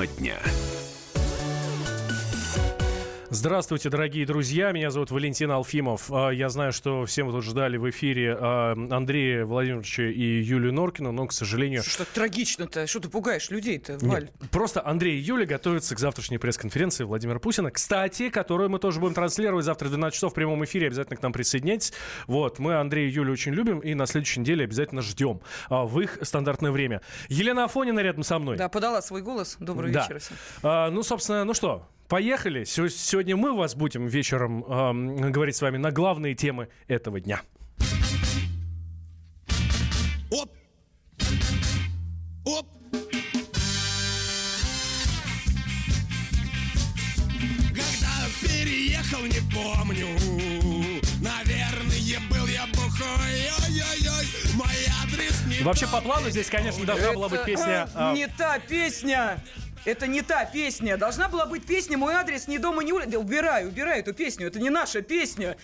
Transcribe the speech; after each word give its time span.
Тема 0.00 0.06
дня. 0.06 0.69
Здравствуйте, 3.32 3.90
дорогие 3.90 4.26
друзья. 4.26 4.72
Меня 4.72 4.90
зовут 4.90 5.12
Валентин 5.12 5.52
Алфимов. 5.52 6.10
А, 6.10 6.30
я 6.30 6.48
знаю, 6.48 6.72
что 6.72 7.04
все 7.06 7.22
мы 7.22 7.30
тут 7.30 7.44
ждали 7.44 7.76
в 7.76 7.88
эфире 7.88 8.36
а, 8.36 8.72
Андрея 8.72 9.46
Владимировича 9.46 10.02
и 10.02 10.42
Юлию 10.42 10.72
Норкину, 10.72 11.12
но, 11.12 11.28
к 11.28 11.32
сожалению... 11.32 11.84
Что 11.84 12.04
трагично-то? 12.04 12.88
Что 12.88 12.98
ты 12.98 13.08
пугаешь 13.08 13.48
людей-то, 13.50 13.98
Валь? 14.00 14.24
Нет, 14.24 14.50
просто 14.50 14.84
Андрей 14.84 15.16
и 15.16 15.22
Юля 15.22 15.46
готовятся 15.46 15.94
к 15.94 16.00
завтрашней 16.00 16.40
пресс-конференции 16.40 17.04
Владимира 17.04 17.38
Путина. 17.38 17.70
Кстати, 17.70 18.30
которую 18.30 18.68
мы 18.68 18.80
тоже 18.80 18.98
будем 18.98 19.14
транслировать 19.14 19.64
завтра 19.64 19.86
в 19.86 19.90
12 19.90 20.12
часов 20.12 20.32
в 20.32 20.34
прямом 20.34 20.64
эфире. 20.64 20.88
Обязательно 20.88 21.16
к 21.16 21.22
нам 21.22 21.32
присоединяйтесь. 21.32 21.92
Вот, 22.26 22.58
мы 22.58 22.80
Андрея 22.80 23.06
и 23.08 23.12
Юлю 23.12 23.32
очень 23.32 23.52
любим 23.52 23.78
и 23.78 23.94
на 23.94 24.06
следующей 24.06 24.40
неделе 24.40 24.64
обязательно 24.64 25.02
ждем 25.02 25.40
а, 25.68 25.84
в 25.84 26.00
их 26.00 26.18
стандартное 26.22 26.72
время. 26.72 27.00
Елена 27.28 27.62
Афонина 27.66 28.00
рядом 28.00 28.24
со 28.24 28.40
мной. 28.40 28.56
Да, 28.56 28.68
подала 28.68 29.00
свой 29.02 29.22
голос. 29.22 29.56
Добрый 29.60 29.92
да. 29.92 30.02
вечер 30.02 30.18
всем. 30.18 30.36
А, 30.64 30.90
ну, 30.90 31.04
собственно, 31.04 31.44
ну 31.44 31.54
что, 31.54 31.86
Поехали. 32.10 32.64
Сегодня 32.64 33.36
мы 33.36 33.56
вас 33.56 33.76
будем 33.76 34.08
вечером 34.08 34.64
э, 34.64 35.30
говорить 35.30 35.54
с 35.54 35.62
вами 35.62 35.76
на 35.76 35.92
главные 35.92 36.34
темы 36.34 36.66
этого 36.88 37.20
дня. 37.20 37.40
Оп! 40.32 40.50
Оп! 42.44 42.66
Когда 47.68 48.16
переехал, 48.42 49.22
не 49.22 49.40
помню 49.54 50.08
Наверное, 51.22 52.18
был 52.28 52.46
я 52.48 52.66
бухой 52.66 53.50
Ой-ой-ой, 53.68 54.26
мой 54.56 54.66
адрес 55.04 55.46
не 55.46 55.62
Вообще, 55.62 55.86
по 55.86 56.00
плану 56.00 56.28
здесь, 56.30 56.50
конечно, 56.50 56.84
должна 56.84 57.12
была 57.12 57.28
быть 57.28 57.44
песня... 57.44 57.88
Э, 57.94 58.12
не 58.14 58.26
та 58.26 58.58
песня! 58.58 59.40
Это 59.84 60.06
не 60.06 60.22
та 60.22 60.44
песня. 60.44 60.96
Должна 60.96 61.28
была 61.28 61.46
быть 61.46 61.66
песня 61.66 61.96
«Мой 61.96 62.14
адрес 62.14 62.48
не 62.48 62.58
дома, 62.58 62.82
не 62.82 62.92
улица». 62.92 63.18
Убирай, 63.18 63.66
убирай 63.66 64.00
эту 64.00 64.12
песню. 64.12 64.46
Это 64.46 64.60
не 64.60 64.70
наша 64.70 65.02
песня. 65.02 65.56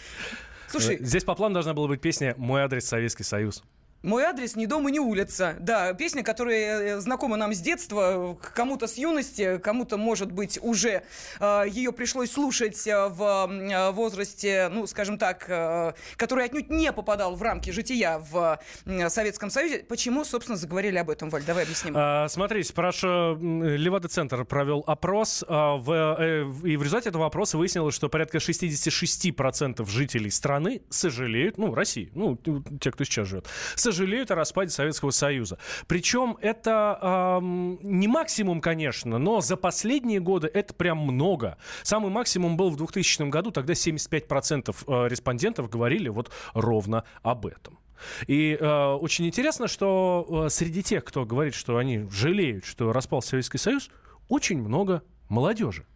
Слушай. 0.69 0.99
Здесь 1.01 1.25
по 1.25 1.35
плану 1.35 1.55
должна 1.55 1.75
была 1.75 1.89
быть 1.89 2.01
песня 2.01 2.35
«Мой 2.37 2.63
адрес 2.63 2.87
Советский 2.87 3.25
Союз». 3.25 3.63
Мой 4.07 4.23
адрес 4.23 4.55
не 4.55 4.69
дом 4.69 4.89
и 4.89 4.93
не 4.93 5.01
улица. 5.01 5.57
Да, 5.59 5.93
песня, 5.93 6.23
которая 6.23 6.97
э, 6.97 7.01
знакома 7.01 7.37
нам 7.37 7.53
с 7.53 7.59
детства, 7.59 8.39
кому-то 8.55 8.87
с 8.87 8.99
юности, 8.99 9.59
кому-то, 9.59 9.97
может 9.97 10.31
быть, 10.31 10.61
уже 10.63 11.03
э, 11.41 11.65
ее 11.69 11.91
пришлось 11.91 12.31
слушать 12.31 12.87
э, 12.87 13.09
в 13.09 13.51
э, 13.51 13.91
возрасте, 13.91 14.69
ну, 14.71 14.87
скажем 14.87 15.19
так, 15.19 15.47
э, 15.49 15.95
который 16.17 16.45
отнюдь 16.45 16.71
не 16.71 16.93
попадал 16.93 17.35
в 17.35 17.43
рамки 17.43 17.71
жития 17.71 18.21
в 18.21 18.61
э, 18.85 19.09
Советском 19.09 19.51
Союзе. 19.51 19.81
Почему, 19.81 20.25
собственно, 20.25 20.57
заговорили 20.57 20.99
об 20.99 21.11
этом, 21.11 21.29
Валь? 21.29 21.43
Давай 21.45 21.65
объясним. 21.65 21.95
А, 21.97 22.29
смотрите, 22.29 22.73
прошу, 22.75 23.35
Левада-центр 23.35 24.45
провел 24.45 24.85
опрос, 24.87 25.45
а, 25.49 25.79
в, 25.79 26.17
э, 26.21 26.43
и 26.63 26.77
в 26.77 26.83
результате 26.85 27.09
этого 27.09 27.27
опроса 27.27 27.59
выяснилось, 27.59 27.97
что 27.97 28.09
порядка 28.09 28.39
66% 28.39 29.85
жителей 29.91 30.31
страны 30.31 30.83
сожалеют, 30.91 31.59
ну, 31.59 31.75
России, 31.75 32.13
ну, 32.15 32.39
те, 32.81 32.93
кто 32.93 33.03
сейчас 33.03 33.27
живет, 33.27 33.49
сожалеют 33.75 33.96
о 34.05 34.35
распаде 34.35 34.71
Советского 34.71 35.11
Союза. 35.11 35.59
Причем 35.87 36.37
это 36.41 37.39
эм, 37.41 37.79
не 37.83 38.09
максимум, 38.09 38.61
конечно, 38.61 39.19
но 39.19 39.41
за 39.41 39.57
последние 39.57 40.21
годы 40.21 40.51
это 40.53 40.75
прям 40.75 40.99
много. 40.99 41.59
Самый 41.83 42.11
максимум 42.11 42.57
был 42.57 42.71
в 42.71 42.77
2000 42.77 43.29
году, 43.31 43.51
тогда 43.51 43.73
75% 43.73 44.77
э, 44.87 45.09
респондентов 45.09 45.71
говорили 45.71 46.09
вот 46.09 46.31
ровно 46.55 47.05
об 47.23 47.47
этом. 47.47 47.79
И 48.27 48.57
э, 48.61 48.93
очень 48.95 49.27
интересно, 49.27 49.69
что 49.69 50.45
э, 50.47 50.51
среди 50.51 50.83
тех, 50.83 51.05
кто 51.05 51.25
говорит, 51.25 51.55
что 51.55 51.79
они 51.79 52.07
жалеют, 52.11 52.65
что 52.65 52.93
распал 52.93 53.23
Советский 53.23 53.59
Союз, 53.59 53.91
очень 54.29 54.61
много 54.61 55.03
молодежи. 55.29 55.87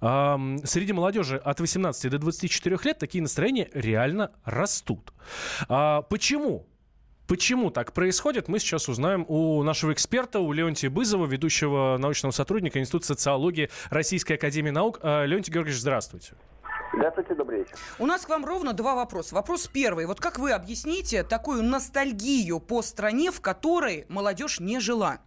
Среди 0.00 0.94
молодежи 0.94 1.36
от 1.36 1.60
18 1.60 2.10
до 2.10 2.18
24 2.18 2.78
лет 2.82 2.98
такие 2.98 3.20
настроения 3.20 3.68
реально 3.74 4.32
растут. 4.44 5.12
А 5.68 6.00
почему? 6.00 6.66
Почему 7.28 7.70
так 7.70 7.92
происходит, 7.92 8.46
мы 8.46 8.60
сейчас 8.60 8.88
узнаем 8.88 9.24
у 9.26 9.62
нашего 9.64 9.92
эксперта, 9.92 10.38
у 10.38 10.52
Леонтия 10.52 10.88
Бызова, 10.88 11.26
ведущего 11.26 11.96
научного 11.98 12.30
сотрудника 12.30 12.78
Института 12.78 13.06
социологии 13.06 13.68
Российской 13.90 14.34
Академии 14.34 14.70
Наук. 14.70 15.00
А, 15.02 15.24
Леонтий 15.24 15.52
Георгиевич, 15.52 15.80
здравствуйте. 15.80 16.34
Здравствуйте, 16.94 17.34
добрый 17.34 17.58
вечер. 17.60 17.74
У 17.98 18.06
нас 18.06 18.24
к 18.24 18.28
вам 18.28 18.44
ровно 18.44 18.74
два 18.74 18.94
вопроса. 18.94 19.34
Вопрос 19.34 19.66
первый. 19.66 20.06
Вот 20.06 20.20
как 20.20 20.38
вы 20.38 20.52
объясните 20.52 21.24
такую 21.24 21.64
ностальгию 21.64 22.60
по 22.60 22.80
стране, 22.80 23.32
в 23.32 23.40
которой 23.40 24.06
молодежь 24.08 24.60
не 24.60 24.78
жила? 24.78 25.18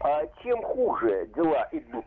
А 0.00 0.26
чем 0.42 0.62
хуже 0.62 1.26
дела 1.34 1.68
идут 1.72 2.04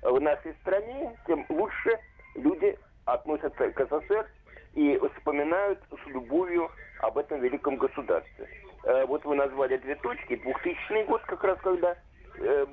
в 0.00 0.18
нашей 0.18 0.54
стране, 0.62 1.14
тем 1.26 1.44
лучше 1.50 1.90
люди 2.36 2.78
относятся 3.04 3.70
к 3.70 3.86
СССР 3.86 4.26
и 4.74 4.98
вспоминают 5.14 5.78
с 5.90 6.06
любовью 6.08 6.70
об 7.00 7.18
этом 7.18 7.40
великом 7.40 7.76
государстве. 7.76 8.48
Э, 8.84 9.04
вот 9.06 9.24
вы 9.24 9.36
назвали 9.36 9.76
две 9.78 9.94
точки. 9.96 10.36
2000 10.36 11.04
год, 11.06 11.22
как 11.22 11.44
раз 11.44 11.58
когда 11.60 11.96
э, 12.38 12.66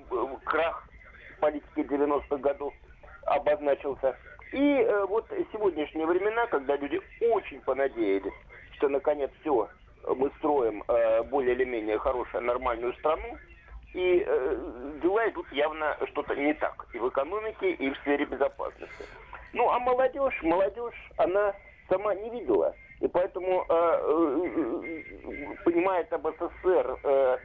крах 0.46 0.88
политики 1.40 1.80
90-х 1.80 2.38
годов 2.38 2.74
обозначился. 3.26 4.16
И 4.52 4.58
э, 4.58 5.06
вот 5.06 5.26
сегодняшние 5.52 6.06
времена, 6.06 6.46
когда 6.48 6.76
люди 6.76 7.02
очень 7.22 7.62
понадеялись, 7.62 8.34
что 8.74 8.90
наконец 8.90 9.32
все, 9.42 9.70
мы 10.08 10.30
строим 10.38 10.84
э, 10.88 11.24
более 11.24 11.56
или 11.56 11.64
менее 11.64 11.98
хорошую, 12.00 12.44
нормальную 12.44 12.94
страну, 12.96 13.38
и 13.94 14.24
э, 14.26 15.00
дела 15.02 15.30
идут 15.30 15.52
явно 15.52 15.98
что-то 16.08 16.36
не 16.36 16.54
так 16.54 16.86
и 16.94 16.98
в 17.00 17.10
экономике, 17.10 17.72
и 17.72 17.90
в 17.90 17.98
сфере 18.00 18.26
безопасности. 18.26 19.06
Ну, 19.54 19.70
а 19.70 19.80
молодежь, 19.80 20.42
молодежь, 20.44 21.12
она 21.18 21.54
сама 21.90 22.16
не 22.16 22.30
видела 22.30 22.74
и 23.02 23.08
поэтому 23.08 23.66
э, 23.68 23.74
э, 23.74 25.56
понимает 25.66 26.14
об 26.14 26.28
СССР 26.28 27.00
э, 27.04 27.38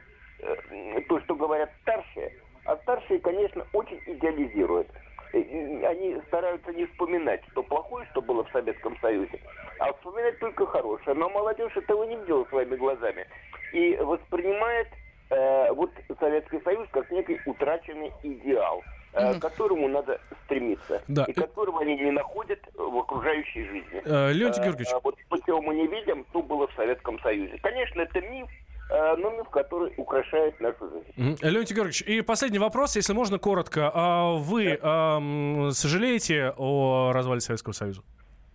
то, 1.09 1.19
что 1.21 1.35
говорят 1.35 1.71
старшие, 1.81 2.31
а 2.65 2.77
старшие, 2.77 3.19
конечно, 3.19 3.65
очень 3.73 3.99
идеализируют. 4.05 4.87
Они 5.33 6.21
стараются 6.27 6.71
не 6.73 6.85
вспоминать, 6.85 7.41
что 7.51 7.63
плохое, 7.63 8.07
что 8.11 8.21
было 8.21 8.43
в 8.43 8.51
Советском 8.51 8.97
Союзе, 8.99 9.39
а 9.79 9.91
вспоминать 9.93 10.39
только 10.39 10.65
хорошее. 10.67 11.15
Но 11.15 11.29
молодежь 11.29 11.75
этого 11.75 12.03
не 12.03 12.15
видела 12.17 12.45
своими 12.45 12.75
глазами 12.75 13.25
и 13.73 13.95
воспринимает 13.97 14.87
э, 15.31 15.71
вот 15.73 15.91
Советский 16.19 16.61
Союз 16.61 16.87
как 16.91 17.09
некий 17.09 17.41
утраченный 17.45 18.13
идеал– 18.21 18.83
mm-hmm. 19.17 19.39
к 19.39 19.41
которому 19.41 19.87
надо 19.87 20.19
стремиться. 20.45 21.01
Да. 21.07 21.25
И 21.25 21.33
которого 21.33 21.81
они 21.81 21.95
не 21.95 22.11
находят 22.11 22.59
в 22.75 22.97
окружающей 22.97 23.65
жизни. 23.65 24.01
Э, 24.05 24.31
Леонтий 24.31 24.61
Георгиевич. 24.63 24.89
А, 24.93 24.99
вот 24.99 25.15
то, 25.29 25.37
чего 25.45 25.61
мы 25.61 25.75
не 25.75 25.87
видим, 25.87 26.25
то 26.31 26.41
было 26.41 26.67
в 26.67 26.73
Советском 26.73 27.19
Союзе. 27.19 27.57
Конечно, 27.61 28.01
это 28.01 28.21
миф, 28.21 28.47
э, 28.89 29.15
но 29.17 29.31
миф, 29.31 29.49
который 29.49 29.93
украшает 29.97 30.59
нашу 30.59 30.89
жизнь. 30.89 31.37
Леонтий 31.41 31.75
Георгиевич, 31.75 32.01
и 32.03 32.21
последний 32.21 32.59
вопрос, 32.59 32.95
если 32.95 33.13
можно 33.13 33.39
коротко. 33.39 33.91
А 33.93 34.33
вы 34.33 34.77
да. 34.81 35.19
э, 35.21 35.71
сожалеете 35.71 36.53
о 36.57 37.11
развале 37.13 37.41
Советского 37.41 37.73
Союза? 37.73 38.01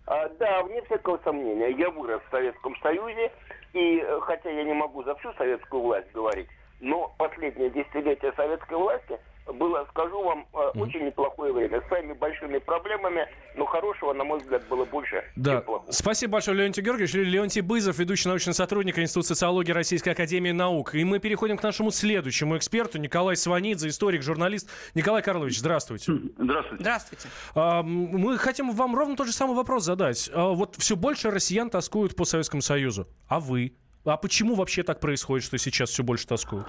А, 0.05 0.27
да, 0.39 0.63
вне 0.63 0.81
всякого 0.83 1.19
сомнения. 1.23 1.69
Я 1.77 1.89
вырос 1.89 2.21
в 2.27 2.31
Советском 2.31 2.75
Союзе, 2.81 3.31
и 3.73 3.99
э, 3.99 4.19
хотя 4.21 4.49
я 4.49 4.63
не 4.63 4.73
могу 4.73 5.03
за 5.03 5.15
всю 5.15 5.33
советскую 5.33 5.81
власть 5.81 6.11
говорить, 6.13 6.47
но 6.81 7.13
последнее 7.17 7.69
десятилетие 7.69 8.33
советской 8.33 8.77
власти– 8.77 9.17
было, 9.51 9.85
скажу 9.91 10.21
вам, 10.23 10.45
mm. 10.53 10.79
очень 10.79 11.05
неплохое 11.05 11.51
время. 11.51 11.81
С 11.81 11.87
своими 11.87 12.13
большими 12.13 12.57
проблемами, 12.59 13.27
но 13.55 13.65
хорошего, 13.65 14.13
на 14.13 14.23
мой 14.23 14.39
взгляд, 14.39 14.67
было 14.67 14.85
больше, 14.85 15.23
да. 15.35 15.55
чем 15.55 15.61
плохого. 15.63 15.91
Спасибо 15.91 16.33
большое, 16.33 16.57
Леонтий 16.57 16.81
Георгиевич. 16.81 17.13
Леонтий 17.13 17.61
Бызов, 17.61 17.97
ведущий 17.97 18.29
научный 18.29 18.53
сотрудник 18.53 18.97
Института 18.99 19.27
социологии 19.29 19.71
Российской 19.71 20.09
Академии 20.09 20.51
Наук. 20.51 20.95
И 20.95 21.03
мы 21.03 21.19
переходим 21.19 21.57
к 21.57 21.63
нашему 21.63 21.91
следующему 21.91 22.57
эксперту, 22.57 22.97
Николай 22.97 23.35
Сванидзе, 23.35 23.89
историк, 23.89 24.21
журналист. 24.21 24.69
Николай 24.95 25.21
Карлович, 25.21 25.59
здравствуйте. 25.59 26.11
Здравствуйте. 26.37 26.83
Здравствуйте. 26.83 27.27
А, 27.55 27.83
мы 27.83 28.37
хотим 28.37 28.71
вам 28.71 28.95
ровно 28.95 29.15
тот 29.15 29.27
же 29.27 29.33
самый 29.33 29.55
вопрос 29.55 29.83
задать. 29.83 30.29
А, 30.33 30.49
вот 30.49 30.75
все 30.77 30.95
больше 30.95 31.31
россиян 31.31 31.69
тоскуют 31.69 32.15
по 32.15 32.25
Советскому 32.25 32.61
Союзу. 32.61 33.07
А 33.27 33.39
вы? 33.39 33.73
А 34.05 34.17
почему 34.17 34.55
вообще 34.55 34.83
так 34.83 34.99
происходит, 34.99 35.45
что 35.45 35.57
сейчас 35.57 35.89
все 35.89 36.03
больше 36.03 36.27
тоскуют? 36.27 36.67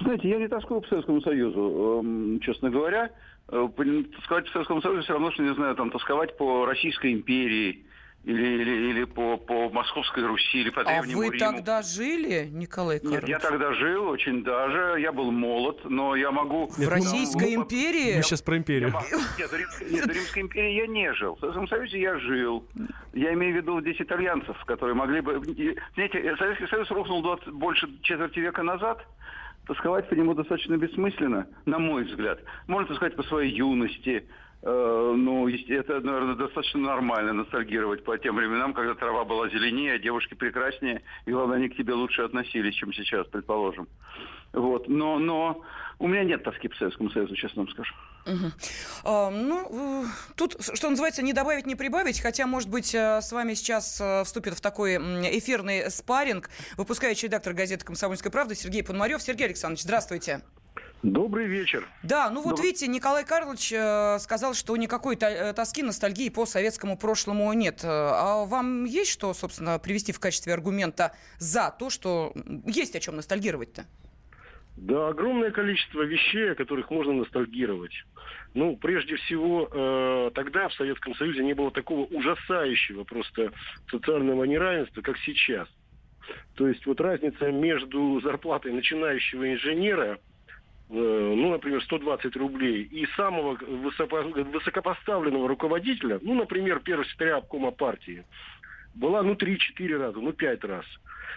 Знаете, 0.00 0.28
я 0.28 0.38
не 0.38 0.48
тоскую 0.48 0.80
по 0.80 0.88
Советскому 0.88 1.20
Союзу, 1.20 2.00
эм, 2.04 2.40
честно 2.40 2.70
говоря. 2.70 3.10
Э, 3.48 3.68
тосковать 4.16 4.46
по 4.46 4.52
Советскому 4.52 4.82
Союзу 4.82 5.02
все 5.02 5.12
равно, 5.12 5.30
что, 5.32 5.42
не 5.42 5.54
знаю, 5.54 5.74
там, 5.74 5.90
тосковать 5.90 6.36
по 6.36 6.64
Российской 6.66 7.12
империи– 7.12 7.84
или, 8.24 8.62
или, 8.62 8.90
или 8.90 9.04
по, 9.04 9.36
по 9.36 9.68
Московской 9.70 10.24
Руси, 10.24 10.60
или 10.60 10.70
по 10.70 10.82
а 10.82 10.84
Древнему 10.84 11.22
А 11.22 11.24
вы 11.24 11.34
Риму. 11.34 11.38
тогда 11.38 11.82
жили, 11.82 12.48
Николай 12.52 13.00
Карлович? 13.00 13.22
Нет, 13.22 13.28
я 13.28 13.38
тогда 13.40 13.72
жил 13.72 14.08
очень 14.08 14.44
даже. 14.44 15.00
Я 15.00 15.12
был 15.12 15.32
молод, 15.32 15.80
но 15.84 16.14
я 16.14 16.30
могу... 16.30 16.68
В 16.68 16.88
Российской 16.88 17.56
ну, 17.56 17.62
империи? 17.62 18.16
Мы 18.16 18.22
сейчас 18.22 18.42
про 18.42 18.56
империю. 18.56 18.92
Я, 18.92 19.16
нет, 19.16 19.50
нет, 19.90 20.06
в 20.06 20.10
Римской 20.10 20.42
империи 20.42 20.72
я 20.72 20.86
не 20.86 21.12
жил. 21.14 21.34
В 21.34 21.40
Советском 21.40 21.66
Союзе 21.66 22.00
я 22.00 22.16
жил. 22.18 22.64
Я 23.12 23.32
имею 23.34 23.54
в 23.54 23.56
виду 23.56 23.80
здесь 23.80 24.00
итальянцев, 24.00 24.56
которые 24.66 24.94
могли 24.94 25.20
бы... 25.20 25.42
Знаете, 25.94 26.36
Советский 26.36 26.68
Союз 26.68 26.90
рухнул 26.90 27.22
20, 27.22 27.48
больше 27.48 27.88
четверти 28.02 28.38
века 28.38 28.62
назад, 28.62 29.04
тосковать 29.66 30.08
по 30.08 30.14
нему 30.14 30.34
достаточно 30.34 30.76
бессмысленно, 30.76 31.48
на 31.66 31.78
мой 31.80 32.04
взгляд. 32.04 32.38
Можно 32.68 32.88
тосковать 32.88 33.16
по 33.16 33.24
своей 33.24 33.52
юности, 33.52 34.26
ну, 34.62 35.48
это, 35.48 36.00
наверное, 36.00 36.36
достаточно 36.36 36.80
нормально 36.80 37.32
ностальгировать 37.32 38.04
по 38.04 38.16
тем 38.16 38.36
временам, 38.36 38.74
когда 38.74 38.94
трава 38.94 39.24
была 39.24 39.48
зеленее, 39.48 39.94
а 39.94 39.98
девушки 39.98 40.34
прекраснее, 40.34 41.02
и, 41.26 41.32
главное, 41.32 41.56
они 41.56 41.68
к 41.68 41.76
тебе 41.76 41.94
лучше 41.94 42.22
относились, 42.22 42.74
чем 42.74 42.92
сейчас, 42.92 43.26
предположим. 43.26 43.88
Вот. 44.52 44.88
Но, 44.88 45.18
но 45.18 45.62
у 45.98 46.06
меня 46.06 46.24
нет 46.24 46.44
тоски 46.44 46.68
по 46.68 46.76
Советскому 46.76 47.10
Союзу, 47.10 47.34
честно 47.34 47.62
вам 47.62 47.72
скажу. 47.72 47.94
Угу. 48.26 48.52
А, 49.04 49.30
ну, 49.30 50.06
тут, 50.36 50.56
что 50.60 50.90
называется, 50.90 51.22
не 51.22 51.32
добавить, 51.32 51.66
не 51.66 51.74
прибавить, 51.74 52.20
хотя, 52.20 52.46
может 52.46 52.70
быть, 52.70 52.94
э, 52.94 53.20
с 53.20 53.32
вами 53.32 53.54
сейчас 53.54 54.00
э, 54.00 54.22
вступит 54.24 54.54
в 54.54 54.60
такой 54.60 54.96
эфирный 54.96 55.90
спарринг 55.90 56.50
выпускающий 56.76 57.26
редактор 57.28 57.52
газеты 57.52 57.84
«Комсомольская 57.84 58.30
правда» 58.30 58.54
Сергей 58.54 58.84
Пономарев. 58.84 59.22
Сергей 59.22 59.46
Александрович, 59.46 59.82
здравствуйте. 59.82 60.42
Добрый 61.02 61.46
вечер. 61.46 61.88
Да, 62.04 62.30
ну 62.30 62.42
вот 62.42 62.50
Добрый... 62.50 62.66
видите, 62.66 62.86
Николай 62.86 63.24
Карлович 63.24 63.72
э, 63.72 64.18
сказал, 64.20 64.54
что 64.54 64.76
никакой 64.76 65.16
э, 65.20 65.52
тоски, 65.52 65.82
ностальгии 65.82 66.28
по 66.28 66.46
советскому 66.46 66.96
прошлому 66.96 67.52
нет. 67.54 67.80
А 67.84 68.44
вам 68.44 68.84
есть 68.84 69.10
что, 69.10 69.34
собственно, 69.34 69.80
привести 69.80 70.12
в 70.12 70.20
качестве 70.20 70.54
аргумента 70.54 71.12
за 71.38 71.74
то, 71.76 71.90
что 71.90 72.32
есть 72.66 72.94
о 72.94 73.00
чем 73.00 73.16
ностальгировать-то? 73.16 73.84
Да, 74.76 75.08
огромное 75.08 75.50
количество 75.50 76.02
вещей, 76.02 76.52
о 76.52 76.54
которых 76.54 76.88
можно 76.90 77.12
ностальгировать. 77.14 77.92
Ну, 78.54 78.76
прежде 78.76 79.16
всего, 79.16 79.68
э, 79.72 80.30
тогда 80.36 80.68
в 80.68 80.74
Советском 80.74 81.16
Союзе 81.16 81.42
не 81.42 81.54
было 81.54 81.72
такого 81.72 82.06
ужасающего 82.06 83.02
просто 83.02 83.52
социального 83.90 84.44
неравенства, 84.44 85.02
как 85.02 85.18
сейчас. 85.18 85.68
То 86.54 86.68
есть 86.68 86.86
вот 86.86 87.00
разница 87.00 87.50
между 87.50 88.20
зарплатой 88.20 88.72
начинающего 88.72 89.52
инженера 89.52 90.20
Э, 90.20 90.31
ну, 90.92 91.50
например, 91.50 91.82
120 91.82 92.36
рублей, 92.36 92.82
и 92.82 93.06
самого 93.16 93.54
высокопоставленного 93.54 95.48
руководителя, 95.48 96.18
ну, 96.22 96.34
например, 96.34 96.80
первого 96.80 97.06
секретаря 97.06 97.36
обкома 97.36 97.70
партии, 97.70 98.24
была, 98.94 99.22
ну, 99.22 99.34
3-4 99.34 99.96
раза, 99.96 100.20
ну, 100.20 100.32
5 100.32 100.64
раз. 100.64 100.84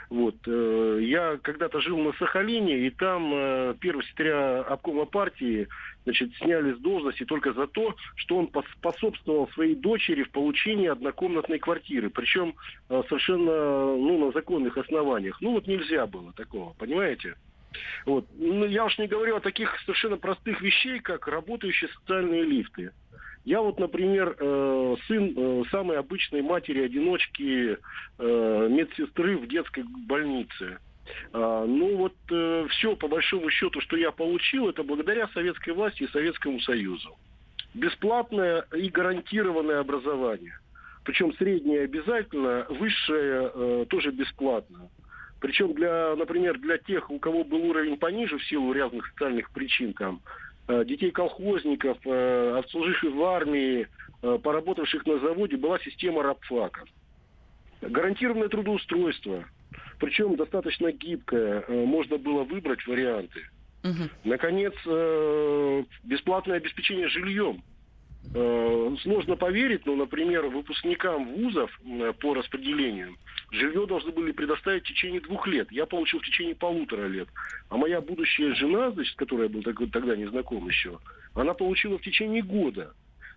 Вот. 0.09 0.35
Э, 0.45 0.99
я 1.01 1.39
когда-то 1.41 1.79
жил 1.79 1.97
на 1.97 2.11
Сахалине, 2.13 2.85
и 2.85 2.89
там 2.89 3.31
э, 3.33 3.75
первого 3.79 4.03
секретаря 4.03 4.61
обкома 4.61 5.05
партии 5.05 5.67
значит, 6.03 6.35
сняли 6.35 6.73
с 6.73 6.77
должности 6.79 7.25
только 7.25 7.53
за 7.53 7.67
то, 7.67 7.95
что 8.15 8.37
он 8.37 8.51
способствовал 8.77 9.47
своей 9.49 9.75
дочери 9.75 10.23
в 10.23 10.31
получении 10.31 10.87
однокомнатной 10.87 11.59
квартиры. 11.59 12.09
Причем 12.09 12.55
совершенно 12.87 13.95
ну, 13.95 14.25
на 14.25 14.31
законных 14.31 14.77
основаниях. 14.77 15.41
Ну 15.41 15.53
вот 15.53 15.65
нельзя 15.65 16.05
было 16.05 16.33
такого, 16.33 16.73
понимаете? 16.73 17.35
Вот. 18.05 18.25
Ну, 18.37 18.65
я 18.65 18.85
уж 18.85 18.97
не 18.97 19.07
говорю 19.07 19.37
о 19.37 19.41
таких 19.41 19.77
совершенно 19.81 20.17
простых 20.17 20.61
вещей, 20.61 20.99
как 20.99 21.27
работающие 21.27 21.89
социальные 21.89 22.43
лифты. 22.43 22.91
Я 23.45 23.61
вот, 23.61 23.79
например, 23.79 24.35
э, 24.39 24.95
сын 25.07 25.33
э, 25.37 25.63
самой 25.69 25.99
обычной 25.99 26.41
матери-одиночки 26.41 27.77
э, 28.17 28.67
медсестры 28.71 29.37
в 29.37 29.47
детской 29.47 29.83
больнице. 30.07 30.79
А, 31.31 31.63
ну 31.65 31.97
вот 31.97 32.15
все, 32.71 32.95
по 32.95 33.07
большому 33.07 33.51
счету, 33.51 33.79
что 33.81 33.95
я 33.95 34.11
получил, 34.11 34.67
это 34.67 34.81
благодаря 34.81 35.27
советской 35.27 35.69
власти 35.69 36.03
и 36.03 36.07
Советскому 36.07 36.59
Союзу. 36.61 37.15
Бесплатное 37.75 38.65
и 38.75 38.89
гарантированное 38.89 39.79
образование. 39.81 40.57
Причем 41.03 41.31
среднее 41.35 41.81
обязательно, 41.81 42.65
высшее 42.69 43.85
тоже 43.85 44.09
бесплатно. 44.09 44.89
Причем, 45.39 45.73
для, 45.73 46.15
например, 46.15 46.59
для 46.59 46.77
тех, 46.77 47.09
у 47.11 47.19
кого 47.19 47.43
был 47.43 47.65
уровень 47.65 47.97
пониже 47.97 48.37
в 48.37 48.45
силу 48.45 48.73
разных 48.73 49.07
социальных 49.07 49.51
причин, 49.51 49.93
там, 49.93 50.21
э, 50.67 50.85
детей 50.85 51.11
колхозников, 51.11 51.97
э, 52.05 52.57
отслуживших 52.59 53.13
в 53.13 53.23
армии, 53.23 53.87
э, 54.21 54.39
поработавших 54.41 55.05
на 55.05 55.19
заводе, 55.19 55.57
была 55.57 55.77
система 55.79 56.23
рабфака. 56.23 56.85
Гарантированное 57.81 58.49
трудоустройство, 58.49 59.45
причем 59.99 60.35
достаточно 60.35 60.91
гибкое, 60.91 61.65
можно 61.67 62.17
было 62.17 62.43
выбрать 62.43 62.85
варианты. 62.87 63.41
Угу. 63.83 64.09
Наконец, 64.23 64.73
бесплатное 66.03 66.57
обеспечение 66.57 67.07
жильем– 67.09 67.61
сложно 68.33 69.35
поверить, 69.35 69.85
но, 69.85 69.95
например, 69.95 70.47
выпускникам 70.47 71.27
вузов 71.33 71.71
э, 71.85 72.13
по 72.19 72.33
распределению 72.33 73.15
жилье 73.51 73.85
должны 73.85 74.11
были 74.11 74.31
предоставить 74.31 74.83
в 74.83 74.87
течение 74.87 75.21
двух 75.21 75.47
лет. 75.47 75.71
Я 75.71 75.85
получил 75.85 76.19
в 76.19 76.25
течение 76.25 76.55
полутора 76.55 77.07
лет. 77.07 77.27
А 77.69 77.77
моя 77.77 78.01
будущая 78.01 78.53
жена, 78.55 78.91
значит, 78.91 79.13
с 79.13 79.15
которой 79.15 79.43
я 79.43 79.49
был 79.49 79.61
тогда 79.63 80.15
не 80.15 80.25
знаком 80.25 80.67
еще, 80.67 80.99
она 81.33 81.53
получила 81.53 81.97
в 81.97 82.01
течение 82.01 82.41
года. 82.41 82.93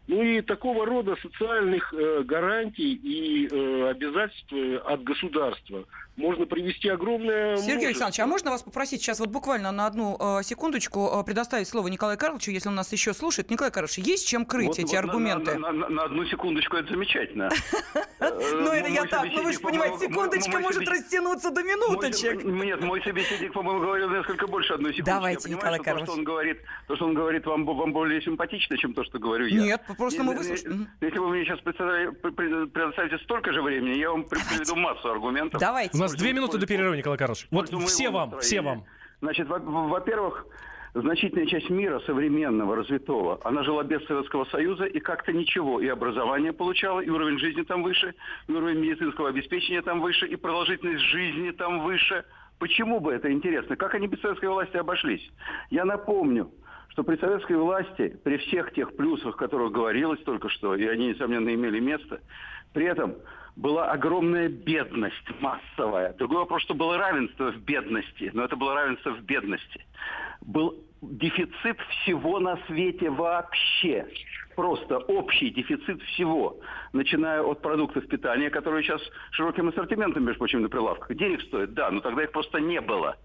Ну 0.07 0.23
и 0.23 0.41
такого 0.41 0.87
рода 0.87 1.17
социальных 1.17 1.93
э, 1.93 2.23
гарантий 2.23 2.95
и 2.95 3.47
э, 3.47 3.91
обязательств 3.91 4.53
э, 4.53 4.77
от 4.79 5.05
государства 5.05 5.85
можно 6.19 6.47
привести 6.47 6.89
огромное 6.89 7.57
Сергей 7.57 7.75
множество. 7.75 7.89
Александрович, 7.89 8.21
а 8.21 8.27
можно 8.27 8.51
вас 8.51 8.63
попросить 8.63 9.01
сейчас 9.01 9.21
вот 9.21 9.31
буквально 9.31 9.73
на 9.73 9.87
одну 9.87 10.17
э, 10.19 10.43
секундочку 10.43 11.09
э, 11.21 11.25
предоставить 11.25 11.69
слово 11.69 11.89
Николаю 11.89 12.19
Карловичу, 12.19 12.51
если 12.51 12.69
он 12.69 12.75
нас 12.75 12.93
еще 12.93 13.15
слушает. 13.15 13.51
Николай 13.51 13.71
Карлович, 13.71 13.99
есть 13.99 14.27
чем 14.27 14.45
крыть 14.45 14.69
вот, 14.69 14.79
эти 14.79 14.97
вот 14.97 15.05
аргументы? 15.05 15.55
На, 15.55 15.73
на, 15.73 15.89
на 15.89 16.03
одну 16.05 16.25
секундочку 16.27 16.77
это 16.77 16.93
замечательно. 16.93 17.49
Ну 18.21 18.73
это 18.73 18.89
я 18.89 19.05
так, 19.05 19.27
ну 19.33 19.45
вы 19.45 19.53
же 19.53 19.61
понимаете, 19.61 20.09
секундочка 20.09 20.59
может 20.59 20.87
растянуться 20.89 21.51
до 21.51 21.63
минуточек. 21.63 22.45
Нет, 22.45 22.83
мой 22.83 23.01
собеседник, 23.03 23.53
по-моему, 23.53 23.81
говорил 23.81 24.11
несколько 24.11 24.47
больше 24.49 24.75
одной 24.75 24.93
секунды. 24.93 25.13
Давайте, 25.13 25.51
Николай 25.51 25.79
Карлович. 25.79 26.07
То, 26.07 26.13
что 26.13 26.19
он 26.19 26.25
говорит, 26.25 26.59
то, 26.89 26.97
что 26.97 27.05
он 27.07 27.15
говорит, 27.15 27.47
вам 27.47 27.65
более 27.65 28.21
симпатично, 28.23 28.77
чем 28.77 28.93
то, 28.93 29.05
что 29.05 29.19
говорю 29.19 29.47
я. 29.47 29.61
Нет, 29.61 29.83
просто 29.97 30.25
мы 30.25 30.37
выслушаем. 30.37 30.89
Если 31.01 31.19
вы 31.19 31.29
мне 31.31 31.45
сейчас 31.45 31.61
предоставите 31.61 33.19
столько 33.25 33.53
же 33.53 33.63
времени, 33.63 33.99
я 33.99 34.11
вам 34.11 34.25
приведу 34.25 34.75
массу 34.75 35.11
аргументов. 35.11 35.61
Давайте. 35.61 35.97
Нас 36.09 36.17
две 36.17 36.33
минуты 36.33 36.57
до 36.57 36.67
перерыва 36.67 36.95
Николай 36.95 37.19
Карлович. 37.19 37.47
Вот 37.51 37.69
все 37.69 38.09
вам, 38.09 38.39
все 38.41 38.63
вам. 38.63 38.85
Значит, 39.21 39.47
во-первых, 39.47 40.47
значительная 40.95 41.45
часть 41.45 41.69
мира 41.69 42.01
современного, 42.07 42.77
развитого, 42.77 43.39
она 43.45 43.63
жила 43.63 43.85
без 43.85 44.03
Советского 44.07 44.47
Союза 44.47 44.85
и 44.85 45.01
как-то 45.01 45.35
ничего. 45.35 45.83
И 45.83 45.89
образование 45.89 46.55
получала, 46.55 47.01
и 47.01 47.11
уровень 47.11 47.39
жизни 47.39 47.63
там 47.63 47.83
выше, 47.83 48.15
и 48.47 48.53
уровень 48.53 48.79
медицинского 48.81 49.29
обеспечения 49.29 49.83
там 49.83 50.01
выше, 50.01 50.27
и 50.27 50.37
продолжительность 50.37 51.05
жизни 51.05 51.51
там 51.51 51.81
выше. 51.81 52.25
Почему 52.59 53.01
бы 53.01 53.13
это 53.13 53.31
интересно? 53.31 53.77
Как 53.77 53.95
они 53.95 54.07
без 54.07 54.19
советской 54.23 54.49
власти 54.49 54.79
обошлись? 54.79 55.31
Я 55.69 55.85
напомню, 55.85 56.51
что 56.89 57.05
при 57.05 57.17
советской 57.17 57.57
власти, 57.57 58.19
при 58.25 58.39
всех 58.39 58.73
тех 58.73 58.97
плюсах, 58.97 59.35
о 59.35 59.39
которых 59.39 59.73
говорилось 59.73 60.21
только 60.21 60.49
что, 60.49 60.75
и 60.75 60.87
они, 60.87 61.09
несомненно, 61.09 61.53
имели 61.55 61.81
место, 61.81 62.21
при 62.73 62.87
этом 62.87 63.15
была 63.59 63.91
огромная 63.91 64.49
бедность 64.49 65.41
массовая. 65.41 66.15
Другой 66.15 66.39
вопрос, 66.39 66.63
что 66.63 66.75
было 66.75 66.97
равенство 66.97 67.51
в 67.51 67.59
бедности, 67.59 68.31
но 68.33 68.45
это 68.45 68.57
было 68.57 68.75
равенство 68.75 69.11
в 69.11 69.21
бедности. 69.23 69.85
Был 70.41 70.77
дефицит 71.03 71.79
всего 71.81 72.39
на 72.39 72.57
свете 72.67 73.11
вообще. 73.11 74.07
Просто 74.55 74.99
общий 74.99 75.51
дефицит 75.51 76.01
всего. 76.03 76.61
Начиная 76.93 77.43
от 77.43 77.61
продуктов 77.61 78.07
питания, 78.07 78.49
которые 78.49 78.85
сейчас 78.85 79.01
широким 79.33 79.69
ассортиментом, 79.69 80.25
между 80.25 80.39
прочим, 80.39 80.63
на 80.63 80.69
прилавках. 80.69 81.17
Денег 81.17 81.43
стоят, 81.43 81.75
да, 81.75 81.91
но 81.91 82.01
тогда 82.01 82.23
их 82.23 82.33
просто 82.33 82.61
не 82.61 82.81
было 82.81 83.17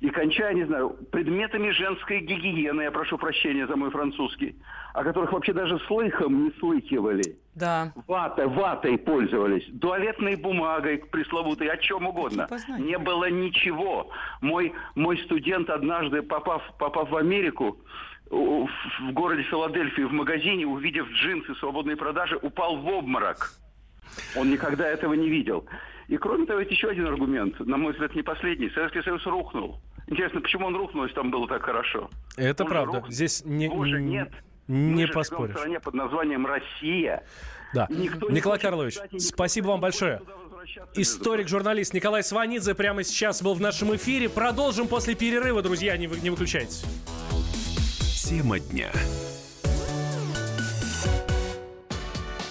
и 0.00 0.08
кончая, 0.08 0.54
не 0.54 0.64
знаю, 0.64 0.96
предметами 1.12 1.70
женской 1.70 2.20
гигиены, 2.20 2.82
я 2.82 2.90
прошу 2.90 3.18
прощения 3.18 3.66
за 3.66 3.76
мой 3.76 3.90
французский, 3.90 4.56
о 4.94 5.04
которых 5.04 5.32
вообще 5.32 5.52
даже 5.52 5.78
слыхом 5.80 6.44
не 6.44 6.50
слыхивали. 6.52 7.36
Да. 7.60 7.92
Ватой, 8.06 8.46
ватой 8.48 8.98
пользовались, 8.98 9.64
туалетной 9.80 10.36
бумагой 10.36 10.98
пресловутой, 10.98 11.68
о 11.68 11.76
чем 11.76 12.06
угодно. 12.06 12.48
Не 12.78 12.98
было 12.98 13.30
ничего. 13.30 14.10
Мой, 14.40 14.72
мой 14.94 15.18
студент 15.24 15.68
однажды, 15.70 16.22
попав, 16.22 16.62
попав 16.78 17.10
в 17.10 17.16
Америку, 17.16 17.78
в 18.30 19.12
городе 19.12 19.42
Филадельфии 19.42 20.02
в 20.02 20.12
магазине, 20.12 20.66
увидев 20.66 21.08
джинсы 21.10 21.54
свободной 21.56 21.96
продажи, 21.96 22.36
упал 22.40 22.76
в 22.76 22.86
обморок. 22.86 23.52
Он 24.36 24.50
никогда 24.50 24.88
этого 24.88 25.14
не 25.14 25.28
видел. 25.28 25.66
И 26.08 26.16
кроме 26.16 26.46
того, 26.46 26.60
есть 26.60 26.72
еще 26.72 26.88
один 26.88 27.06
аргумент, 27.06 27.60
на 27.60 27.76
мой 27.76 27.92
взгляд, 27.92 28.14
не 28.14 28.22
последний. 28.22 28.70
Советский 28.70 29.02
Союз 29.02 29.24
рухнул. 29.26 29.80
Интересно, 30.06 30.40
почему 30.40 30.66
он 30.66 30.76
рухнул, 30.76 31.04
если 31.04 31.14
там 31.14 31.30
было 31.30 31.46
так 31.46 31.62
хорошо? 31.62 32.10
Это 32.36 32.64
он 32.64 32.70
правда. 32.70 33.04
Здесь 33.08 33.44
не, 33.44 33.68
Уже 33.68 34.00
нет. 34.00 34.32
Не 34.70 35.06
Мы 35.06 35.12
поспоришь. 35.12 35.56
в 35.56 35.58
стране 35.58 35.80
под 35.80 35.94
названием 35.94 36.46
Россия. 36.46 37.24
Да. 37.74 37.88
Николай 37.90 38.58
не 38.58 38.62
Карлович, 38.62 38.98
спасибо 39.18 39.68
вам 39.68 39.80
большое. 39.80 40.22
Историк-журналист 40.94 41.92
Николай 41.92 42.22
Сванидзе 42.22 42.76
прямо 42.76 43.02
сейчас 43.02 43.42
был 43.42 43.54
в 43.54 43.60
нашем 43.60 43.96
эфире. 43.96 44.28
Продолжим 44.28 44.86
после 44.86 45.16
перерыва, 45.16 45.60
друзья, 45.62 45.96
не, 45.96 46.06
вы, 46.06 46.20
не 46.20 46.30
выключайтесь. 46.30 46.84
Тема 48.28 48.60
дня. 48.60 48.92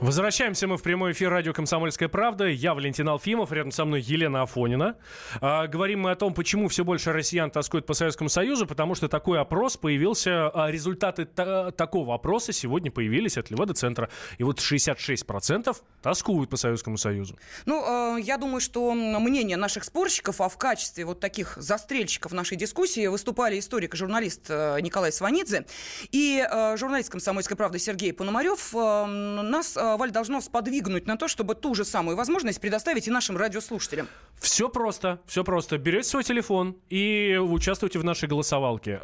Возвращаемся 0.00 0.66
мы 0.66 0.76
в 0.76 0.82
прямой 0.82 1.12
эфир 1.12 1.30
радио 1.30 1.54
«Комсомольская 1.54 2.10
правда». 2.10 2.44
Я 2.44 2.74
Валентин 2.74 3.08
Алфимов, 3.08 3.50
рядом 3.50 3.72
со 3.72 3.86
мной 3.86 4.02
Елена 4.02 4.42
Афонина. 4.42 4.96
А, 5.40 5.66
говорим 5.66 6.00
мы 6.02 6.10
о 6.10 6.14
том, 6.16 6.34
почему 6.34 6.68
все 6.68 6.84
больше 6.84 7.12
россиян 7.12 7.50
тоскуют 7.50 7.86
по 7.86 7.94
Советскому 7.94 8.28
Союзу, 8.28 8.66
потому 8.66 8.94
что 8.94 9.08
такой 9.08 9.40
опрос 9.40 9.78
появился, 9.78 10.48
а 10.50 10.70
результаты 10.70 11.24
та- 11.24 11.70
такого 11.70 12.14
опроса 12.14 12.52
сегодня 12.52 12.90
появились 12.90 13.38
от 13.38 13.50
Левада-центра. 13.50 14.10
И 14.36 14.44
вот 14.44 14.60
66% 14.60 15.74
тоскуют 16.02 16.50
по 16.50 16.58
Советскому 16.58 16.98
Союзу. 16.98 17.38
Ну, 17.64 18.18
э, 18.18 18.20
я 18.20 18.36
думаю, 18.36 18.60
что 18.60 18.92
мнение 18.92 19.56
наших 19.56 19.82
спорщиков, 19.82 20.42
а 20.42 20.50
в 20.50 20.58
качестве 20.58 21.06
вот 21.06 21.20
таких 21.20 21.56
застрельщиков 21.56 22.32
нашей 22.32 22.58
дискуссии 22.58 23.06
выступали 23.06 23.58
историк 23.58 23.94
и 23.94 23.96
журналист 23.96 24.50
э, 24.50 24.78
Николай 24.82 25.10
Сванидзе 25.10 25.64
и 26.12 26.46
э, 26.48 26.76
журналист 26.76 27.10
«Комсомольской 27.10 27.56
правды» 27.56 27.78
Сергей 27.78 28.12
Пономарев. 28.12 28.74
Э, 28.74 29.06
нас, 29.06 29.74
э, 29.74 29.95
Валь, 29.96 30.10
должно 30.10 30.40
сподвигнуть 30.40 31.06
на 31.06 31.16
то, 31.16 31.28
чтобы 31.28 31.54
ту 31.54 31.74
же 31.74 31.84
самую 31.84 32.16
возможность 32.16 32.60
предоставить 32.60 33.08
и 33.08 33.10
нашим 33.10 33.36
радиослушателям. 33.36 34.08
Все 34.38 34.68
просто, 34.68 35.20
все 35.26 35.44
просто. 35.44 35.78
Берете 35.78 36.08
свой 36.08 36.24
телефон 36.24 36.76
и 36.88 37.38
участвуйте 37.40 37.98
в 37.98 38.04
нашей 38.04 38.28
голосовалке. 38.28 39.00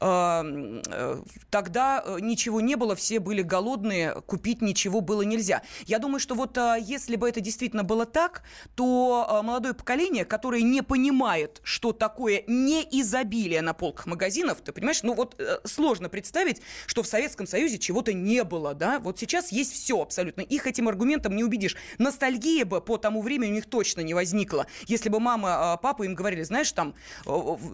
Э, 0.00 0.42
э, 0.86 1.22
Тогда 1.50 2.02
э, 2.04 2.18
ничего 2.20 2.60
не 2.60 2.76
было, 2.76 2.94
все 2.94 3.18
были 3.20 3.42
голодные, 3.42 4.20
купить 4.26 4.62
ничего 4.62 5.00
было 5.00 5.22
нельзя. 5.22 5.62
Я 5.86 5.98
думаю, 5.98 6.20
что 6.20 6.34
вот 6.34 6.56
э, 6.56 6.76
если 6.80 7.16
бы 7.16 7.28
это 7.28 7.40
действительно 7.40 7.84
было 7.84 8.06
так, 8.06 8.42
то 8.74 9.40
молодое 9.42 9.74
поколение, 9.74 10.24
которое 10.24 10.62
не 10.62 10.82
понимает, 10.82 11.60
что 11.62 11.92
такое 11.92 12.44
неизобилие 12.46 13.62
на 13.62 13.72
полках 13.74 14.06
магазинов, 14.06 14.60
ты 14.60 14.72
понимаешь, 14.72 15.02
ну 15.02 15.14
вот 15.14 15.40
сложно 15.64 16.08
представить, 16.08 16.62
что 16.86 17.02
в 17.02 17.06
Советском 17.06 17.46
Союзе 17.46 17.78
чего-то 17.78 18.12
не 18.12 18.44
было, 18.44 18.74
да? 18.74 18.98
Вот 19.00 19.18
сейчас 19.18 19.52
есть 19.52 19.72
все 19.72 20.00
абсолютно. 20.00 20.42
Их 20.42 20.66
этим 20.66 20.88
аргументом 20.88 21.34
не 21.34 21.44
убедишь. 21.44 21.76
Ностальгия 21.98 22.64
бы 22.64 22.80
по 22.80 22.98
тому 22.98 23.22
времени 23.22 23.50
у 23.50 23.54
них 23.54 23.66
точно 23.66 24.02
не 24.02 24.14
возникла. 24.14 24.66
Если 24.86 25.08
бы 25.08 25.20
мама, 25.20 25.78
папа 25.82 26.02
им 26.04 26.14
говорили, 26.14 26.42
знаешь, 26.42 26.70
там, 26.72 26.94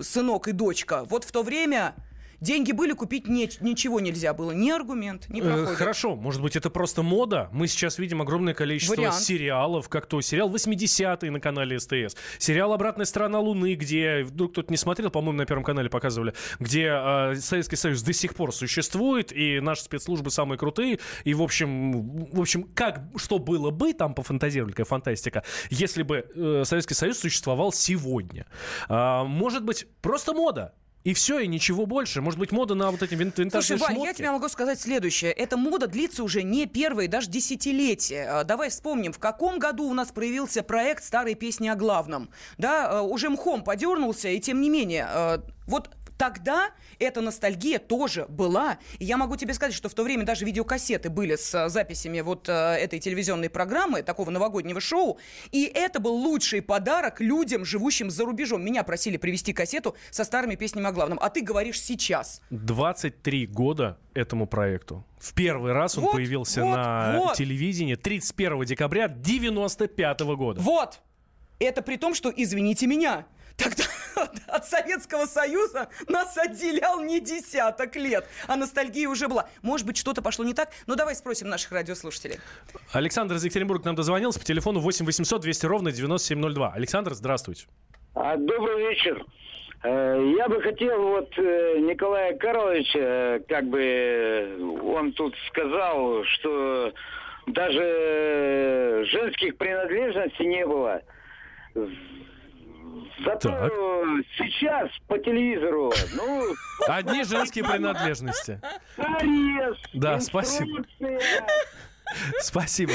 сынок 0.03 0.49
и 0.49 0.53
дочка, 0.85 1.05
вот 1.09 1.25
в 1.25 1.33
то 1.33 1.43
время... 1.43 1.95
Деньги 2.41 2.73
были, 2.73 2.93
купить 2.93 3.27
не- 3.29 3.51
ничего 3.61 4.01
нельзя 4.01 4.35
было. 4.35 4.51
Ни 4.53 4.71
аргумент, 4.71 5.29
не 5.29 5.41
Э, 5.41 5.45
проходит. 5.45 5.77
Хорошо, 5.77 6.17
может 6.17 6.43
быть, 6.43 6.57
это 6.57 6.71
просто 6.71 7.03
мода. 7.03 7.49
Мы 7.53 7.67
сейчас 7.69 7.99
видим 7.99 8.21
огромное 8.23 8.55
количество 8.55 8.97
Вариант. 8.97 9.17
сериалов, 9.17 9.89
как 9.89 10.07
то 10.07 10.21
сериал 10.21 10.51
80-е 10.51 11.31
на 11.31 11.41
канале 11.41 11.79
СТС, 11.79 12.17
сериал 12.39 12.73
«Обратная 12.73 13.07
сторона 13.07 13.39
Луны», 13.41 13.75
где, 13.75 14.25
вдруг 14.25 14.53
кто-то 14.53 14.71
не 14.73 14.77
смотрел, 14.77 15.11
по-моему, 15.11 15.39
на 15.39 15.47
Первом 15.47 15.65
канале 15.65 15.89
показывали, 15.89 16.35
где 16.59 16.87
э, 16.93 17.35
Советский 17.37 17.77
Союз 17.77 18.03
до 18.03 18.13
сих 18.13 18.35
пор 18.35 18.53
существует, 18.55 19.33
и 19.33 19.61
наши 19.61 19.83
спецслужбы 19.83 20.31
самые 20.31 20.59
крутые, 20.59 20.99
и, 21.25 21.35
в 21.35 21.43
общем, 21.43 22.27
в 22.27 22.41
общем, 22.41 22.65
как, 22.75 23.03
что 23.17 23.39
было 23.39 23.71
бы, 23.71 23.93
там 23.93 24.15
пофантазировали, 24.15 24.73
какая 24.73 24.85
фантастика, 24.87 25.45
если 25.71 26.03
бы 26.03 26.27
э, 26.35 26.63
Советский 26.65 26.95
Союз 26.95 27.19
существовал 27.19 27.73
сегодня. 27.73 28.47
А, 28.89 29.25
может 29.25 29.65
быть, 29.65 29.87
просто 30.03 30.33
мода. 30.35 30.75
И 31.05 31.13
все, 31.13 31.39
и 31.39 31.47
ничего 31.47 31.85
больше. 31.85 32.23
Может 32.23 32.41
быть, 32.41 32.51
мода 32.51 32.75
на 32.75 32.91
вот 32.91 33.03
эти 33.03 33.15
вин- 33.15 33.33
винтажные 33.37 33.79
Слушай, 33.79 33.79
Валь, 33.81 33.95
шмотки? 33.95 34.09
я 34.09 34.15
тебе 34.15 34.31
могу 34.31 34.49
сказать 34.49 34.81
следующее. 34.81 35.33
Эта 35.33 35.59
мода 35.59 35.87
длится 35.87 36.25
уже 36.25 36.43
не 36.43 36.65
первые, 36.67 37.09
даже 37.09 37.29
десятилетия. 37.29 38.27
А, 38.27 38.45
Давай 38.45 38.71
вспомним, 38.71 39.13
в 39.13 39.19
каком 39.19 39.59
году 39.59 39.85
у 39.85 39.93
нас 39.93 40.11
проявился 40.13 40.63
проект 40.63 41.05
«Старые 41.05 41.35
песни 41.35 41.69
о 41.69 41.75
главном». 41.75 42.31
Да, 42.57 42.89
а, 42.89 43.03
уже 43.03 43.29
мхом 43.29 43.63
подернулся, 43.65 44.29
и 44.31 44.41
тем 44.41 44.63
не 44.63 44.71
менее, 44.71 45.07
а, 45.07 45.43
вот 45.67 45.91
Тогда 46.17 46.71
эта 46.99 47.21
ностальгия 47.21 47.79
тоже 47.79 48.27
была. 48.29 48.79
И 48.99 49.05
я 49.05 49.17
могу 49.17 49.37
тебе 49.37 49.55
сказать, 49.55 49.75
что 49.75 49.89
в 49.89 49.95
то 49.95 50.03
время 50.05 50.25
даже 50.25 50.45
видеокассеты 50.45 51.11
были 51.11 51.37
с 51.37 51.55
а, 51.55 51.69
записями 51.69 52.21
вот 52.21 52.49
а, 52.49 52.75
этой 52.77 53.01
телевизионной 53.01 53.51
программы, 53.51 54.03
такого 54.03 54.31
новогоднего 54.31 54.81
шоу. 54.81 55.19
И 55.51 55.65
это 55.65 56.01
был 56.01 56.15
лучший 56.15 56.63
подарок 56.63 57.21
людям, 57.21 57.65
живущим 57.65 58.11
за 58.11 58.25
рубежом. 58.25 58.65
Меня 58.65 58.85
просили 58.85 59.17
привезти 59.17 59.53
кассету 59.53 59.97
со 60.11 60.25
старыми 60.25 60.55
песнями 60.55 60.87
о 60.87 60.93
главном. 60.93 61.19
А 61.21 61.31
ты 61.31 61.43
говоришь 61.43 61.81
сейчас. 61.81 62.41
23 62.51 63.47
года 63.47 63.99
этому 64.15 64.47
проекту. 64.47 65.05
В 65.19 65.35
первый 65.35 65.73
раз 65.73 65.99
он 65.99 66.05
Вот, 66.05 66.13
появился 66.13 66.63
вот, 66.63 66.77
на 66.77 67.17
вот. 67.19 67.37
телевидении 67.37 67.95
31 67.95 68.65
декабря 68.65 69.09
95 69.09 70.21
года. 70.21 70.61
Вот! 70.61 71.01
Это 71.59 71.83
при 71.83 71.97
том, 71.97 72.15
что, 72.15 72.33
извините 72.35 72.87
меня, 72.87 73.27
тогда 73.57 73.85
от 74.49 74.67
Советского 74.67 75.27
Союза 75.27 75.89
нас 76.09 76.37
отделял 76.39 77.01
не 77.01 77.21
десяток 77.21 77.97
лет, 77.97 78.27
а 78.47 78.57
ностальгия 78.57 79.09
уже 79.09 79.29
была. 79.29 79.49
Может 79.63 79.87
быть, 79.87 79.97
что-то 79.97 80.23
пошло 80.23 80.45
не 80.45 80.55
так, 80.55 80.71
но 80.87 80.95
давай 80.95 81.15
спросим 81.15 81.49
наших 81.49 81.73
радиослушателей. 81.73 82.39
Александр 82.93 83.35
из 83.37 83.45
Екатеринбурга 83.45 83.87
нам 83.87 83.95
дозвонился 83.95 84.39
по 84.39 84.45
телефону 84.45 84.81
8 84.81 85.05
800 85.07 85.41
200 85.43 85.67
ровно 85.67 85.93
9702. 85.93 86.73
Александр, 86.73 87.15
здравствуйте. 87.15 87.67
А, 88.15 88.37
Добрый 88.37 88.89
вечер. 88.89 89.25
Э, 89.83 90.35
Я 90.39 90.49
бы 90.49 90.63
хотел 90.63 90.99
вот 91.09 91.31
э, 91.37 91.79
Николая 91.81 92.37
Карловича, 92.39 92.99
э, 92.99 93.41
как 93.49 93.65
бы 93.69 94.81
он 94.83 95.13
тут 95.13 95.35
сказал, 95.49 96.25
что 96.25 96.93
даже 97.47 99.05
женских 99.11 99.57
принадлежностей 99.59 100.47
не 100.47 100.67
было. 100.67 101.03
Зато 103.25 103.49
Так. 103.51 103.73
сейчас 104.39 104.91
по 105.07 105.19
телевизору, 105.19 105.93
ну, 106.17 106.55
Одни 106.87 107.25
женские 107.25 107.65
принадлежности. 107.65 108.61
арест, 108.97 109.81
Да, 109.95 110.21
спасибо. 110.21 110.85
Спасибо. 112.41 112.93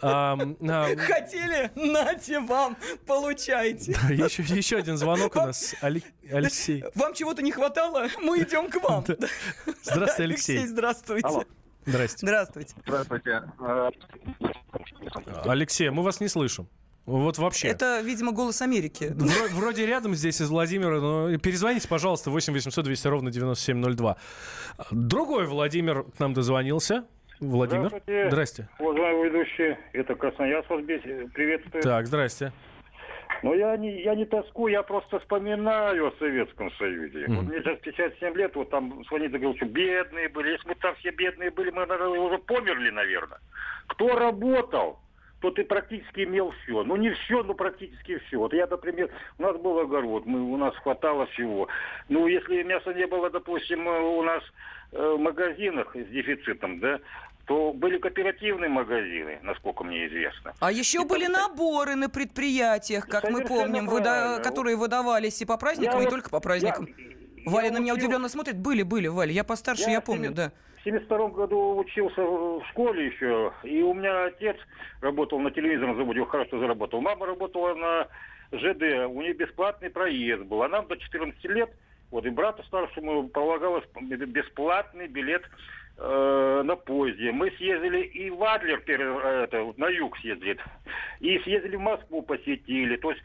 А, 0.00 0.36
Хотели? 0.36 1.70
Нате 1.74 2.40
вам, 2.40 2.76
получайте. 3.06 3.92
еще, 3.92 4.42
еще 4.42 4.78
один 4.78 4.96
звонок 4.96 5.36
у 5.36 5.40
нас. 5.40 5.74
Али- 5.82 6.02
Алексей. 6.32 6.84
Вам 6.94 7.14
чего-то 7.14 7.42
не 7.42 7.52
хватало? 7.52 8.08
Мы 8.22 8.40
идем 8.42 8.70
к 8.70 8.76
вам. 8.82 9.04
Здравствуйте, 9.82 10.22
Алексей. 10.24 10.66
здравствуйте. 10.66 11.26
Алло. 11.26 11.44
Здрасте. 11.86 12.26
Здравствуйте. 12.26 12.74
Здравствуйте. 12.86 13.42
Э, 13.60 13.90
Алексей, 15.44 15.90
мы 15.90 16.02
вас 16.02 16.20
не 16.20 16.28
слышим. 16.28 16.66
Вот 17.06 17.36
вообще. 17.38 17.68
Это, 17.68 18.00
видимо, 18.00 18.32
голос 18.32 18.62
Америки. 18.62 19.12
Вро- 19.14 19.48
Вроде 19.52 19.84
рядом 19.86 20.14
здесь 20.14 20.40
из 20.40 20.48
Владимира, 20.48 21.00
но 21.00 21.36
перезвоните, 21.38 21.86
пожалуйста, 21.88 22.30
8 22.30 22.52
800 22.54 22.84
200 22.84 23.08
ровно 23.08 23.30
9702. 23.30 24.16
Другой 24.90 25.46
Владимир 25.46 26.04
к 26.04 26.18
нам 26.18 26.32
дозвонился. 26.32 27.04
Владимир. 27.40 27.88
Здравствуйте. 27.88 28.28
Здрасте. 28.30 28.68
Уважаемый 28.78 29.28
ведущий, 29.28 29.76
это 29.92 30.14
Красноярск 30.14 30.70
вас 30.70 30.82
приветствую. 30.84 31.82
Так, 31.82 32.06
здрасте. 32.06 32.52
Но 33.42 33.52
я 33.54 33.76
не, 33.76 34.02
я 34.02 34.14
не 34.14 34.24
тоскую, 34.24 34.72
я 34.72 34.82
просто 34.82 35.18
вспоминаю 35.18 36.06
о 36.08 36.12
Советском 36.18 36.70
Союзе. 36.78 37.26
Мгм. 37.26 37.36
Вот 37.36 37.44
мне 37.46 37.60
сейчас 37.60 37.78
57 37.80 38.34
лет, 38.36 38.54
вот 38.54 38.70
там 38.70 39.04
звонит 39.08 39.28
и 39.34 39.38
говорил, 39.38 39.56
что 39.56 39.66
бедные 39.66 40.28
были. 40.30 40.52
Если 40.52 40.68
мы 40.68 40.74
там 40.76 40.94
все 40.96 41.10
бедные 41.10 41.50
были, 41.50 41.70
мы, 41.70 41.84
наверное, 41.84 42.20
уже 42.20 42.38
померли, 42.38 42.90
наверное. 42.90 43.40
Кто 43.88 44.16
работал, 44.16 45.00
тот 45.44 45.58
и 45.58 45.62
практически 45.62 46.24
имел 46.24 46.54
все. 46.62 46.82
Ну, 46.84 46.96
не 46.96 47.10
все, 47.10 47.42
но 47.42 47.52
практически 47.52 48.16
все. 48.26 48.38
Вот 48.38 48.54
я, 48.54 48.66
например, 48.66 49.10
у 49.38 49.42
нас 49.42 49.54
был 49.58 49.78
огород, 49.78 50.24
мы, 50.24 50.40
у 50.40 50.56
нас 50.56 50.74
хватало 50.76 51.26
всего. 51.26 51.68
Ну, 52.08 52.26
если 52.26 52.62
мяса 52.62 52.94
не 52.94 53.06
было, 53.06 53.28
допустим, 53.28 53.86
э, 53.86 54.00
у 54.00 54.22
нас 54.22 54.42
э, 54.92 55.14
в 55.16 55.20
магазинах 55.20 55.94
с 55.94 56.06
дефицитом, 56.08 56.80
да, 56.80 56.98
то 57.44 57.74
были 57.74 57.98
кооперативные 57.98 58.70
магазины, 58.70 59.38
насколько 59.42 59.84
мне 59.84 60.06
известно. 60.06 60.54
А 60.60 60.72
еще 60.72 61.04
были 61.04 61.26
наборы 61.26 61.94
на 61.94 62.08
предприятиях, 62.08 63.06
как 63.06 63.28
мы 63.28 63.42
помним, 63.44 63.86
выда- 63.86 64.40
которые 64.42 64.76
выдавались 64.76 65.42
и 65.42 65.44
по 65.44 65.58
праздникам, 65.58 65.96
Я 65.96 66.00
и 66.00 66.04
вот- 66.04 66.10
только 66.10 66.30
по 66.30 66.40
праздникам. 66.40 66.86
я- 66.88 66.94
Валя 67.46 67.66
я 67.66 67.72
на 67.72 67.78
меня 67.78 67.94
учил- 67.94 68.04
удивленно 68.04 68.28
смотрит. 68.28 68.56
Были, 68.56 68.82
были, 68.82 69.08
Валя. 69.08 69.32
Я 69.32 69.44
постарше, 69.44 69.90
я, 69.90 70.00
в 70.00 70.04
помню, 70.04 70.26
семь- 70.26 70.34
да. 70.34 70.52
В 70.80 70.84
72 70.84 71.28
году 71.28 71.76
учился 71.78 72.22
в 72.22 72.62
школе 72.70 73.06
еще, 73.06 73.52
и 73.62 73.80
у 73.82 73.94
меня 73.94 74.24
отец 74.26 74.56
работал 75.00 75.38
на 75.40 75.50
телевизорном 75.50 75.96
заводе, 75.96 76.24
хорошо 76.26 76.58
заработал. 76.58 77.00
Мама 77.00 77.24
работала 77.26 77.74
на 77.74 78.08
ЖД, 78.52 78.82
у 79.08 79.20
нее 79.22 79.32
бесплатный 79.32 79.88
проезд 79.90 80.42
был. 80.44 80.62
А 80.62 80.68
нам 80.68 80.86
до 80.86 80.96
14 80.96 81.42
лет, 81.46 81.70
вот 82.10 82.26
и 82.26 82.30
брату 82.30 82.62
старшему 82.64 83.28
полагалось 83.28 83.84
бесплатный 84.00 85.06
билет 85.08 85.42
э, 85.96 86.62
на 86.64 86.76
поезде. 86.76 87.32
Мы 87.32 87.50
съездили 87.52 88.02
и 88.02 88.28
в 88.30 88.42
Адлер, 88.44 88.82
э, 88.86 89.44
это, 89.44 89.72
на 89.78 89.88
юг 89.88 90.18
съездили, 90.18 90.58
и 91.20 91.38
съездили 91.40 91.76
в 91.76 91.80
Москву, 91.80 92.20
посетили. 92.22 92.96
То 92.96 93.10
есть 93.12 93.22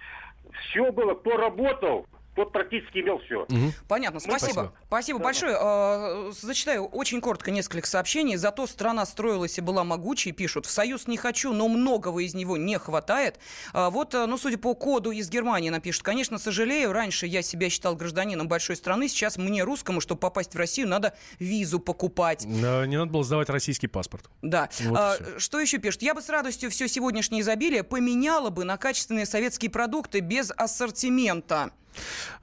все 0.69 0.91
было, 0.93 1.13
кто 1.13 1.35
работал, 1.35 2.05
тот 2.39 2.53
практически 2.53 2.99
имел 2.99 3.19
все. 3.19 3.45
Понятно, 3.87 4.19
спасибо. 4.19 4.39
спасибо. 4.39 4.73
Спасибо, 4.87 5.19
большое. 5.19 5.57
Э, 5.59 6.31
Зачитаю 6.41 6.85
очень 6.85 7.19
коротко 7.19 7.51
несколько 7.51 7.87
сообщений. 7.87 8.37
Зато 8.37 8.65
страна 8.65 9.05
строилась 9.05 9.57
и 9.57 9.61
была 9.61 9.83
могучей, 9.83 10.31
пишут. 10.31 10.65
В 10.65 10.71
Союз 10.71 11.07
не 11.07 11.17
хочу, 11.17 11.51
но 11.51 11.67
многого 11.67 12.19
из 12.21 12.33
него 12.33 12.55
не 12.55 12.77
хватает. 12.79 13.39
А 13.73 13.89
Вот, 13.89 14.15
э, 14.15 14.25
ну, 14.25 14.37
судя 14.37 14.57
по 14.57 14.73
коду 14.73 15.11
из 15.11 15.29
Германии, 15.29 15.69
напишут. 15.69 16.03
Конечно, 16.03 16.37
сожалею, 16.37 16.93
раньше 16.93 17.25
я 17.25 17.41
себя 17.41 17.69
считал 17.69 17.95
гражданином 17.95 18.47
большой 18.47 18.77
страны, 18.77 19.09
сейчас 19.09 19.37
мне, 19.37 19.63
русскому, 19.63 19.99
чтобы 19.99 20.19
попасть 20.21 20.53
в 20.53 20.57
Россию, 20.57 20.87
надо 20.87 21.13
визу 21.39 21.79
покупать. 21.79 22.45
Э, 22.45 22.85
Не 22.85 22.97
надо 22.97 23.11
было 23.11 23.23
сдавать 23.25 23.49
российский 23.49 23.87
паспорт. 23.87 24.29
Да. 24.41 24.69
Вот 24.85 24.97
А, 24.97 25.17
что 25.37 25.59
еще 25.59 25.77
пишут? 25.77 26.01
Я 26.03 26.13
бы 26.13 26.21
с 26.21 26.29
радостью 26.29 26.71
все 26.71 26.87
сегодняшнее 26.87 27.41
изобилие 27.41 27.83
поменяла 27.83 28.49
бы 28.49 28.63
на 28.63 28.77
качественные 28.77 29.25
советские 29.25 29.69
продукты 29.69 30.21
без 30.21 30.51
ассортимента. 30.55 31.71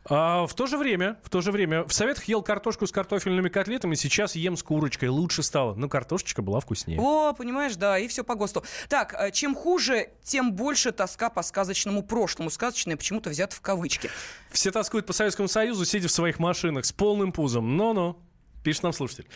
А 0.09 0.47
в 0.47 0.55
то 0.55 0.67
же 0.67 0.79
время, 0.79 1.19
в 1.23 1.31
то 1.31 1.41
же 1.41 1.51
время, 1.51 1.85
в 1.85 1.93
Советах 1.93 2.25
ел 2.25 2.43
картошку 2.43 2.87
с 2.87 2.93
картофельными 2.93 3.49
котлетами, 3.49 3.95
сейчас 3.95 4.37
ем 4.37 4.57
с 4.57 4.63
курочкой. 4.63 5.09
Лучше 5.09 5.43
стало. 5.43 5.75
Но 5.75 5.89
картошечка 5.89 6.43
была 6.43 6.61
вкуснее. 6.61 7.01
О, 7.01 7.33
понимаешь, 7.33 7.77
да, 7.77 7.99
и 7.99 8.07
все 8.07 8.23
по 8.23 8.35
ГОСТу. 8.35 8.65
Так, 8.89 9.15
э, 9.19 9.33
чем 9.33 9.55
хуже, 9.55 10.11
тем 10.23 10.53
больше 10.53 10.93
тоска 10.93 11.29
по 11.29 11.43
сказочному 11.43 12.03
прошлому. 12.03 12.51
Сказочное 12.51 12.97
почему-то 12.97 13.31
взято 13.31 13.57
в 13.57 13.61
кавычки. 13.61 14.11
Все 14.51 14.71
тоскуют 14.71 15.07
по 15.07 15.13
Советскому 15.13 15.49
Союзу, 15.49 15.85
сидя 15.85 16.09
в 16.09 16.13
своих 16.13 16.39
машинах 16.39 16.85
с 16.85 16.93
полным 16.93 17.33
пузом. 17.33 17.77
Но-но, 17.77 18.19
пишет 18.63 18.85
нам 18.85 18.93
слушатель. 18.93 19.27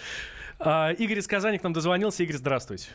А, 0.60 0.92
Игорь 0.92 1.18
из 1.18 1.26
Казани 1.26 1.58
к 1.58 1.62
нам 1.64 1.72
дозвонился. 1.72 2.22
Игорь, 2.22 2.36
здравствуйте. 2.36 2.88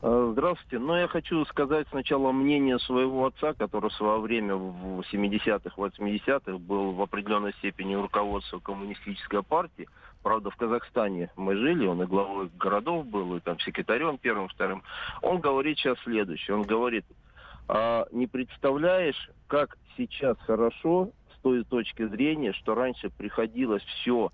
Э, 0.00 0.28
Здравствуйте. 0.32 0.78
Ну, 0.78 0.94
я 0.94 1.08
хочу 1.08 1.44
сказать 1.46 1.86
сначала 1.90 2.30
мнение 2.30 2.78
своего 2.78 3.26
отца, 3.26 3.52
который 3.54 3.90
в 3.90 3.94
свое 3.94 4.20
время 4.20 4.54
в 4.54 5.02
70-х, 5.12 5.74
80-х 5.76 6.58
был 6.58 6.92
в 6.92 7.02
определенной 7.02 7.52
степени 7.54 7.94
руководством 7.94 8.60
коммунистической 8.60 9.42
партии. 9.42 9.88
Правда, 10.22 10.50
в 10.50 10.56
Казахстане 10.56 11.30
мы 11.36 11.56
жили, 11.56 11.86
он 11.86 12.02
и 12.02 12.06
главой 12.06 12.48
городов 12.58 13.06
был, 13.06 13.36
и 13.36 13.40
там 13.40 13.58
секретарем 13.60 14.18
первым, 14.18 14.48
вторым. 14.48 14.82
Он 15.22 15.40
говорит 15.40 15.78
сейчас 15.78 15.98
следующее. 16.00 16.56
Он 16.56 16.62
говорит, 16.62 17.04
«А 17.66 18.06
не 18.12 18.26
представляешь, 18.26 19.30
как 19.48 19.78
сейчас 19.96 20.36
хорошо 20.40 21.10
с 21.34 21.40
той 21.40 21.64
точки 21.64 22.06
зрения, 22.06 22.52
что 22.52 22.74
раньше 22.74 23.10
приходилось 23.10 23.82
все 23.82 24.30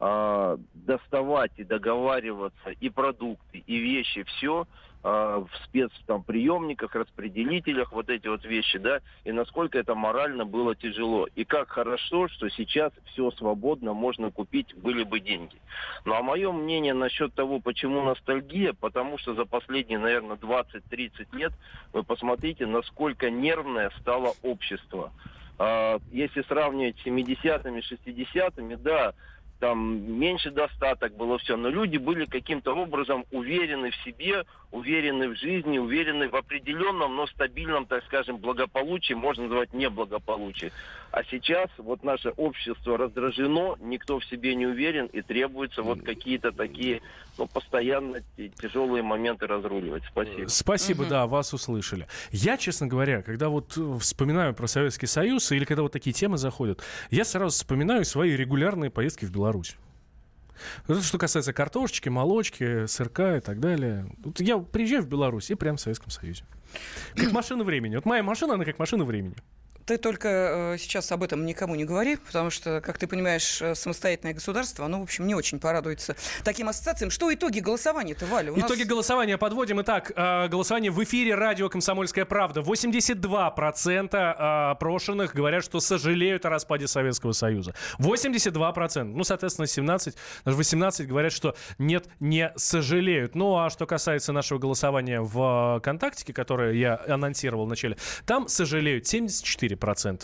а, 0.00 0.58
доставать 0.74 1.52
и 1.56 1.64
договариваться 1.64 2.70
и 2.80 2.88
продукты, 2.88 3.64
и 3.66 3.78
вещи, 3.78 4.22
все 4.22 4.66
а, 5.02 5.40
в 5.40 5.48
спец 5.64 5.90
там 6.06 6.22
приемниках, 6.22 6.94
распределителях, 6.94 7.92
вот 7.92 8.08
эти 8.08 8.26
вот 8.28 8.44
вещи, 8.44 8.78
да, 8.78 9.00
и 9.24 9.32
насколько 9.32 9.78
это 9.78 9.94
морально 9.94 10.44
было 10.44 10.74
тяжело. 10.76 11.26
И 11.34 11.44
как 11.44 11.68
хорошо, 11.68 12.28
что 12.28 12.48
сейчас 12.48 12.92
все 13.06 13.30
свободно 13.32 13.92
можно 13.92 14.30
купить, 14.30 14.74
были 14.76 15.02
бы 15.02 15.20
деньги. 15.20 15.56
Ну 16.04 16.14
а 16.14 16.22
мое 16.22 16.50
мнение 16.52 16.94
насчет 16.94 17.34
того, 17.34 17.60
почему 17.60 18.02
ностальгия, 18.02 18.72
потому 18.72 19.18
что 19.18 19.34
за 19.34 19.44
последние, 19.44 19.98
наверное, 19.98 20.36
20-30 20.36 21.10
лет 21.32 21.52
вы 21.92 22.02
посмотрите, 22.02 22.66
насколько 22.66 23.30
нервное 23.30 23.90
стало 24.00 24.34
общество. 24.42 25.12
А, 25.58 25.98
Если 26.12 26.42
сравнивать 26.42 26.98
с 26.98 27.06
70-ми, 27.06 27.80
60-ми, 27.80 28.76
да, 28.76 29.14
там 29.58 30.18
меньше 30.18 30.50
достаток 30.50 31.16
было 31.16 31.38
все, 31.38 31.56
но 31.56 31.68
люди 31.68 31.96
были 31.96 32.24
каким-то 32.24 32.74
образом 32.74 33.24
уверены 33.32 33.90
в 33.90 33.96
себе, 34.04 34.44
уверены 34.70 35.28
в 35.28 35.36
жизни, 35.36 35.78
уверены 35.78 36.28
в 36.28 36.36
определенном, 36.36 37.16
но 37.16 37.26
стабильном, 37.26 37.86
так 37.86 38.04
скажем, 38.04 38.36
благополучии, 38.36 39.14
можно 39.14 39.44
назвать 39.44 39.72
неблагополучие. 39.72 40.72
А 41.10 41.24
сейчас 41.24 41.70
вот 41.78 42.04
наше 42.04 42.30
общество 42.30 42.98
раздражено, 42.98 43.76
никто 43.80 44.18
в 44.18 44.24
себе 44.26 44.54
не 44.54 44.66
уверен 44.66 45.06
и 45.06 45.22
требуется 45.22 45.82
вот 45.82 46.02
какие-то 46.02 46.52
такие, 46.52 47.02
ну, 47.38 47.46
постоянно 47.46 48.20
тяжелые 48.60 49.02
моменты 49.02 49.46
разруливать. 49.46 50.02
Спасибо. 50.10 50.48
Спасибо, 50.48 51.06
да, 51.06 51.26
вас 51.26 51.54
услышали. 51.54 52.06
Я, 52.30 52.56
честно 52.56 52.86
говоря, 52.86 53.22
когда 53.22 53.48
вот 53.48 53.76
э, 53.76 53.98
вспоминаю 54.00 54.54
про 54.54 54.66
Советский 54.66 55.06
Союз, 55.06 55.50
или 55.52 55.64
когда 55.64 55.82
вот 55.82 55.92
такие 55.92 56.12
темы 56.12 56.36
заходят, 56.36 56.82
я 57.10 57.24
сразу 57.24 57.54
вспоминаю 57.56 58.04
свои 58.04 58.36
регулярные 58.36 58.90
поездки 58.90 59.24
в 59.24 59.30
Беларусь. 59.30 59.76
Это 60.88 61.00
что 61.02 61.18
касается 61.18 61.52
картошечки, 61.52 62.08
молочки, 62.08 62.86
сырка 62.86 63.36
и 63.36 63.40
так 63.40 63.60
далее. 63.60 64.06
Вот 64.24 64.40
я 64.40 64.58
приезжаю 64.58 65.02
в 65.02 65.08
Беларусь 65.08 65.50
и 65.50 65.54
прям 65.54 65.76
в 65.76 65.80
Советском 65.80 66.10
Союзе. 66.10 66.44
Как 67.14 67.32
машина 67.32 67.64
времени. 67.64 67.94
Вот 67.94 68.04
моя 68.04 68.22
машина, 68.22 68.54
она 68.54 68.64
как 68.64 68.78
машина 68.78 69.04
времени. 69.04 69.36
Ты 69.88 69.96
только 69.96 70.28
э, 70.74 70.76
сейчас 70.78 71.10
об 71.12 71.22
этом 71.22 71.46
никому 71.46 71.74
не 71.74 71.86
говори, 71.86 72.16
потому 72.16 72.50
что, 72.50 72.82
как 72.82 72.98
ты 72.98 73.06
понимаешь, 73.06 73.62
э, 73.62 73.74
самостоятельное 73.74 74.34
государство, 74.34 74.84
оно, 74.84 75.00
в 75.00 75.04
общем, 75.04 75.26
не 75.26 75.34
очень 75.34 75.58
порадуется 75.58 76.14
таким 76.44 76.68
ассоциациям. 76.68 77.10
Что 77.10 77.32
итоги 77.32 77.60
голосования-то, 77.60 78.26
Валя? 78.26 78.52
У 78.52 78.56
нас- 78.56 78.68
Итоги 78.70 78.82
голосования 78.82 79.38
подводим. 79.38 79.80
Итак, 79.80 80.12
э, 80.14 80.48
голосование 80.48 80.90
в 80.90 81.02
эфире 81.04 81.36
радио 81.36 81.70
«Комсомольская 81.70 82.26
правда». 82.26 82.60
82% 82.60 84.14
э, 84.14 84.70
опрошенных 84.72 85.34
говорят, 85.34 85.64
что 85.64 85.80
сожалеют 85.80 86.44
о 86.44 86.50
распаде 86.50 86.86
Советского 86.86 87.32
Союза. 87.32 87.72
82%. 87.98 89.16
Ну, 89.16 89.24
соответственно, 89.24 89.66
17, 89.66 90.16
даже 90.44 90.54
18 90.58 91.08
говорят, 91.08 91.32
что 91.32 91.56
нет, 91.78 92.08
не 92.20 92.52
сожалеют. 92.56 93.34
Ну, 93.34 93.56
а 93.56 93.70
что 93.70 93.86
касается 93.86 94.34
нашего 94.34 94.58
голосования 94.58 95.22
в 95.22 95.78
ВКонтакте, 95.80 96.34
которое 96.34 96.74
я 96.74 97.00
анонсировал 97.08 97.64
в 97.64 97.68
начале, 97.70 97.96
там 98.26 98.48
сожалеют 98.48 99.06
74%. 99.06 99.77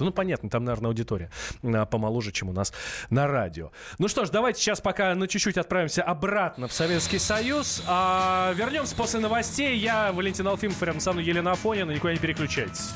Ну, 0.04 0.12
понятно, 0.12 0.50
там, 0.50 0.64
наверное, 0.64 0.88
аудитория 0.88 1.30
э, 1.62 1.86
помоложе, 1.86 2.32
чем 2.32 2.48
у 2.48 2.52
нас 2.52 2.72
на 3.10 3.26
радио. 3.26 3.70
Ну 3.98 4.08
что 4.08 4.24
ж, 4.24 4.30
давайте 4.30 4.60
сейчас 4.60 4.80
пока 4.80 5.14
на 5.14 5.28
чуть-чуть 5.28 5.58
отправимся 5.58 6.02
обратно 6.02 6.68
в 6.68 6.72
Советский 6.72 7.18
Союз. 7.18 7.82
А 7.86 8.52
вернемся 8.54 8.94
после 8.96 9.20
новостей. 9.20 9.76
Я 9.78 10.12
Валентин 10.12 10.46
Алфимов, 10.46 10.82
рядом 10.82 11.00
со 11.00 11.12
мной 11.12 11.24
Елена 11.24 11.52
Афонина. 11.52 11.90
Никуда 11.90 12.12
не 12.12 12.18
переключайтесь. 12.18 12.90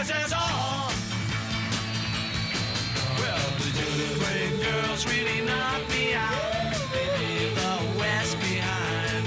In 0.00 0.06
the 0.06 0.12
USSR. 0.12 0.92
Well, 3.18 3.48
the 3.58 3.72
great 4.18 4.54
girls 4.62 5.06
really 5.06 5.40
knocked 5.42 5.88
me 5.90 6.14
out. 6.14 6.74
They 6.92 7.06
leave 7.18 7.54
the 7.54 7.98
West 7.98 8.38
behind. 8.38 9.24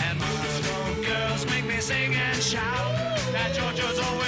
And 0.00 0.18
Moscow 0.18 1.02
girls 1.02 1.46
make 1.46 1.64
me 1.66 1.80
sing 1.80 2.14
and 2.14 2.42
shout. 2.42 2.96
That 3.32 3.54
Georgia's 3.54 3.98
always 3.98 4.27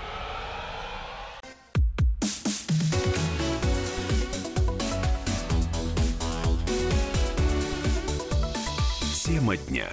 Тема 9.51 9.57
дня. 9.57 9.89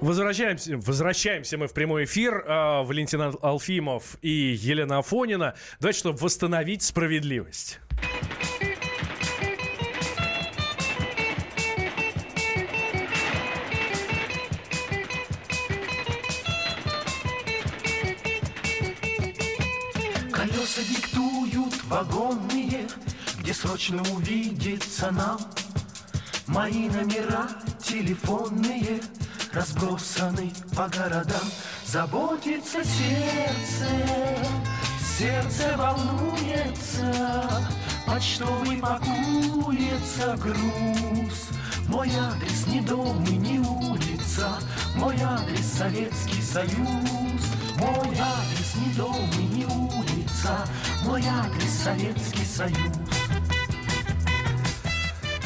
Возвращаемся, 0.00 0.76
возвращаемся 0.78 1.56
мы 1.56 1.68
в 1.68 1.74
прямой 1.74 2.04
эфир. 2.04 2.44
А, 2.48 2.82
Валентин 2.82 3.34
Алфимов 3.40 4.16
и 4.20 4.58
Елена 4.60 4.98
Афонина. 4.98 5.54
Давайте, 5.78 6.00
чтобы 6.00 6.18
восстановить 6.18 6.82
справедливость. 6.82 7.78
Колеса 20.32 20.82
диктуют 20.88 21.84
вагонные, 21.84 22.88
где 23.38 23.54
срочно 23.54 24.02
увидеться 24.12 25.12
нам. 25.12 25.38
Мои 26.52 26.90
номера 26.90 27.48
телефонные 27.82 29.00
разбросаны 29.54 30.52
по 30.76 30.86
городам. 30.86 31.40
Заботится 31.86 32.84
сердце, 32.84 33.88
сердце 35.18 35.74
волнуется, 35.78 37.62
почтовый 38.06 38.76
пакуется 38.76 40.36
груз. 40.36 41.48
Мой 41.88 42.10
адрес 42.20 42.66
не 42.66 42.82
дом 42.82 43.24
и 43.24 43.36
не 43.36 43.58
улица, 43.58 44.58
мой 44.94 45.16
адрес 45.22 45.64
Советский 45.78 46.42
Союз. 46.42 47.42
Мой 47.78 48.14
адрес 48.20 48.74
не 48.76 48.92
дом 48.92 49.30
и 49.38 49.44
не 49.54 49.64
улица, 49.64 50.68
мой 51.06 51.22
адрес 51.26 51.82
Советский 51.82 52.44
Союз. 52.44 53.21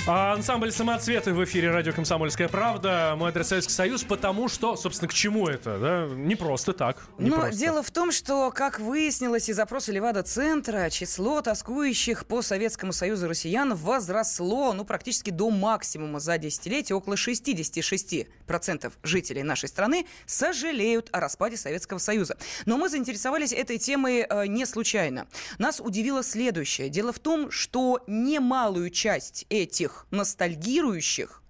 А, 0.08 0.34
Ансамбль 0.34 0.70
«Самоцветы» 0.70 1.32
в 1.32 1.42
эфире 1.42 1.72
радио 1.72 1.92
«Комсомольская 1.92 2.46
правда». 2.46 3.14
Мой 3.16 3.30
адрес 3.30 3.48
Советский 3.48 3.72
Союз, 3.72 4.04
потому 4.04 4.48
что, 4.48 4.76
собственно, 4.76 5.08
к 5.08 5.12
чему 5.12 5.48
это? 5.48 5.80
Да? 5.80 6.06
Не 6.14 6.36
просто 6.36 6.72
так. 6.74 7.08
Не 7.18 7.30
Но 7.30 7.38
просто. 7.38 7.58
дело 7.58 7.82
в 7.82 7.90
том, 7.90 8.12
что, 8.12 8.52
как 8.52 8.78
выяснилось 8.78 9.48
из 9.48 9.58
опроса 9.58 9.90
Левада-центра, 9.90 10.90
число 10.90 11.40
тоскующих 11.40 12.24
по 12.26 12.40
Советскому 12.40 12.92
Союзу 12.92 13.26
россиян 13.26 13.74
возросло 13.74 14.72
ну, 14.74 14.84
практически 14.84 15.30
до 15.30 15.50
максимума 15.50 16.20
за 16.20 16.38
десятилетие. 16.38 16.94
Около 16.94 17.14
66% 17.14 18.92
жителей 19.02 19.42
нашей 19.42 19.68
страны 19.68 20.06
сожалеют 20.24 21.08
о 21.10 21.18
распаде 21.18 21.56
Советского 21.56 21.98
Союза. 21.98 22.36
Но 22.64 22.76
мы 22.76 22.88
заинтересовались 22.88 23.52
этой 23.52 23.78
темой 23.78 24.20
э, 24.20 24.46
не 24.46 24.66
случайно. 24.66 25.26
Нас 25.58 25.80
удивило 25.80 26.22
следующее. 26.22 26.90
Дело 26.90 27.12
в 27.12 27.18
том, 27.18 27.50
что 27.50 28.04
немалую 28.06 28.90
часть 28.90 29.46
этих 29.48 29.95
ностальгирующих 30.10 31.42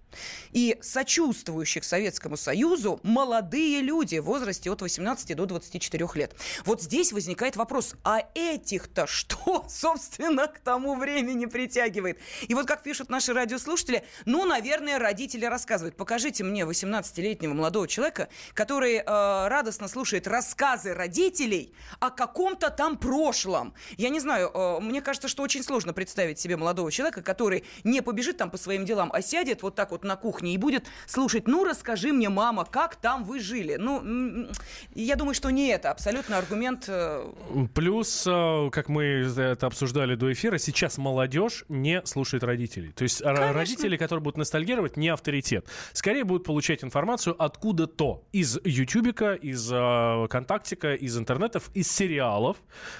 и 0.51 0.77
сочувствующих 0.81 1.83
Советскому 1.83 2.37
Союзу 2.37 2.99
молодые 3.03 3.81
люди 3.81 4.17
в 4.17 4.25
возрасте 4.25 4.71
от 4.71 4.81
18 4.81 5.35
до 5.35 5.45
24 5.45 6.07
лет. 6.15 6.35
Вот 6.65 6.81
здесь 6.81 7.11
возникает 7.11 7.55
вопрос, 7.55 7.95
а 8.03 8.21
этих-то 8.33 9.07
что, 9.07 9.65
собственно, 9.69 10.47
к 10.47 10.59
тому 10.59 10.95
времени 10.95 11.45
притягивает? 11.45 12.19
И 12.47 12.53
вот 12.53 12.67
как 12.67 12.83
пишут 12.83 13.09
наши 13.09 13.33
радиослушатели, 13.33 14.03
ну, 14.25 14.45
наверное, 14.45 14.99
родители 14.99 15.45
рассказывают. 15.45 15.95
Покажите 15.95 16.43
мне 16.43 16.61
18-летнего 16.63 17.53
молодого 17.53 17.87
человека, 17.87 18.29
который 18.53 18.95
э, 18.97 19.03
радостно 19.05 19.87
слушает 19.87 20.27
рассказы 20.27 20.93
родителей 20.93 21.73
о 21.99 22.09
каком-то 22.09 22.69
там 22.69 22.97
прошлом. 22.97 23.73
Я 23.97 24.09
не 24.09 24.19
знаю, 24.19 24.51
э, 24.53 24.79
мне 24.79 25.01
кажется, 25.01 25.27
что 25.27 25.43
очень 25.43 25.63
сложно 25.63 25.93
представить 25.93 26.39
себе 26.39 26.57
молодого 26.57 26.91
человека, 26.91 27.21
который 27.21 27.63
не 27.83 28.01
побежит 28.01 28.37
там 28.37 28.49
по 28.49 28.57
своим 28.57 28.85
делам, 28.85 29.11
а 29.13 29.21
сядет 29.21 29.61
вот 29.61 29.75
так 29.75 29.91
вот 29.91 29.96
на 30.03 30.15
кухне 30.15 30.53
и 30.53 30.57
будет 30.57 30.85
слушать, 31.05 31.47
ну, 31.47 31.63
расскажи 31.63 32.11
мне, 32.11 32.29
мама, 32.29 32.65
как 32.65 32.95
там 32.95 33.23
вы 33.23 33.39
жили. 33.39 33.75
Ну, 33.79 34.47
я 34.95 35.15
думаю, 35.15 35.33
что 35.33 35.49
не 35.49 35.69
это 35.69 35.91
абсолютно 35.91 36.37
аргумент. 36.37 36.85
э, 36.87 37.31
Плюс, 37.73 38.25
э, 38.27 38.69
как 38.71 38.89
мы 38.89 39.03
это 39.03 39.67
обсуждали 39.67 40.15
до 40.15 40.31
эфира, 40.31 40.57
сейчас 40.57 40.97
молодежь 40.97 41.65
не 41.69 42.05
слушает 42.05 42.43
родителей. 42.43 42.91
То 42.91 43.03
есть 43.03 43.21
Конечно. 43.21 43.53
родители, 43.53 43.97
которые 43.97 44.23
будут 44.23 44.37
ностальгировать, 44.37 44.97
не 44.97 45.09
авторитет. 45.09 45.67
Скорее 45.93 46.23
будут 46.23 46.43
получать 46.43 46.83
информацию 46.83 47.35
откуда-то. 47.41 48.23
Из 48.31 48.59
Ютубика, 48.63 49.33
из 49.33 49.69
э, 49.71 50.27
Контактика, 50.29 50.93
из 50.93 51.17
интернетов, 51.17 51.69
из 51.73 51.91
сериалов. 51.91 52.57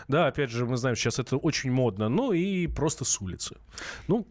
Да, 0.08 0.28
опять 0.28 0.50
же, 0.50 0.66
мы 0.66 0.78
знаем, 0.78 0.96
сейчас 0.96 1.20
это 1.20 1.38
очень 1.38 1.72
модно. 1.72 2.10
Ну 2.10 2.32
и 2.34 2.68
просто 2.68 3.06
с 3.06 3.22
улицы. 3.22 3.58
Ну, 4.08 4.28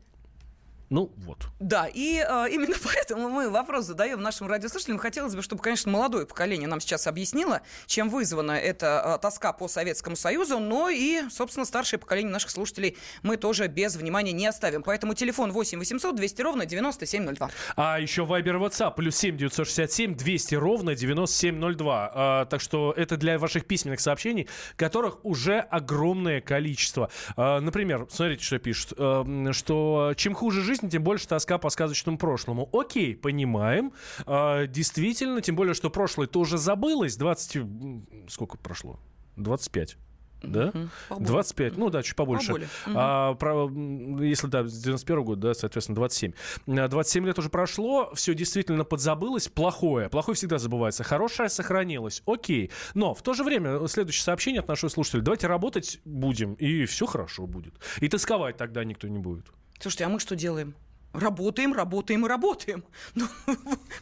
ну 0.88 1.12
вот. 1.16 1.46
Да, 1.58 1.88
и 1.92 2.24
э, 2.26 2.46
именно 2.50 2.74
поэтому 2.84 3.28
мы 3.28 3.50
вопрос 3.50 3.86
задаем 3.86 4.20
нашим 4.20 4.46
радиослушателям. 4.46 4.98
Хотелось 4.98 5.34
бы, 5.34 5.42
чтобы, 5.42 5.62
конечно, 5.62 5.90
молодое 5.90 6.26
поколение 6.26 6.68
нам 6.68 6.80
сейчас 6.80 7.06
объяснило, 7.06 7.62
чем 7.86 8.08
вызвана 8.08 8.52
эта 8.52 9.16
э, 9.16 9.22
тоска 9.22 9.52
по 9.52 9.68
Советскому 9.68 10.16
Союзу, 10.16 10.58
но 10.58 10.88
и, 10.88 11.22
собственно, 11.30 11.66
старшее 11.66 11.98
поколение 11.98 12.32
наших 12.32 12.50
слушателей 12.50 12.96
мы 13.22 13.36
тоже 13.36 13.66
без 13.66 13.96
внимания 13.96 14.32
не 14.32 14.46
оставим. 14.46 14.82
Поэтому 14.82 15.14
телефон 15.14 15.52
8 15.52 15.78
800 15.78 16.14
200 16.14 16.42
ровно 16.42 16.66
9702. 16.66 17.50
А 17.76 17.98
еще 17.98 18.22
Viber 18.22 18.60
WhatsApp 18.60 18.94
плюс 18.94 19.16
7 19.16 19.36
967 19.36 20.14
200 20.14 20.54
ровно 20.54 20.94
9702. 20.94 22.12
А, 22.14 22.44
так 22.46 22.60
что 22.60 22.94
это 22.96 23.16
для 23.16 23.38
ваших 23.38 23.66
письменных 23.66 24.00
сообщений, 24.00 24.48
которых 24.76 25.24
уже 25.24 25.58
огромное 25.58 26.40
количество. 26.40 27.10
А, 27.36 27.60
например, 27.60 28.06
смотрите, 28.10 28.44
что 28.44 28.58
пишут. 28.58 28.92
А, 28.98 29.24
что 29.52 30.12
чем 30.16 30.34
хуже 30.34 30.62
жизнь, 30.62 30.75
тем 30.78 31.02
больше 31.02 31.26
тоска 31.28 31.58
по 31.58 31.70
сказочному 31.70 32.18
прошлому. 32.18 32.68
Окей, 32.72 33.14
понимаем. 33.16 33.92
А, 34.26 34.66
действительно, 34.66 35.40
тем 35.40 35.56
более, 35.56 35.74
что 35.74 35.90
прошлое-то 35.90 36.40
уже 36.40 36.58
забылось. 36.58 37.16
20... 37.16 37.56
м, 37.56 38.06
Сколько 38.28 38.58
прошло? 38.58 38.98
25. 39.36 39.96
Да? 40.42 40.70
поболее. 41.08 41.26
25, 41.26 41.76
ну 41.78 41.88
да, 41.90 42.02
чуть 42.02 42.14
побольше. 42.14 42.48
Поболее. 42.48 42.68
А, 42.86 43.34
про- 43.34 43.68
если 44.22 44.46
да, 44.48 44.64
с 44.64 44.80
91 44.82 45.24
года, 45.24 45.40
да, 45.48 45.54
соответственно, 45.54 45.96
27. 45.96 46.32
А, 46.68 46.88
27 46.88 47.26
лет 47.26 47.38
уже 47.38 47.48
прошло, 47.48 48.12
все 48.14 48.34
действительно 48.34 48.84
подзабылось. 48.84 49.48
Плохое. 49.48 50.08
Плохое 50.10 50.36
всегда 50.36 50.58
забывается. 50.58 51.04
Хорошее 51.04 51.48
сохранилось. 51.48 52.22
Окей. 52.26 52.70
Но 52.94 53.14
в 53.14 53.22
то 53.22 53.32
же 53.32 53.44
время, 53.44 53.84
следующее 53.88 54.22
сообщение 54.22 54.60
от 54.60 54.68
нашего 54.68 54.90
слушателя. 54.90 55.22
Давайте 55.22 55.46
работать 55.46 56.00
будем, 56.04 56.52
и 56.54 56.84
все 56.84 57.06
хорошо 57.06 57.46
будет. 57.46 57.74
И 58.00 58.08
тосковать 58.08 58.56
тогда 58.58 58.84
никто 58.84 59.08
не 59.08 59.18
будет. 59.18 59.46
Слушайте, 59.78 60.04
а 60.04 60.08
мы 60.08 60.20
что 60.20 60.36
делаем? 60.36 60.74
Работаем, 61.12 61.72
работаем 61.72 62.26
и 62.26 62.28
работаем. 62.28 62.84
Ну, 63.14 63.24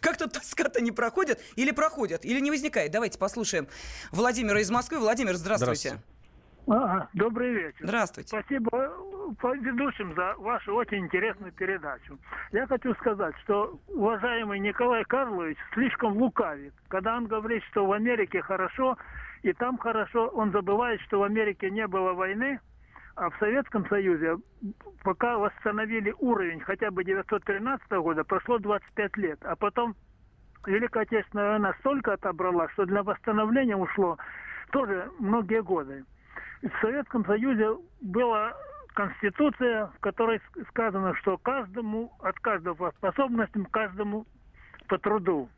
как-то 0.00 0.28
тоска-то 0.28 0.82
не 0.82 0.90
проходит 0.90 1.40
или 1.56 1.70
проходит, 1.70 2.24
или 2.24 2.40
не 2.40 2.50
возникает. 2.50 2.90
Давайте 2.90 3.18
послушаем 3.18 3.68
Владимира 4.10 4.60
из 4.60 4.70
Москвы. 4.70 4.98
Владимир, 4.98 5.34
здравствуйте. 5.34 5.98
А, 6.66 7.08
добрый 7.12 7.52
вечер. 7.52 7.80
Здравствуйте. 7.82 8.28
Спасибо 8.28 8.70
э, 8.72 9.54
ведущим 9.60 10.14
за 10.14 10.34
вашу 10.38 10.74
очень 10.74 11.04
интересную 11.04 11.52
передачу. 11.52 12.18
Я 12.52 12.66
хочу 12.66 12.94
сказать, 12.94 13.34
что 13.44 13.78
уважаемый 13.88 14.58
Николай 14.60 15.04
Карлович 15.04 15.58
слишком 15.74 16.16
лукавит. 16.16 16.72
Когда 16.88 17.16
он 17.16 17.26
говорит, 17.26 17.62
что 17.70 17.86
в 17.86 17.92
Америке 17.92 18.40
хорошо, 18.40 18.96
и 19.42 19.52
там 19.52 19.76
хорошо, 19.76 20.28
он 20.28 20.52
забывает, 20.52 21.00
что 21.02 21.20
в 21.20 21.22
Америке 21.22 21.70
не 21.70 21.86
было 21.86 22.14
войны, 22.14 22.58
а 23.16 23.30
в 23.30 23.36
Советском 23.38 23.86
Союзе, 23.88 24.36
пока 25.02 25.38
восстановили 25.38 26.14
уровень 26.18 26.60
хотя 26.60 26.90
бы 26.90 27.04
913 27.04 27.90
года, 27.92 28.24
прошло 28.24 28.58
25 28.58 29.16
лет. 29.18 29.38
А 29.44 29.56
потом 29.56 29.94
Великая 30.66 31.02
Отечественная 31.02 31.50
война 31.50 31.74
столько 31.80 32.14
отобрала, 32.14 32.68
что 32.70 32.86
для 32.86 33.02
восстановления 33.02 33.76
ушло 33.76 34.18
тоже 34.72 35.10
многие 35.18 35.62
годы. 35.62 36.04
В 36.62 36.80
Советском 36.80 37.24
Союзе 37.26 37.76
была 38.00 38.54
конституция, 38.94 39.86
в 39.88 40.00
которой 40.00 40.40
сказано, 40.70 41.14
что 41.16 41.36
каждому, 41.38 42.12
от 42.20 42.38
каждого 42.40 42.74
по 42.74 42.90
способностям, 42.92 43.66
каждому 43.66 44.26
по 44.88 44.98
труду. 44.98 45.48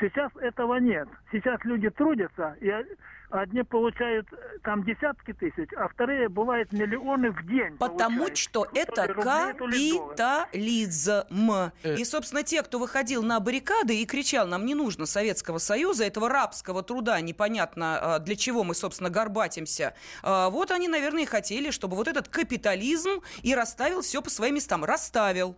Сейчас 0.00 0.30
этого 0.40 0.76
нет. 0.76 1.08
Сейчас 1.30 1.58
люди 1.64 1.88
трудятся, 1.90 2.56
и 2.60 2.70
одни 3.30 3.62
получают 3.62 4.26
э, 4.32 4.36
там 4.62 4.84
десятки 4.84 5.32
тысяч, 5.32 5.68
а 5.76 5.88
вторые 5.88 6.28
бывают 6.28 6.72
миллионы 6.72 7.30
в 7.32 7.46
день. 7.46 7.76
Потому 7.78 8.26
получают. 8.26 8.38
что 8.38 8.66
это 8.74 9.06
капитализм. 9.14 10.52
Э. 11.50 11.96
И, 11.96 12.04
собственно, 12.04 12.42
те, 12.42 12.62
кто 12.62 12.78
выходил 12.78 13.22
на 13.22 13.40
баррикады 13.40 14.00
и 14.00 14.06
кричал, 14.06 14.46
нам 14.46 14.64
не 14.64 14.74
нужно 14.74 15.06
Советского 15.06 15.58
Союза, 15.58 16.04
этого 16.04 16.28
рабского 16.28 16.82
труда, 16.82 17.20
непонятно 17.20 17.98
а, 18.16 18.18
для 18.18 18.36
чего 18.36 18.64
мы, 18.64 18.74
собственно, 18.74 19.10
горбатимся, 19.10 19.94
а, 20.22 20.50
вот 20.50 20.70
они, 20.70 20.88
наверное, 20.88 21.22
и 21.22 21.26
хотели, 21.26 21.70
чтобы 21.70 21.96
вот 21.96 22.08
этот 22.08 22.28
капитализм 22.28 23.22
и 23.42 23.54
расставил 23.54 24.02
все 24.02 24.22
по 24.22 24.30
своим 24.30 24.56
местам. 24.56 24.84
Расставил. 24.84 25.56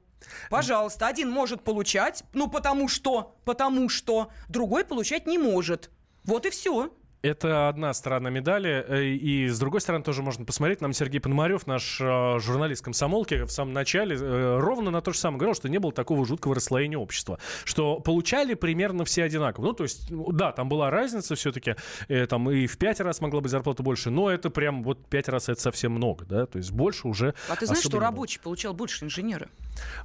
Пожалуйста, 0.50 1.07
один 1.07 1.31
может 1.31 1.62
получать, 1.62 2.24
ну 2.33 2.48
потому 2.48 2.88
что, 2.88 3.37
потому 3.44 3.88
что, 3.88 4.31
другой 4.48 4.85
получать 4.85 5.26
не 5.26 5.38
может. 5.38 5.90
Вот 6.24 6.46
и 6.46 6.50
все. 6.50 6.90
Это 7.22 7.68
одна 7.68 7.92
сторона 7.92 8.31
медали. 8.31 8.85
э, 8.87 9.05
И 9.07 9.48
с 9.48 9.59
другой 9.59 9.81
стороны 9.81 10.05
тоже 10.05 10.22
можно 10.22 10.44
посмотреть. 10.44 10.81
Нам 10.81 10.92
Сергей 10.92 11.18
Пономарев, 11.18 11.66
наш 11.66 11.98
э, 12.00 12.38
журналист 12.38 12.85
комсомолки, 12.85 13.42
в 13.44 13.50
самом 13.50 13.72
начале 13.72 14.16
э, 14.16 14.59
ровно 14.61 14.92
на 14.92 15.00
то 15.00 15.12
же 15.12 15.18
самое 15.18 15.38
говорил, 15.38 15.55
что 15.55 15.68
не 15.68 15.79
было 15.79 15.92
такого 15.92 16.24
жуткого 16.24 16.55
расслоения 16.55 16.98
общества. 16.98 17.40
Что 17.64 17.98
получали 17.98 18.55
примерно 18.55 19.05
все 19.05 19.24
одинаково. 19.24 19.64
Ну, 19.64 19.72
то 19.72 19.83
есть, 19.85 20.09
ну, 20.11 20.31
да, 20.31 20.52
там 20.52 20.68
была 20.68 20.90
разница 20.90 21.35
все-таки. 21.35 21.74
э, 22.09 22.26
там 22.26 22.48
и 22.50 22.66
в 22.68 22.79
пять 22.79 23.00
раз 23.00 23.20
могла 23.20 23.40
быть 23.40 23.50
зарплата 23.50 23.83
больше. 23.83 24.11
Но 24.11 24.31
это 24.31 24.50
прям 24.50 24.85
вот 24.85 25.09
пять 25.09 25.29
раз 25.29 25.48
это 25.48 25.61
совсем 25.61 25.92
много, 25.92 26.26
да. 26.26 26.46
То 26.46 26.59
есть 26.59 26.70
больше 26.70 27.09
уже 27.09 27.35
А 27.48 27.57
ты 27.57 27.66
знаешь, 27.66 27.81
что 27.81 27.90
было. 27.92 28.02
рабочий 28.02 28.38
получал 28.40 28.72
больше 28.72 29.05
инженера? 29.05 29.48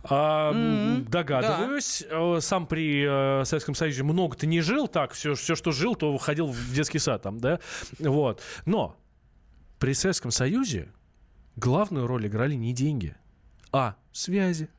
А, 0.03 0.51
Мгм. 0.51 1.05
Догадываюсь. 1.09 2.03
Э, 2.09 2.39
Сам 2.41 2.67
при 2.67 3.05
э, 3.41 3.45
Советском 3.45 3.75
Союзе 3.75 4.03
много-то 4.03 4.45
не 4.47 4.61
жил, 4.61 4.87
так, 4.87 5.13
все, 5.13 5.35
все, 5.35 5.55
что 5.55 5.71
жил, 5.71 5.95
то 5.95 6.17
ходил 6.17 6.47
в 6.47 6.73
детский 6.73 6.99
сад 6.99 7.21
там, 7.21 7.39
да, 7.39 7.59
вот. 7.99 8.41
Но 8.65 8.95
при 9.79 9.93
Советском 9.93 10.31
Союзе 10.31 10.89
главную 11.55 12.07
роль 12.07 12.27
играли 12.27 12.53
не 12.55 12.73
деньги, 12.73 13.15
а 13.71 13.95
связи, 14.11 14.69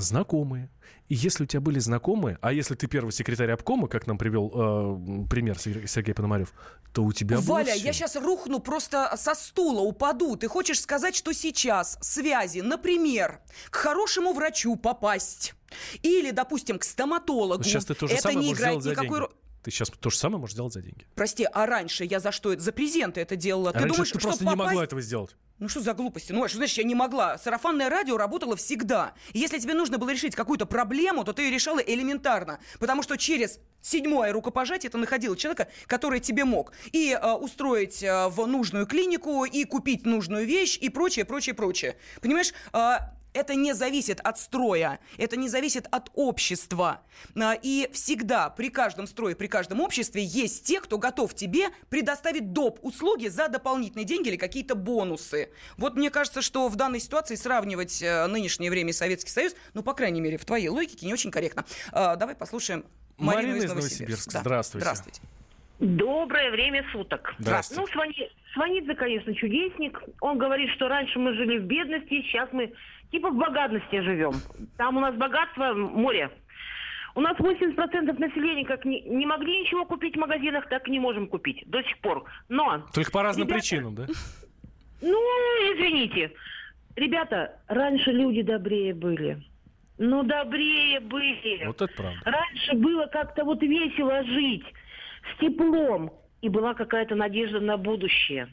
знакомые. 0.00 0.70
И 1.08 1.14
если 1.14 1.44
у 1.44 1.46
тебя 1.46 1.60
были 1.60 1.78
знакомые, 1.78 2.38
а 2.40 2.52
если 2.52 2.74
ты 2.74 2.86
первый 2.86 3.10
секретарь 3.12 3.50
обкома, 3.50 3.88
как 3.88 4.06
нам 4.06 4.18
привел 4.18 4.50
э, 4.54 5.28
пример 5.28 5.58
Сер- 5.58 5.86
Сергей 5.88 6.14
Пономарев, 6.14 6.52
то 6.92 7.02
у 7.04 7.12
тебя 7.12 7.38
Валя, 7.40 7.74
я 7.74 7.92
сейчас 7.92 8.16
рухну 8.16 8.60
просто 8.60 9.14
со 9.16 9.34
стула, 9.34 9.80
упаду. 9.80 10.36
Ты 10.36 10.48
хочешь 10.48 10.80
сказать, 10.80 11.14
что 11.16 11.32
сейчас 11.32 11.98
связи, 12.00 12.60
например, 12.60 13.40
к 13.70 13.76
хорошему 13.76 14.32
врачу 14.32 14.76
попасть 14.76 15.54
или, 16.02 16.30
допустим, 16.30 16.78
к 16.78 16.84
стоматологу, 16.84 17.62
Сейчас 17.62 17.84
ты 17.84 17.94
то 17.94 18.06
же 18.06 18.14
это 18.14 18.34
не 18.34 18.52
играет 18.52 18.84
никакой 18.84 19.18
роли. 19.20 19.32
Ты 19.68 19.72
сейчас 19.72 19.90
то 19.90 20.08
же 20.08 20.16
самое 20.16 20.40
можешь 20.40 20.54
сделать 20.54 20.72
за 20.72 20.80
деньги. 20.80 21.04
Прости, 21.14 21.46
а 21.52 21.66
раньше 21.66 22.02
я 22.06 22.20
за 22.20 22.32
что? 22.32 22.58
За 22.58 22.72
презенты 22.72 23.20
это 23.20 23.36
делала. 23.36 23.70
ты 23.70 23.80
Раньше 23.80 23.92
думаешь, 23.92 24.12
ты 24.12 24.18
просто 24.18 24.44
не 24.44 24.48
могла 24.48 24.64
попасть- 24.64 24.82
этого 24.84 25.02
сделать. 25.02 25.36
Ну 25.58 25.68
что 25.68 25.80
за 25.82 25.92
глупости? 25.92 26.32
Ну, 26.32 26.42
а 26.42 26.48
что 26.48 26.56
значит, 26.56 26.78
я 26.78 26.84
не 26.84 26.94
могла? 26.94 27.36
Сарафанное 27.36 27.90
радио 27.90 28.16
работало 28.16 28.56
всегда. 28.56 29.12
И 29.34 29.40
если 29.40 29.58
тебе 29.58 29.74
нужно 29.74 29.98
было 29.98 30.08
решить 30.08 30.34
какую-то 30.34 30.64
проблему, 30.64 31.22
то 31.22 31.34
ты 31.34 31.42
ее 31.42 31.50
решала 31.50 31.80
элементарно. 31.80 32.60
Потому 32.78 33.02
что 33.02 33.18
через 33.18 33.58
седьмое 33.82 34.32
рукопожатие 34.32 34.88
ты 34.88 34.96
находила 34.96 35.36
человека, 35.36 35.68
который 35.86 36.20
тебе 36.20 36.46
мог 36.46 36.72
и 36.92 37.10
э, 37.12 37.32
устроить 37.32 38.02
э, 38.02 38.28
в 38.28 38.46
нужную 38.46 38.86
клинику, 38.86 39.44
и 39.44 39.64
купить 39.64 40.06
нужную 40.06 40.46
вещь, 40.46 40.78
и 40.80 40.88
прочее, 40.88 41.26
прочее, 41.26 41.54
прочее. 41.54 41.98
Понимаешь, 42.22 42.54
э, 42.72 42.96
это 43.34 43.54
не 43.54 43.72
зависит 43.72 44.20
от 44.20 44.38
строя, 44.38 44.98
это 45.16 45.36
не 45.36 45.48
зависит 45.48 45.86
от 45.90 46.10
общества. 46.14 47.02
А, 47.40 47.54
И 47.62 47.88
всегда 47.92 48.50
при 48.50 48.70
каждом 48.70 49.06
строе, 49.06 49.34
при 49.36 49.46
каждом 49.46 49.80
обществе 49.80 50.22
есть 50.22 50.64
те, 50.66 50.80
кто 50.80 50.98
готов 50.98 51.34
тебе 51.34 51.68
предоставить 51.90 52.52
доп. 52.52 52.78
услуги 52.82 53.28
за 53.28 53.48
дополнительные 53.48 54.04
деньги 54.04 54.28
или 54.28 54.36
какие-то 54.36 54.74
бонусы. 54.74 55.50
Вот 55.76 55.94
мне 55.96 56.10
кажется, 56.10 56.42
что 56.42 56.68
в 56.68 56.76
данной 56.76 57.00
ситуации 57.00 57.34
сравнивать 57.34 58.02
э, 58.02 58.26
нынешнее 58.26 58.70
время 58.70 58.90
и 58.90 58.92
Советский 58.92 59.30
Союз, 59.30 59.54
ну, 59.74 59.82
по 59.82 59.94
крайней 59.94 60.20
мере, 60.20 60.36
в 60.38 60.44
твоей 60.44 60.68
логике 60.68 61.06
не 61.06 61.12
очень 61.12 61.30
корректно. 61.30 61.64
А, 61.92 62.16
Давай 62.16 62.34
послушаем 62.34 62.84
Марину, 63.16 63.48
Марина 63.48 63.56
из 63.58 63.64
из 63.64 63.70
Новосибирска. 63.70 64.30
Да. 64.32 64.40
Здравствуйте. 64.40 64.84
Здравствуйте. 64.84 65.20
Доброе 65.80 66.50
время 66.50 66.84
суток. 66.92 67.34
Здравствуйте. 67.38 67.80
Ну, 67.82 67.86
Свани- 68.00 68.30
Сванидзе, 68.54 68.94
конечно, 68.94 69.32
чудесник. 69.34 70.00
Он 70.20 70.36
говорит, 70.38 70.70
что 70.70 70.88
раньше 70.88 71.18
мы 71.20 71.34
жили 71.34 71.58
в 71.58 71.64
бедности, 71.64 72.22
сейчас 72.22 72.48
мы 72.52 72.72
типа 73.10 73.30
в 73.30 73.36
богатности 73.36 74.00
живем. 74.00 74.32
Там 74.76 74.96
у 74.96 75.00
нас 75.00 75.14
богатство 75.14 75.74
море. 75.74 76.30
У 77.14 77.20
нас 77.20 77.36
80% 77.36 78.18
населения 78.18 78.64
как 78.64 78.84
не, 78.84 79.00
не 79.02 79.26
могли 79.26 79.60
ничего 79.60 79.84
купить 79.84 80.14
в 80.16 80.20
магазинах, 80.20 80.68
так 80.68 80.86
и 80.86 80.90
не 80.90 81.00
можем 81.00 81.26
купить 81.26 81.64
до 81.66 81.82
сих 81.82 81.98
пор. 81.98 82.24
Но, 82.48 82.84
Только 82.94 83.10
по 83.10 83.22
разным 83.22 83.46
Ребята, 83.48 83.60
причинам, 83.60 83.94
да? 83.94 84.06
ну, 85.02 85.18
извините. 85.74 86.32
Ребята, 86.96 87.58
раньше 87.66 88.10
люди 88.12 88.42
добрее 88.42 88.94
были. 88.94 89.42
Ну, 89.98 90.22
добрее 90.22 91.00
были. 91.00 91.64
Вот 91.66 91.82
это 91.82 91.92
правда. 91.94 92.20
Раньше 92.24 92.74
было 92.74 93.06
как-то 93.06 93.44
вот 93.44 93.62
весело 93.62 94.22
жить, 94.24 94.64
с 95.34 95.40
теплом, 95.40 96.12
и 96.40 96.48
была 96.48 96.74
какая-то 96.74 97.16
надежда 97.16 97.60
на 97.60 97.76
будущее. 97.76 98.48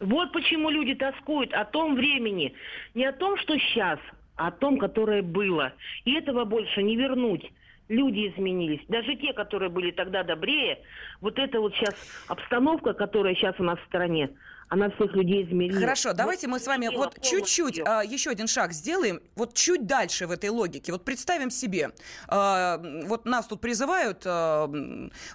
Вот 0.00 0.32
почему 0.32 0.70
люди 0.70 0.94
тоскуют 0.94 1.52
о 1.52 1.64
том 1.64 1.94
времени, 1.94 2.54
не 2.94 3.04
о 3.04 3.12
том, 3.12 3.36
что 3.38 3.58
сейчас, 3.58 3.98
а 4.36 4.48
о 4.48 4.50
том, 4.50 4.78
которое 4.78 5.22
было. 5.22 5.72
И 6.04 6.14
этого 6.14 6.44
больше 6.44 6.82
не 6.82 6.96
вернуть. 6.96 7.50
Люди 7.88 8.28
изменились. 8.28 8.80
Даже 8.88 9.14
те, 9.16 9.32
которые 9.34 9.68
были 9.68 9.90
тогда 9.90 10.22
добрее, 10.22 10.78
вот 11.20 11.38
эта 11.38 11.60
вот 11.60 11.74
сейчас 11.74 11.94
обстановка, 12.28 12.94
которая 12.94 13.34
сейчас 13.34 13.54
у 13.58 13.62
нас 13.62 13.78
в 13.78 13.84
стране, 13.84 14.30
она 14.74 14.90
всех 14.90 15.12
людей 15.14 15.44
изменила. 15.44 15.80
Хорошо, 15.80 16.12
давайте 16.12 16.48
мы 16.48 16.58
с 16.58 16.66
вами 16.66 16.88
вот 16.94 17.20
чуть-чуть 17.22 17.80
а, 17.84 18.02
еще 18.02 18.30
один 18.30 18.48
шаг 18.48 18.72
сделаем, 18.72 19.20
вот 19.36 19.54
чуть 19.54 19.86
дальше 19.86 20.26
в 20.26 20.32
этой 20.32 20.50
логике. 20.50 20.90
Вот 20.92 21.04
представим 21.04 21.50
себе, 21.50 21.92
а, 22.26 22.82
вот 23.06 23.24
нас 23.24 23.46
тут 23.46 23.60
призывают 23.60 24.22
а, 24.26 24.70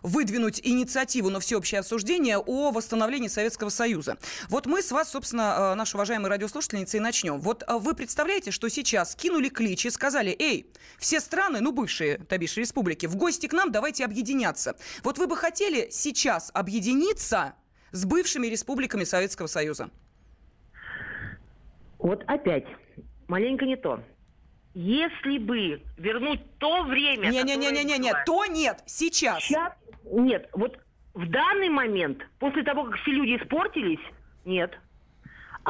выдвинуть 0.03 0.59
инициативу 0.63 1.29
на 1.29 1.39
всеобщее 1.39 1.79
обсуждение 1.79 2.37
о 2.37 2.71
восстановлении 2.71 3.29
Советского 3.29 3.69
Союза. 3.69 4.17
Вот 4.49 4.65
мы 4.65 4.81
с 4.81 4.91
вас, 4.91 5.11
собственно, 5.11 5.73
наши 5.75 5.95
уважаемые 5.95 6.29
радиослушательницы, 6.29 6.97
и 6.97 6.99
начнем. 6.99 7.39
Вот 7.39 7.63
вы 7.67 7.95
представляете, 7.95 8.51
что 8.51 8.67
сейчас 8.69 9.15
кинули 9.15 9.47
клич 9.47 9.85
и 9.85 9.89
сказали, 9.89 10.35
эй, 10.37 10.67
все 10.97 11.21
страны, 11.21 11.61
ну 11.61 11.71
бывшие, 11.71 12.17
то 12.17 12.37
бишь 12.37 12.57
республики, 12.57 13.05
в 13.05 13.15
гости 13.15 13.47
к 13.47 13.53
нам 13.53 13.71
давайте 13.71 14.03
объединяться. 14.03 14.75
Вот 15.03 15.17
вы 15.17 15.27
бы 15.27 15.37
хотели 15.37 15.87
сейчас 15.91 16.51
объединиться 16.53 17.53
с 17.91 18.05
бывшими 18.05 18.47
республиками 18.47 19.03
Советского 19.03 19.47
Союза? 19.47 19.89
Вот 21.97 22.23
опять, 22.27 22.65
маленько 23.27 23.65
не 23.65 23.75
то. 23.75 24.01
Если 24.73 25.37
бы 25.39 25.81
вернуть 25.97 26.41
то 26.59 26.83
время... 26.83 27.29
Не-не-не-не-не, 27.29 28.13
то 28.25 28.45
нет, 28.45 28.83
сейчас. 28.85 29.43
Сейчас 29.43 29.73
нет. 30.05 30.47
Вот 30.53 30.77
в 31.13 31.29
данный 31.29 31.69
момент, 31.69 32.19
после 32.39 32.63
того, 32.63 32.85
как 32.85 32.95
все 33.01 33.11
люди 33.11 33.41
испортились, 33.41 33.99
Нет. 34.45 34.71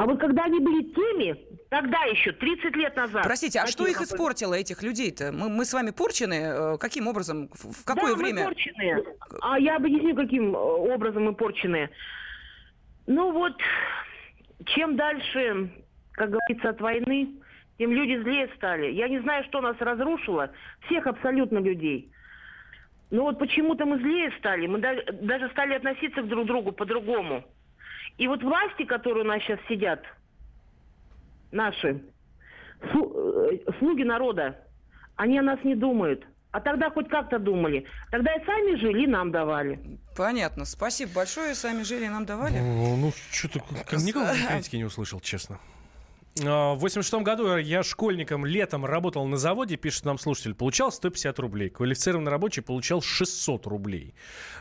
А 0.00 0.06
вот 0.06 0.18
когда 0.18 0.44
они 0.44 0.60
были 0.60 0.82
теми, 0.94 1.36
тогда 1.68 2.04
еще, 2.04 2.32
30 2.32 2.74
лет 2.74 2.96
назад... 2.96 3.22
Простите, 3.22 3.60
а 3.60 3.66
что 3.66 3.86
их 3.86 4.00
испортило, 4.00 4.54
этих 4.54 4.82
людей-то? 4.82 5.30
Мы, 5.30 5.50
мы 5.50 5.66
с 5.66 5.74
вами 5.74 5.90
порчены? 5.90 6.34
Э, 6.34 6.78
Каким 6.78 7.06
образом? 7.06 7.50
В 7.52 7.84
какое 7.84 8.12
да, 8.12 8.16
время? 8.16 8.38
мы 8.38 8.44
порченые. 8.46 9.04
А 9.42 9.58
я 9.58 9.76
объясню, 9.76 10.16
каким 10.16 10.56
э, 10.56 10.58
образом 10.58 11.24
мы 11.24 11.34
порченые. 11.34 11.90
Ну 13.08 13.30
вот, 13.32 13.52
чем 14.74 14.96
дальше, 14.96 15.70
как 16.12 16.30
говорится, 16.30 16.70
от 16.70 16.80
войны, 16.80 17.34
тем 17.76 17.92
люди 17.92 18.22
злее 18.22 18.48
стали. 18.56 18.92
Я 18.92 19.06
не 19.06 19.20
знаю, 19.20 19.44
что 19.50 19.60
нас 19.60 19.76
разрушило. 19.80 20.50
Всех 20.86 21.06
абсолютно 21.06 21.58
людей. 21.58 22.10
Но 23.10 23.24
вот 23.24 23.38
почему-то 23.38 23.84
мы 23.84 23.98
злее 23.98 24.32
стали. 24.38 24.66
Мы 24.66 24.78
да- 24.78 25.12
даже 25.12 25.50
стали 25.50 25.74
относиться 25.74 26.22
к 26.22 26.28
друг 26.28 26.46
другу 26.46 26.72
по-другому. 26.72 27.44
И 28.18 28.28
вот 28.28 28.42
власти, 28.42 28.84
которые 28.84 29.24
у 29.24 29.26
нас 29.26 29.42
сейчас 29.42 29.58
сидят, 29.68 30.02
наши, 31.52 32.02
э, 32.82 33.50
слуги 33.78 34.02
народа, 34.04 34.58
они 35.16 35.38
о 35.38 35.42
нас 35.42 35.58
не 35.64 35.74
думают. 35.74 36.24
А 36.52 36.60
тогда 36.60 36.90
хоть 36.90 37.08
как-то 37.08 37.38
думали. 37.38 37.86
Тогда 38.10 38.34
и 38.34 38.44
сами 38.44 38.74
жили, 38.74 39.04
и 39.04 39.06
нам 39.06 39.30
давали. 39.30 39.78
Понятно. 40.16 40.64
Спасибо 40.64 41.12
большое. 41.14 41.54
Сами 41.54 41.82
жили, 41.82 42.08
нам 42.08 42.26
давали. 42.26 42.58
О, 42.58 42.96
Ну, 42.96 43.12
что-то 43.30 43.60
никакой 43.96 44.36
критики 44.48 44.76
не 44.76 44.84
услышал, 44.84 45.20
честно. 45.20 45.60
А, 46.44 46.74
В 46.74 46.78
86 46.80 47.22
году 47.22 47.56
я 47.56 47.82
школьником 47.82 48.46
летом 48.46 48.84
работал 48.84 49.26
на 49.26 49.36
заводе, 49.36 49.76
пишет 49.76 50.04
нам 50.04 50.18
слушатель, 50.18 50.54
получал 50.54 50.92
150 50.92 51.38
рублей. 51.38 51.70
Квалифицированный 51.70 52.30
рабочий 52.30 52.62
получал 52.62 53.02
600 53.02 53.66
рублей. 53.66 54.14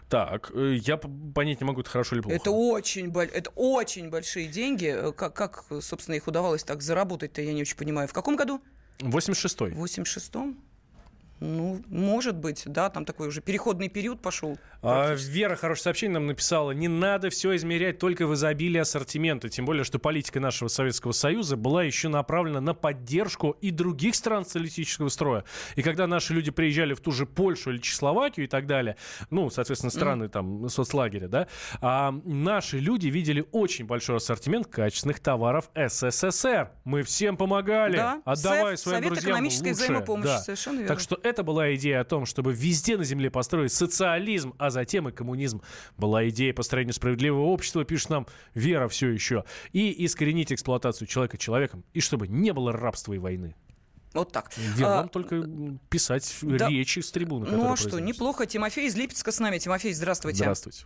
Так, 0.09 0.51
э, 0.53 0.77
я 0.81 0.97
понять 0.97 1.61
не 1.61 1.65
могу, 1.67 1.81
это 1.81 1.89
хорошо 1.89 2.15
или 2.15 2.21
плохо. 2.21 2.35
Это 2.35 2.51
очень, 2.51 3.11
это 3.15 3.51
очень 3.55 4.09
большие 4.09 4.47
деньги. 4.47 4.87
Э, 4.87 5.11
Как, 5.11 5.33
как, 5.33 5.65
собственно, 5.81 6.15
их 6.15 6.27
удавалось 6.27 6.63
так 6.63 6.81
заработать-то, 6.81 7.41
я 7.41 7.53
не 7.53 7.61
очень 7.61 7.77
понимаю. 7.77 8.07
В 8.07 8.13
каком 8.13 8.35
году? 8.35 8.61
86-й. 8.99 9.71
В 9.71 9.83
86-м? 9.83 10.57
Ну, 11.39 11.82
может 11.88 12.36
быть, 12.36 12.63
да, 12.65 12.89
там 12.89 13.06
такой 13.06 13.30
уже 13.30 13.41
переходный 13.41 13.88
период 13.88 14.21
пошел. 14.21 14.58
А, 14.82 15.13
Вера 15.15 15.56
хорошее 15.56 15.84
сообщение 15.84 16.15
нам 16.15 16.28
написала. 16.28 16.71
Не 16.71 16.88
надо 16.88 17.30
все 17.30 17.56
измерять 17.56 17.97
только 17.99 18.28
в 18.28 18.34
изобилии 18.34 18.80
ассортимента. 18.80 19.47
Тем 19.49 19.65
более, 19.65 19.84
что 19.84 19.99
политика 19.99 20.39
нашего 20.39 20.67
Советского 20.67 21.12
Союза 21.13 21.56
была 21.56 21.84
еще 21.84 22.10
направлена 22.10 22.60
на 22.62 22.73
поддержку 22.73 23.52
и 23.62 23.71
других 23.71 24.15
стран 24.15 24.43
социалистического 24.45 25.10
строя. 25.10 25.43
И 25.75 25.82
когда 25.82 26.08
наши 26.08 26.34
люди 26.34 26.52
приезжали 26.52 26.93
в 26.93 26.99
ту 27.02 27.12
же 27.12 27.25
Польшу 27.25 27.71
или 27.71 27.78
Чехословакию 27.78 28.45
и 28.45 28.49
так 28.49 28.67
далее, 28.67 28.95
ну, 29.30 29.49
соответственно, 29.49 29.91
страны 29.91 30.28
там 30.30 30.67
соцлагеря, 30.69 31.28
да, 31.28 31.47
а 31.82 32.12
наши 32.25 32.80
люди 32.80 33.08
видели 33.08 33.45
очень 33.52 33.86
большой 33.86 34.17
ассортимент 34.17 34.67
качественных 34.67 35.19
товаров 35.19 35.69
СССР. 35.73 36.71
Мы 36.84 37.04
всем 37.04 37.38
помогали. 37.38 37.97
Да, 37.97 38.21
Отдавай 38.25 38.75
СЭФ, 38.78 38.80
своим 38.80 38.97
Совет 38.97 39.13
друзьям 39.13 39.32
экономической 39.32 39.69
лучшее. 39.69 39.73
взаимопомощи, 39.86 40.28
Да. 40.28 40.39
совершенно 40.39 40.75
верно. 40.80 40.88
Так 40.88 40.99
что 40.99 41.19
это 41.29 41.43
была 41.43 41.73
идея 41.75 42.01
о 42.01 42.03
том, 42.03 42.25
чтобы 42.25 42.53
везде 42.53 42.97
на 42.97 43.03
Земле 43.03 43.29
построить 43.29 43.71
социализм, 43.71 44.53
а 44.57 44.69
затем 44.69 45.07
и 45.07 45.11
коммунизм. 45.11 45.61
Была 45.97 46.27
идея 46.29 46.53
построения 46.53 46.93
справедливого 46.93 47.45
общества, 47.45 47.85
пишет 47.85 48.09
нам 48.09 48.27
Вера 48.53 48.87
все 48.87 49.09
еще. 49.09 49.45
И 49.71 50.05
искоренить 50.05 50.51
эксплуатацию 50.51 51.07
человека 51.07 51.37
человеком. 51.37 51.83
И 51.93 52.01
чтобы 52.01 52.27
не 52.27 52.51
было 52.51 52.71
рабства 52.71 53.13
и 53.13 53.17
войны. 53.17 53.55
Вот 54.13 54.31
так. 54.31 54.51
Вера, 54.57 54.87
А, 54.87 54.97
вам 54.97 55.09
только 55.09 55.43
писать 55.89 56.37
да. 56.41 56.67
речи 56.67 56.99
с 56.99 57.11
трибуны. 57.11 57.47
ну 57.49 57.71
а 57.71 57.77
что, 57.77 57.99
неплохо. 57.99 58.45
Тимофей 58.45 58.87
из 58.87 58.95
Липецка 58.95 59.31
с 59.31 59.39
нами. 59.39 59.59
Тимофей, 59.59 59.93
здравствуйте. 59.93 60.39
Здравствуйте. 60.39 60.85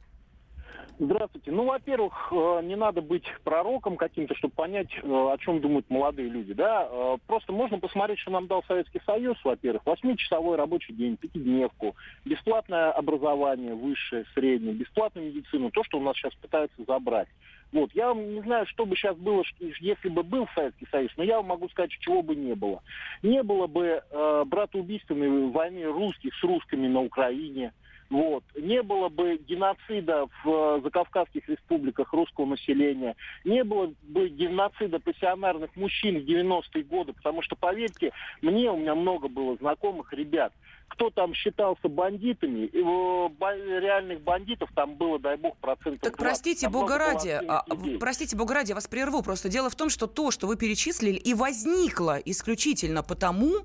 Здравствуйте. 1.00 1.52
Ну, 1.52 1.66
во-первых, 1.66 2.32
э, 2.32 2.62
не 2.64 2.76
надо 2.76 3.02
быть 3.02 3.24
пророком 3.44 3.98
каким-то, 3.98 4.36
чтобы 4.36 4.54
понять, 4.54 4.90
э, 5.02 5.08
о 5.08 5.36
чем 5.40 5.60
думают 5.60 5.90
молодые 5.90 6.30
люди, 6.30 6.54
да. 6.54 6.88
Э, 6.90 7.18
Просто 7.26 7.52
можно 7.52 7.80
посмотреть, 7.80 8.20
что 8.20 8.32
нам 8.32 8.46
дал 8.46 8.64
Советский 8.68 9.02
Союз, 9.06 9.38
во-первых. 9.44 9.84
Восьмичасовой 9.86 10.56
рабочий 10.56 10.94
день, 10.94 11.18
пятидневку, 11.18 11.96
бесплатное 12.26 12.92
образование 12.92 13.74
высшее, 13.74 14.26
среднее, 14.36 14.74
бесплатную 14.74 15.28
медицину, 15.34 15.72
то, 15.72 15.84
что 15.84 15.98
у 15.98 16.02
нас 16.02 16.16
сейчас 16.16 16.36
пытаются 16.36 16.84
забрать. 16.86 17.28
Вот, 17.72 17.90
я 17.96 18.14
не 18.14 18.42
знаю, 18.42 18.68
что 18.68 18.86
бы 18.86 18.96
сейчас 18.96 19.18
было, 19.18 19.44
если 19.60 20.10
бы 20.10 20.22
был 20.22 20.48
Советский 20.54 20.88
Союз, 20.92 21.12
но 21.18 21.24
я 21.24 21.42
могу 21.42 21.68
сказать, 21.70 21.90
чего 22.02 22.22
бы 22.22 22.36
не 22.36 22.54
было. 22.54 22.84
Не 23.24 23.42
было 23.42 23.66
бы 23.66 24.04
э, 24.08 24.44
братоубийственной 24.46 25.50
войны 25.50 25.86
русских 25.86 26.36
с 26.36 26.44
русскими 26.44 26.88
на 26.88 27.02
Украине, 27.02 27.74
вот. 28.10 28.44
Не 28.56 28.82
было 28.82 29.10
бы 29.10 29.38
геноцида 29.38 30.28
в 30.44 30.50
э, 30.50 30.82
закавказских 30.84 31.48
республиках 31.50 32.14
русского 32.14 32.46
населения, 32.46 33.16
не 33.44 33.64
было 33.64 33.94
бы 34.04 34.30
геноцида 34.30 35.00
пассионарных 35.00 35.76
мужчин 35.76 36.20
в 36.20 36.26
90-е 36.26 36.84
годы, 36.84 37.14
потому 37.14 37.42
что, 37.42 37.56
поверьте, 37.56 38.12
мне, 38.42 38.72
у 38.72 38.78
меня 38.78 38.96
много 38.96 39.28
было 39.28 39.56
знакомых 39.58 40.14
ребят, 40.14 40.54
кто 40.88 41.10
там 41.10 41.34
считался 41.34 41.88
бандитами, 41.90 42.66
э, 42.72 43.80
реальных 43.80 44.22
бандитов 44.22 44.70
там 44.76 44.96
было, 44.96 45.18
дай 45.20 45.38
бог, 45.38 45.58
процентов 45.58 46.02
Так 46.02 46.18
20. 46.18 46.20
простите, 46.20 46.66
Там 46.68 46.74
бога 46.74 46.98
ради, 46.98 47.40
а, 47.48 47.64
в- 47.68 47.98
простите, 47.98 48.36
бога 48.38 48.54
ради, 48.54 48.70
я 48.70 48.76
вас 48.76 48.88
прерву. 48.88 49.24
Просто 49.24 49.50
дело 49.50 49.70
в 49.70 49.76
том, 49.76 49.90
что 49.90 50.08
то, 50.08 50.30
что 50.32 50.48
вы 50.48 50.56
перечислили, 50.56 51.16
и 51.18 51.34
возникло 51.34 52.18
исключительно 52.24 53.02
потому, 53.04 53.62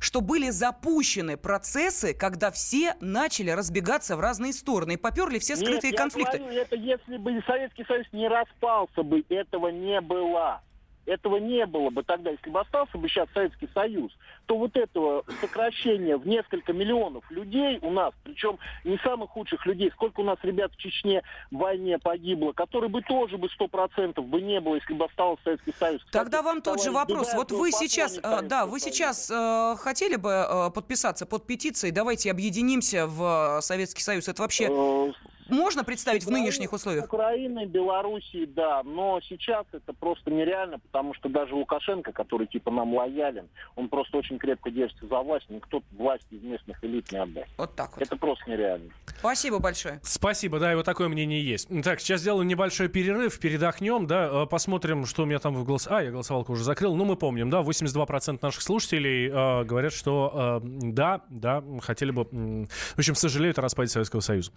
что 0.00 0.20
были 0.20 0.50
запущены 0.50 1.36
процессы, 1.36 2.14
когда 2.14 2.50
все 2.50 2.94
начали 3.00 3.50
разбегаться 3.50 4.16
в 4.16 4.20
разные 4.20 4.52
стороны 4.52 4.94
и 4.94 4.96
поперли 4.96 5.38
все 5.38 5.54
скрытые 5.54 5.92
Нет, 5.92 6.00
конфликты. 6.00 6.38
Я 6.38 6.42
говорю, 6.42 6.60
это 6.60 6.76
если 6.76 7.16
бы 7.18 7.42
Советский 7.46 7.84
Союз 7.84 8.06
не 8.12 8.26
распался 8.26 9.02
бы, 9.02 9.22
этого 9.28 9.68
не 9.68 10.00
было. 10.00 10.62
Этого 11.06 11.36
не 11.36 11.66
было 11.66 11.90
бы 11.90 12.02
тогда. 12.02 12.30
Если 12.30 12.50
бы 12.50 12.60
остался 12.60 12.98
бы 12.98 13.08
сейчас 13.08 13.28
Советский 13.34 13.68
Союз, 13.74 14.12
то 14.46 14.56
вот 14.56 14.76
этого 14.76 15.24
сокращения 15.40 16.16
в 16.16 16.26
несколько 16.26 16.72
миллионов 16.72 17.28
людей 17.30 17.78
у 17.82 17.90
нас, 17.90 18.12
причем 18.24 18.58
не 18.84 18.98
самых 18.98 19.30
худших 19.30 19.64
людей, 19.66 19.90
сколько 19.92 20.20
у 20.20 20.24
нас 20.24 20.38
ребят 20.42 20.72
в 20.72 20.76
Чечне 20.76 21.22
в 21.50 21.56
войне 21.56 21.98
погибло, 21.98 22.52
которые 22.52 22.90
бы 22.90 23.02
тоже 23.02 23.38
бы 23.38 23.48
сто 23.50 23.68
процентов 23.68 24.26
бы 24.26 24.40
не 24.40 24.60
было, 24.60 24.76
если 24.76 24.94
бы 24.94 25.04
остался 25.04 25.42
Советский 25.44 25.74
Союз. 25.78 26.02
Кстати, 26.04 26.12
Тогда 26.12 26.42
вам 26.42 26.62
тот 26.62 26.82
же 26.82 26.90
вопрос. 26.90 27.32
Вот 27.34 27.52
вы 27.52 27.72
сейчас, 27.72 28.18
э, 28.18 28.42
да, 28.42 28.66
вы 28.66 28.80
Союза. 28.80 28.96
сейчас 28.96 29.30
э, 29.30 29.76
хотели 29.78 30.16
бы 30.16 30.30
э, 30.30 30.70
подписаться 30.70 31.26
под 31.26 31.46
петицией, 31.46 31.92
давайте 31.92 32.30
объединимся 32.30 33.06
в 33.06 33.58
э, 33.58 33.62
Советский 33.62 34.02
Союз. 34.02 34.28
Это 34.28 34.42
вообще 34.42 34.68
Э, 34.70 35.12
можно 35.50 35.84
представить 35.84 36.24
в 36.24 36.30
нынешних 36.30 36.72
условиях? 36.72 37.04
Украины, 37.04 37.66
Белоруссии, 37.66 38.46
да, 38.46 38.82
но 38.84 39.20
сейчас 39.28 39.66
это 39.72 39.92
просто 39.92 40.30
нереально, 40.30 40.78
потому 40.78 41.14
что 41.14 41.28
даже 41.28 41.54
Лукашенко, 41.54 42.12
который 42.12 42.46
типа 42.46 42.70
нам 42.70 42.94
лоялен, 42.94 43.48
он 43.76 43.88
просто 43.88 44.18
очень 44.18 44.38
крепко 44.38 44.70
держится 44.70 45.06
за 45.06 45.18
власть, 45.20 45.46
никто 45.48 45.82
власть 45.92 46.26
из 46.30 46.42
местных 46.42 46.82
элит 46.84 47.10
не 47.12 47.18
отдаст. 47.18 47.48
Вот 47.56 47.74
так 47.74 47.90
вот. 47.96 48.02
Это 48.02 48.16
просто 48.16 48.50
нереально. 48.50 48.90
Спасибо 49.18 49.58
большое. 49.58 50.00
Спасибо, 50.02 50.58
да, 50.58 50.72
и 50.72 50.74
вот 50.74 50.84
такое 50.84 51.08
мнение 51.08 51.44
есть. 51.44 51.68
Так, 51.82 52.00
сейчас 52.00 52.20
сделаем 52.20 52.48
небольшой 52.48 52.88
перерыв, 52.88 53.38
передохнем, 53.38 54.06
да, 54.06 54.44
э, 54.44 54.46
посмотрим, 54.46 55.06
что 55.06 55.24
у 55.24 55.26
меня 55.26 55.38
там 55.38 55.54
в 55.54 55.64
голос... 55.64 55.86
А, 55.90 56.02
я 56.02 56.10
голосовалку 56.10 56.52
уже 56.52 56.64
закрыл, 56.64 56.94
ну, 56.94 57.04
мы 57.04 57.16
помним, 57.16 57.50
да, 57.50 57.60
82% 57.60 58.38
наших 58.40 58.62
слушателей 58.62 59.28
э, 59.28 59.64
говорят, 59.64 59.92
что 59.92 60.60
э, 60.62 60.66
да, 60.66 61.22
да, 61.28 61.62
хотели 61.80 62.10
бы, 62.10 62.26
м, 62.32 62.66
в 62.66 62.98
общем, 62.98 63.14
сожалеют 63.14 63.58
о 63.58 63.62
распаде 63.62 63.88
Советского 63.90 64.20
Союза. 64.20 64.52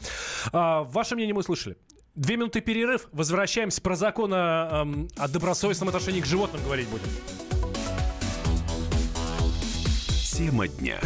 А, 0.51 0.82
ваше 0.84 1.15
мнение 1.15 1.34
мы 1.34 1.41
услышали. 1.41 1.77
Две 2.15 2.38
минуты 2.38 2.61
перерыв, 2.61 3.07
возвращаемся 3.11 3.81
про 3.81 3.95
закон 3.95 4.31
о, 4.34 4.81
эм, 4.84 5.07
о 5.17 5.27
добросовестном 5.27 5.89
отношении 5.89 6.21
к 6.21 6.25
животным 6.25 6.63
говорить 6.63 6.88
будем. 6.89 7.05
Тема 10.31 10.67
дня. 10.67 10.99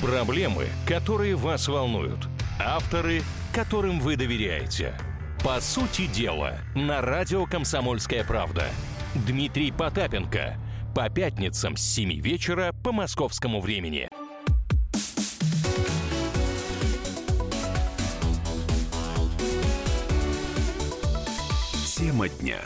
Проблемы, 0.00 0.68
которые 0.86 1.34
вас 1.34 1.66
волнуют. 1.66 2.28
Авторы, 2.60 3.22
которым 3.52 3.98
вы 3.98 4.16
доверяете. 4.16 4.94
По 5.42 5.60
сути 5.60 6.06
дела, 6.06 6.58
на 6.74 7.00
радио 7.00 7.46
«Комсомольская 7.46 8.22
правда». 8.24 8.66
Дмитрий 9.14 9.72
Потапенко. 9.72 10.56
По 10.94 11.08
пятницам 11.08 11.76
с 11.76 11.82
7 11.82 12.20
вечера 12.20 12.72
по 12.84 12.92
московскому 12.92 13.60
времени. 13.60 14.08
Тема 22.16 22.30
дня. 22.30 22.62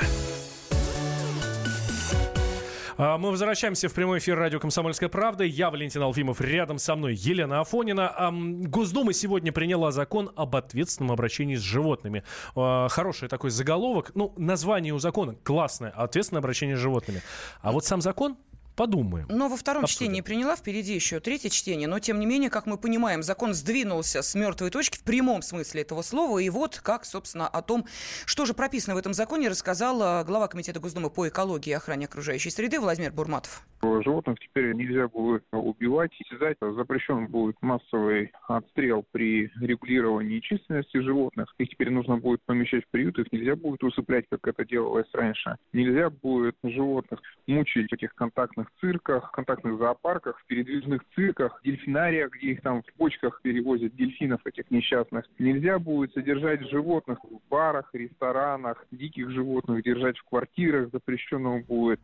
А, 2.97 3.19
Мы 3.19 3.31
возвращаемся 3.33 3.89
в 3.89 3.95
прямой 3.95 4.19
эфир 4.19 4.39
радио 4.39 4.61
«Комсомольская 4.61 5.09
правда». 5.09 5.43
Я 5.43 5.73
Валентин 5.73 6.03
Алфимов, 6.03 6.41
рядом 6.41 6.79
со 6.79 6.95
мной 6.95 7.17
Елена 7.17 7.59
Афонина. 7.59 8.31
Госдума 8.33 9.13
сегодня 9.13 9.51
приняла 9.51 9.91
закон 9.91 10.31
об 10.37 10.55
ответственном 10.55 11.11
обращении 11.11 11.57
с 11.57 11.63
животными. 11.63 12.23
А, 12.55 12.87
Хороший 12.87 13.29
такой 13.29 13.51
заголовок. 13.51 14.13
Ну, 14.15 14.33
название 14.37 14.95
у 14.95 15.01
закона 15.01 15.35
классное. 15.43 15.91
Ответственное 15.91 16.39
обращение 16.39 16.77
с 16.77 16.81
животными. 16.81 17.21
А 17.61 17.73
вот 17.73 17.85
сам 17.85 18.01
закон 18.01 18.37
Подумаем. 18.81 19.27
Но 19.29 19.51
во 19.51 19.59
втором 19.59 19.85
Обсудим. 19.85 20.07
чтении 20.07 20.21
приняла, 20.23 20.57
впереди 20.57 20.95
еще 20.95 21.21
третье 21.21 21.51
чтение. 21.51 21.87
Но, 21.87 21.99
тем 21.99 22.19
не 22.19 22.25
менее, 22.25 22.49
как 22.49 22.65
мы 22.65 22.79
понимаем, 22.79 23.23
закон 23.23 23.53
сдвинулся 23.53 24.23
с 24.23 24.35
мертвой 24.35 24.71
точки 24.71 24.97
в 24.97 25.05
прямом 25.05 25.43
смысле 25.43 25.83
этого 25.83 26.01
слова. 26.01 26.39
И 26.39 26.49
вот 26.49 26.81
как, 26.83 27.05
собственно, 27.05 27.47
о 27.47 27.61
том, 27.61 27.85
что 28.25 28.47
же 28.47 28.55
прописано 28.55 28.95
в 28.95 28.99
этом 28.99 29.13
законе, 29.13 29.51
рассказал 29.51 30.01
э, 30.03 30.25
глава 30.25 30.49
Комитета 30.49 30.81
Госдумы 30.81 31.11
по 31.11 31.29
экологии 31.29 31.69
и 31.69 31.75
охране 31.75 32.07
окружающей 32.07 32.49
среды 32.49 32.81
Владимир 32.81 33.13
Бурматов. 33.13 33.67
Животных 33.83 34.39
теперь 34.41 34.73
нельзя 34.73 35.09
будет 35.09 35.45
убивать 35.53 36.13
и 36.19 36.25
связать. 36.29 36.57
Запрещен 36.61 37.27
будет 37.27 37.57
массовый 37.61 38.33
отстрел 38.49 39.05
при 39.11 39.51
регулировании 39.61 40.41
численности 40.41 41.03
животных. 41.03 41.55
Их 41.59 41.69
теперь 41.69 41.91
нужно 41.91 42.17
будет 42.17 42.41
помещать 42.47 42.85
в 42.85 42.89
приют, 42.89 43.19
их 43.19 43.31
нельзя 43.31 43.57
будет 43.57 43.83
усыплять, 43.83 44.25
как 44.31 44.41
это 44.47 44.65
делалось 44.65 45.09
раньше. 45.13 45.57
Нельзя 45.75 46.09
будет 46.09 46.57
животных 46.63 47.21
мучить 47.47 47.91
в 47.91 47.95
этих 47.95 48.15
контактных 48.15 48.70
цирках, 48.81 49.31
контактных 49.33 49.79
зоопарках, 49.79 50.39
в 50.39 50.47
передвижных 50.47 51.03
цирках, 51.15 51.61
дельфинариях, 51.65 52.31
где 52.33 52.53
их 52.53 52.63
там 52.63 52.83
в 52.83 52.99
бочках 52.99 53.41
перевозят 53.43 53.95
дельфинов 53.95 54.41
этих 54.47 54.71
несчастных. 54.71 55.25
Нельзя 55.39 55.79
будет 55.79 56.13
содержать 56.13 56.69
животных 56.69 57.19
в 57.25 57.41
барах, 57.49 57.91
ресторанах, 57.93 58.85
диких 58.91 59.31
животных 59.31 59.83
держать 59.83 60.19
в 60.19 60.25
квартирах, 60.25 60.91
запрещено 60.93 61.61
будет. 61.61 62.01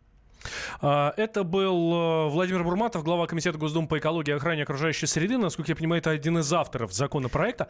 А, 0.81 1.13
Это 1.17 1.45
был 1.45 1.93
э, 1.95 2.29
Владимир 2.29 2.65
Бурматов, 2.65 3.05
глава 3.05 3.27
Комитета 3.27 3.59
Госдумы 3.59 3.89
по 3.89 3.99
экологии 3.99 4.31
и 4.31 4.35
охране 4.35 4.63
окружающей 4.63 5.07
среды. 5.07 5.39
Насколько 5.39 5.73
я 5.73 5.77
понимаю, 5.77 6.01
это 6.01 6.11
один 6.11 6.39
из 6.39 6.53
авторов 6.53 6.93
законопроекта. 6.93 7.69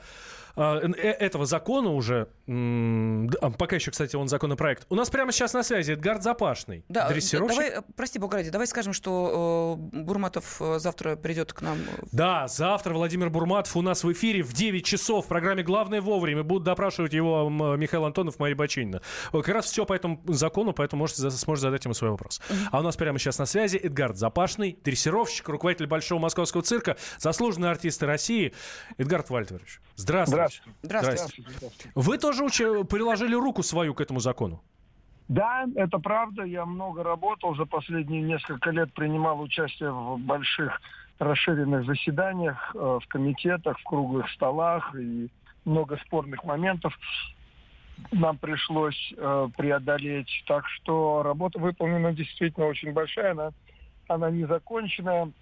А, 0.57 0.79
э, 0.81 0.89
Этого 1.11 1.45
закона 1.47 1.91
уже. 1.93 2.29
а, 2.49 3.51
Пока 3.51 3.77
еще, 3.77 3.91
кстати, 3.91 4.17
он 4.17 4.29
законопроект. 4.29 4.87
У 4.89 4.95
нас 4.95 5.11
прямо 5.11 5.31
сейчас 5.33 5.53
на 5.53 5.62
связи 5.62 5.93
Эдгард 5.93 6.23
Запашный. 6.23 6.85
Да, 6.89 7.09
дрессировщик. 7.09 7.57
давай, 7.59 7.71
э, 7.79 7.83
прости, 7.95 8.19
бога 8.19 8.39
ради, 8.39 8.51
давай 8.51 8.67
скажем, 8.67 8.93
что 8.95 9.79
э, 9.93 9.99
Бурматов 10.01 10.57
э, 10.61 10.79
завтра 10.79 11.17
придет 11.17 11.53
к 11.53 11.61
нам. 11.61 11.79
Да, 12.11 12.49
завтра 12.49 12.95
Владимир 12.95 13.29
Бурматов 13.29 13.77
у 13.77 13.83
нас 13.83 14.03
в 14.03 14.11
эфире 14.12 14.43
в 14.43 14.55
9 14.55 14.85
часов 14.85 15.27
в 15.27 15.29
программе 15.29 15.62
«Главное 15.62 16.01
вовремя». 16.01 16.43
Будут 16.43 16.64
допрашивать 16.64 17.12
его 17.12 17.49
Михаил 17.77 18.05
Антонов, 18.07 18.39
Мария 18.39 18.57
Бачинина. 18.57 19.03
Как 19.33 19.49
раз 19.49 19.67
все 19.67 19.85
по 19.85 19.93
этому 19.93 20.23
закону, 20.27 20.73
поэтому 20.73 21.01
можете, 21.01 21.31
сможете 21.31 21.67
задать 21.69 21.85
ему 21.85 21.95
свой 21.95 22.11
вопрос. 22.11 22.41
А 22.70 22.80
у 22.80 22.82
нас 22.82 22.96
прямо 22.96 23.18
сейчас 23.18 23.38
на 23.38 23.46
связи 23.46 23.76
Эдгард 23.76 24.16
Запашный, 24.16 24.78
дрессировщик, 24.84 25.48
руководитель 25.48 25.86
Большого 25.86 26.20
Московского 26.20 26.62
цирка, 26.62 26.96
заслуженный 27.18 27.70
артист 27.70 28.02
России. 28.02 28.52
Эдгард 28.98 29.30
Вальтерович, 29.30 29.80
здравствуйте. 29.94 30.62
Здравствуйте. 30.82 31.44
Вы 31.94 32.18
тоже 32.18 32.44
учи- 32.44 32.84
приложили 32.84 33.34
руку 33.34 33.62
свою 33.62 33.94
к 33.94 34.00
этому 34.00 34.20
закону? 34.20 34.62
Да, 35.28 35.64
это 35.74 35.98
правда. 35.98 36.44
Я 36.44 36.64
много 36.66 37.02
работал 37.02 37.57
за 37.57 37.64
последние 37.64 38.22
несколько 38.22 38.70
лет, 38.70 38.92
принимал 38.92 39.40
участие 39.40 39.90
в 39.90 40.18
больших 40.18 40.80
расширенных 41.18 41.86
заседаниях, 41.86 42.72
э, 42.74 42.78
в 42.78 43.07
комитетах, 43.09 43.78
в 43.80 43.84
круглых 43.84 44.30
столах 44.30 44.94
и 44.94 45.28
много 45.64 45.98
спорных 46.07 46.44
моментов 46.44 46.96
нам 48.12 48.38
пришлось 48.38 49.12
э, 49.16 49.49
преодолеть. 49.57 50.30
Так 50.47 50.66
что 50.68 51.22
работа 51.22 51.59
выполнена 51.59 52.12
действительно 52.12 52.66
очень 52.66 52.92
большая, 52.92 53.32
она, 53.32 53.51
она 54.09 54.30
не 54.30 54.47
закончена. 54.47 55.32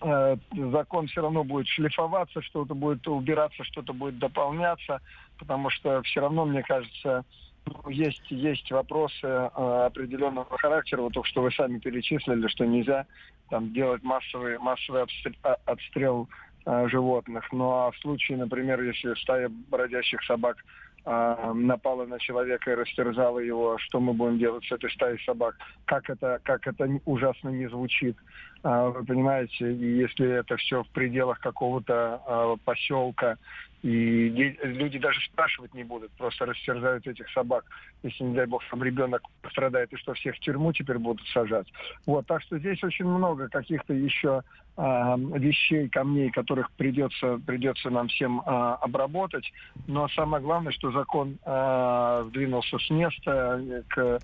Э, 0.00 0.36
закон 0.52 1.06
все 1.06 1.22
равно 1.22 1.44
будет 1.44 1.68
шлифоваться, 1.68 2.42
что-то 2.42 2.74
будет 2.74 3.06
убираться, 3.06 3.64
что-то 3.64 3.92
будет 3.92 4.18
дополняться, 4.18 5.00
потому 5.38 5.70
что 5.70 6.02
все 6.02 6.20
равно, 6.20 6.44
мне 6.44 6.62
кажется, 6.62 7.24
ну, 7.66 7.90
есть, 7.90 8.30
есть 8.30 8.70
вопросы 8.70 9.26
э, 9.26 9.46
определенного 9.86 10.58
характера, 10.58 11.02
вот 11.02 11.12
только 11.14 11.28
что 11.28 11.42
вы 11.42 11.52
сами 11.52 11.78
перечислили, 11.78 12.46
что 12.48 12.64
нельзя 12.66 13.06
там 13.50 13.72
делать 13.72 14.02
массовый, 14.02 14.58
массовый 14.58 15.02
обстрел, 15.02 15.34
а- 15.42 15.56
отстрел 15.64 16.28
э, 16.66 16.88
животных. 16.88 17.50
Ну 17.52 17.70
а 17.70 17.90
в 17.90 17.96
случае, 17.98 18.38
например, 18.38 18.82
если 18.82 19.14
стая 19.14 19.48
бродящих 19.48 20.22
собак 20.24 20.56
напала 21.04 22.06
на 22.06 22.18
человека 22.18 22.70
и 22.70 22.74
растерзала 22.74 23.38
его, 23.38 23.76
что 23.78 24.00
мы 24.00 24.14
будем 24.14 24.38
делать 24.38 24.64
с 24.64 24.72
этой 24.72 24.90
стаей 24.90 25.18
собак? 25.24 25.56
Как 25.84 26.08
это, 26.08 26.40
как 26.42 26.66
это 26.66 26.88
ужасно 27.04 27.50
не 27.50 27.68
звучит, 27.68 28.16
э, 28.62 28.92
вы 28.94 29.04
понимаете? 29.04 29.72
И 29.72 29.98
если 29.98 30.26
это 30.28 30.56
все 30.56 30.82
в 30.82 30.88
пределах 30.88 31.40
какого-то 31.40 32.22
э, 32.26 32.56
поселка, 32.64 33.36
и 33.84 34.30
люди 34.62 34.98
даже 34.98 35.20
спрашивать 35.26 35.74
не 35.74 35.84
будут, 35.84 36.10
просто 36.12 36.46
растерзают 36.46 37.06
этих 37.06 37.30
собак. 37.32 37.66
Если, 38.02 38.24
не 38.24 38.34
дай 38.34 38.46
бог, 38.46 38.62
там 38.70 38.82
ребенок 38.82 39.20
пострадает, 39.42 39.92
и 39.92 39.96
что, 39.96 40.14
всех 40.14 40.36
в 40.36 40.40
тюрьму 40.40 40.72
теперь 40.72 40.96
будут 40.96 41.26
сажать. 41.28 41.70
Вот, 42.06 42.26
так 42.26 42.40
что 42.40 42.58
здесь 42.58 42.82
очень 42.82 43.04
много 43.04 43.48
каких-то 43.48 43.92
еще 43.92 44.40
а, 44.78 45.18
вещей, 45.18 45.90
камней, 45.90 46.30
которых 46.30 46.70
придется, 46.72 47.38
придется 47.46 47.90
нам 47.90 48.08
всем 48.08 48.40
а, 48.46 48.76
обработать. 48.76 49.52
Но 49.86 50.08
самое 50.08 50.42
главное, 50.42 50.72
что 50.72 50.90
закон 50.90 51.38
а, 51.44 52.24
сдвинулся 52.28 52.78
с 52.78 52.88
места 52.88 53.60
э, 53.60 53.82
к 53.88 54.20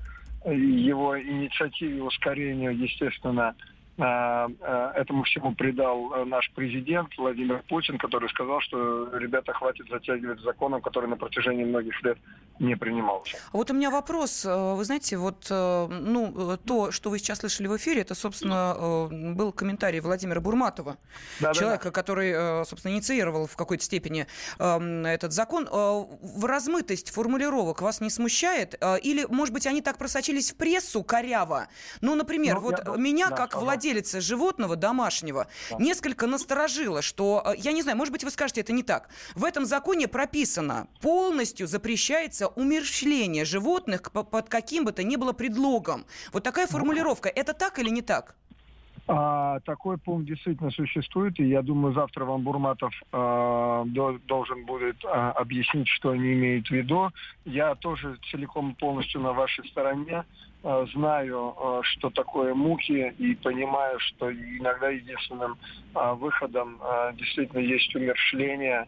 его 0.51 1.21
инициативе 1.21 2.03
ускорению, 2.03 2.75
естественно, 2.75 3.55
этому 4.05 5.23
всему 5.25 5.55
придал 5.55 6.13
э, 6.15 6.25
наш 6.25 6.51
президент 6.55 7.09
Владимир 7.19 7.63
Путин, 7.69 7.99
который 7.99 8.29
сказал, 8.29 8.61
что 8.61 9.09
ребята 9.17 9.53
хватит 9.53 9.89
затягивать 9.91 10.41
законом, 10.41 10.81
который 10.81 11.09
на 11.09 11.17
протяжении 11.17 11.65
многих 11.65 12.01
лет 12.03 12.19
не 12.59 12.77
принимался. 12.77 13.37
А 13.53 13.57
Вот 13.57 13.71
у 13.71 13.75
меня 13.75 13.91
вопрос. 13.91 14.45
Э, 14.45 14.75
Вы 14.75 14.85
знаете, 14.85 15.17
вот 15.17 15.47
э, 15.51 15.87
ну, 15.89 16.53
э, 16.55 16.57
то, 16.65 16.91
что 16.91 17.11
вы 17.11 17.19
сейчас 17.19 17.39
слышали 17.39 17.67
в 17.69 17.77
эфире, 17.77 18.03
это, 18.03 18.15
собственно, 18.15 18.75
э, 19.11 19.33
был 19.35 19.53
комментарий 19.53 20.01
Владимира 20.01 20.41
Бурматова, 20.41 20.97
Да-да-да. 21.41 21.55
человека, 21.59 21.91
который, 21.91 22.33
э, 22.63 22.65
собственно, 22.65 22.93
инициировал 22.95 23.47
в 23.47 23.57
какой-то 23.57 23.85
степени 23.85 24.27
э, 24.59 25.03
этот 25.07 25.33
закон. 25.33 25.67
Э, 25.71 25.71
В 26.23 26.45
размытость 26.45 27.11
формулировок 27.11 27.83
вас 27.83 28.01
не 28.01 28.11
смущает? 28.11 28.75
Э, 28.81 28.99
Или, 28.99 29.27
может 29.29 29.55
быть, 29.55 29.67
они 29.67 29.81
так 29.83 29.99
просочились 29.99 30.53
в 30.53 30.57
прессу 30.57 31.03
коряво? 31.03 31.69
Ну, 32.01 32.15
например, 32.15 32.57
Ну, 32.57 32.61
вот 32.61 32.83
я- 32.87 32.97
меня, 32.97 33.29
да, 33.31 33.37
как 33.37 33.55
ага. 33.55 33.65
Владельца 33.91 34.21
животного 34.21 34.77
домашнего, 34.77 35.47
Да. 35.71 35.77
несколько 35.79 36.27
насторожило, 36.27 37.03
что, 37.03 37.43
э, 37.45 37.55
я 37.59 37.73
не 37.73 37.83
знаю, 37.83 37.99
может 37.99 38.13
быть, 38.13 38.25
вы 38.25 38.31
скажете, 38.31 38.61
это 38.61 38.73
не 38.73 38.83
так. 38.83 39.09
В 39.35 39.45
этом 39.45 39.65
законе 39.67 40.07
прописано, 40.09 40.87
полностью 41.01 41.67
запрещается 41.67 42.47
умерщвление 42.49 43.45
животных 43.45 44.13
по- 44.13 44.23
под 44.23 44.49
каким 44.49 44.85
бы 44.85 44.93
то 44.93 45.03
ни 45.03 45.17
было 45.17 45.33
предлогом. 45.33 46.05
Вот 46.33 46.43
такая 46.45 46.67
формулировка. 46.67 47.29
Это 47.29 47.53
так 47.53 47.79
или 47.79 47.91
не 47.91 48.03
так? 48.03 48.37
А, 49.09 49.59
такой 49.61 49.99
пункт 49.99 50.27
действительно 50.29 50.71
существует, 50.71 51.41
и 51.41 51.45
я 51.49 51.63
думаю, 51.63 51.93
завтра 51.95 52.25
вам 52.25 52.43
Бурматов 52.43 52.93
а, 53.13 53.83
до- 53.87 54.19
должен 54.27 54.65
будет 54.67 55.05
а, 55.05 55.33
объяснить, 55.33 55.89
что 55.89 56.11
они 56.11 56.33
имеют 56.35 56.69
в 56.69 56.71
виду. 56.71 57.11
Я 57.45 57.75
тоже 57.75 58.17
целиком 58.31 58.71
и 58.71 58.75
полностью 58.75 59.21
на 59.21 59.33
вашей 59.33 59.67
стороне. 59.69 60.23
А, 60.63 60.85
знаю, 60.93 61.55
а, 61.57 61.81
что 61.83 62.11
такое 62.11 62.55
муки, 62.55 63.15
и 63.19 63.35
понимаю, 63.37 63.99
что 64.01 64.31
иногда 64.33 64.89
единственным 64.91 65.57
а, 65.95 66.15
выходом 66.15 66.81
действительно 67.15 67.61
есть 67.61 67.95
умершление, 67.95 68.87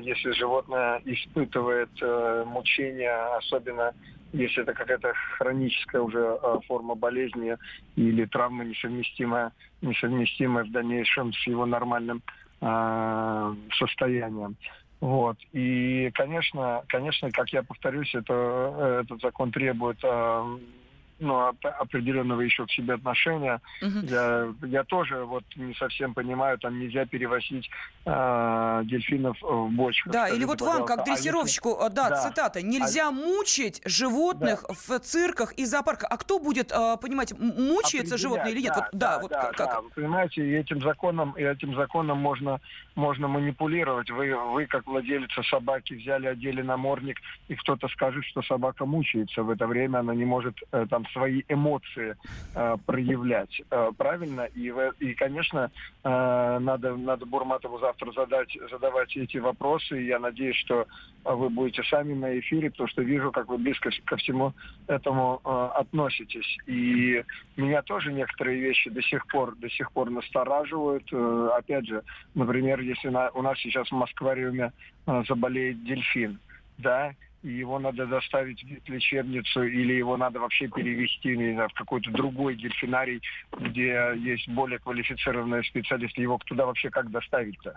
если 0.00 0.30
животное 0.30 1.02
испытывает 1.04 1.90
э, 2.00 2.44
мучения, 2.46 3.36
особенно 3.36 3.92
если 4.32 4.62
это 4.62 4.72
какая-то 4.74 5.12
хроническая 5.36 6.00
уже 6.00 6.38
э, 6.40 6.58
форма 6.68 6.94
болезни 6.94 7.56
или 7.96 8.24
травма 8.26 8.64
несовместимая, 8.64 9.50
несовместимая 9.80 10.64
в 10.64 10.70
дальнейшем 10.70 11.32
с 11.32 11.46
его 11.48 11.66
нормальным 11.66 12.22
э, 12.60 13.54
состоянием. 13.76 14.56
Вот. 15.00 15.36
И, 15.52 16.12
конечно, 16.14 16.84
конечно, 16.86 17.32
как 17.32 17.52
я 17.52 17.64
повторюсь, 17.64 18.14
это, 18.14 18.32
э, 18.32 19.02
этот 19.04 19.20
закон 19.20 19.50
требует 19.50 19.98
э, 20.04 20.58
ну, 21.22 21.48
оп- 21.48 21.64
определенного 21.80 22.40
еще 22.42 22.66
к 22.66 22.70
себе 22.70 22.94
отношения. 22.94 23.60
Я, 23.80 24.52
я 24.62 24.84
тоже 24.84 25.24
вот 25.24 25.44
не 25.56 25.74
совсем 25.74 26.14
понимаю, 26.14 26.58
там 26.58 26.78
нельзя 26.78 27.06
перевозить 27.06 27.70
э, 28.04 28.82
дельфинов 28.84 29.36
в 29.40 29.68
бочках. 29.70 30.12
Да, 30.12 30.20
Скажите, 30.26 30.36
или 30.38 30.44
вот 30.44 30.60
вам, 30.60 30.70
пожалуйста, 30.70 30.96
как 30.96 31.06
а 31.06 31.10
если- 31.10 31.22
дрессировщику, 31.22 31.78
э, 31.80 31.90
да, 31.90 32.08
Да. 32.10 32.16
цитата, 32.16 32.62
нельзя 32.62 33.10
мучить 33.10 33.80
животных 33.84 34.64
в 34.68 34.98
цирках 35.00 35.52
и 35.54 35.64
зоопарках. 35.64 36.08
А 36.10 36.16
кто 36.16 36.38
будет, 36.38 36.72
э, 36.72 36.96
понимать, 37.00 37.32
мучается 37.38 38.18
животное 38.18 38.50
или 38.50 38.62
нет? 38.62 38.74
Да, 38.74 38.80
Вот, 38.82 38.92
да, 38.92 39.16
да, 39.16 39.20
вот 39.22 39.30
да, 39.30 39.40
как- 39.42 39.56
как? 39.56 39.68
да. 39.70 39.80
Вы 39.80 39.90
понимаете, 39.90 40.42
и 40.46 40.52
этим 40.54 40.80
законом, 40.82 41.32
и 41.32 41.42
этим 41.42 41.74
законом 41.74 42.18
можно, 42.18 42.60
можно 42.96 43.28
манипулировать. 43.28 44.10
Вы, 44.10 44.34
вы, 44.52 44.66
как 44.66 44.86
владелица 44.86 45.42
собаки, 45.44 45.94
взяли, 45.94 46.26
одели 46.26 46.62
намордник, 46.62 47.18
и 47.48 47.54
кто-то 47.54 47.88
скажет, 47.88 48.24
что 48.24 48.42
собака 48.42 48.84
мучается. 48.86 49.42
В 49.42 49.50
это 49.50 49.66
время 49.66 49.98
она 49.98 50.14
не 50.14 50.24
может 50.24 50.56
э, 50.72 50.86
там 50.90 51.04
свои 51.12 51.42
эмоции 51.48 52.16
э, 52.54 52.76
проявлять. 52.86 53.60
Э, 53.70 53.90
правильно? 53.96 54.42
И, 54.54 54.72
и 55.00 55.14
конечно, 55.14 55.70
э, 56.04 56.58
надо, 56.60 56.96
надо 56.96 57.26
Бурматову 57.26 57.78
завтра 57.78 58.12
задать, 58.12 58.56
задавать 58.70 59.16
эти 59.16 59.38
вопросы. 59.38 60.00
И 60.02 60.06
я 60.06 60.18
надеюсь, 60.18 60.56
что 60.56 60.86
э, 61.24 61.32
вы 61.32 61.48
будете 61.48 61.82
сами 61.84 62.14
на 62.14 62.38
эфире, 62.40 62.70
потому 62.70 62.88
что 62.88 63.02
вижу, 63.02 63.30
как 63.32 63.48
вы 63.48 63.58
близко 63.58 63.90
ко 64.04 64.16
всему 64.16 64.52
этому 64.86 65.40
э, 65.44 65.68
относитесь. 65.76 66.56
И 66.66 67.22
меня 67.56 67.82
тоже 67.82 68.12
некоторые 68.12 68.60
вещи 68.60 68.90
до 68.90 69.02
сих 69.02 69.26
пор, 69.28 69.54
до 69.56 69.68
сих 69.70 69.92
пор 69.92 70.10
настораживают. 70.10 71.04
Э, 71.12 71.50
опять 71.56 71.86
же, 71.86 72.02
например, 72.34 72.80
если 72.80 73.08
на- 73.08 73.30
у 73.30 73.42
нас 73.42 73.58
сейчас 73.58 73.88
в 73.88 73.92
Москвариуме 73.94 74.72
э, 75.06 75.22
заболеет 75.28 75.84
дельфин, 75.84 76.38
да, 76.78 77.14
и 77.42 77.50
его 77.50 77.78
надо 77.78 78.06
доставить 78.06 78.62
в 78.62 78.88
лечебницу 78.88 79.62
или 79.64 79.94
его 79.94 80.16
надо 80.16 80.40
вообще 80.40 80.68
перевести 80.68 81.36
не 81.36 81.54
знаю, 81.54 81.68
в 81.68 81.74
какой-то 81.74 82.10
другой 82.10 82.56
дельфинарий, 82.56 83.20
где 83.58 84.12
есть 84.16 84.48
более 84.48 84.78
квалифицированные 84.78 85.64
специалисты. 85.64 86.22
Его 86.22 86.38
туда 86.44 86.66
вообще 86.66 86.90
как 86.90 87.10
доставить-то? 87.10 87.76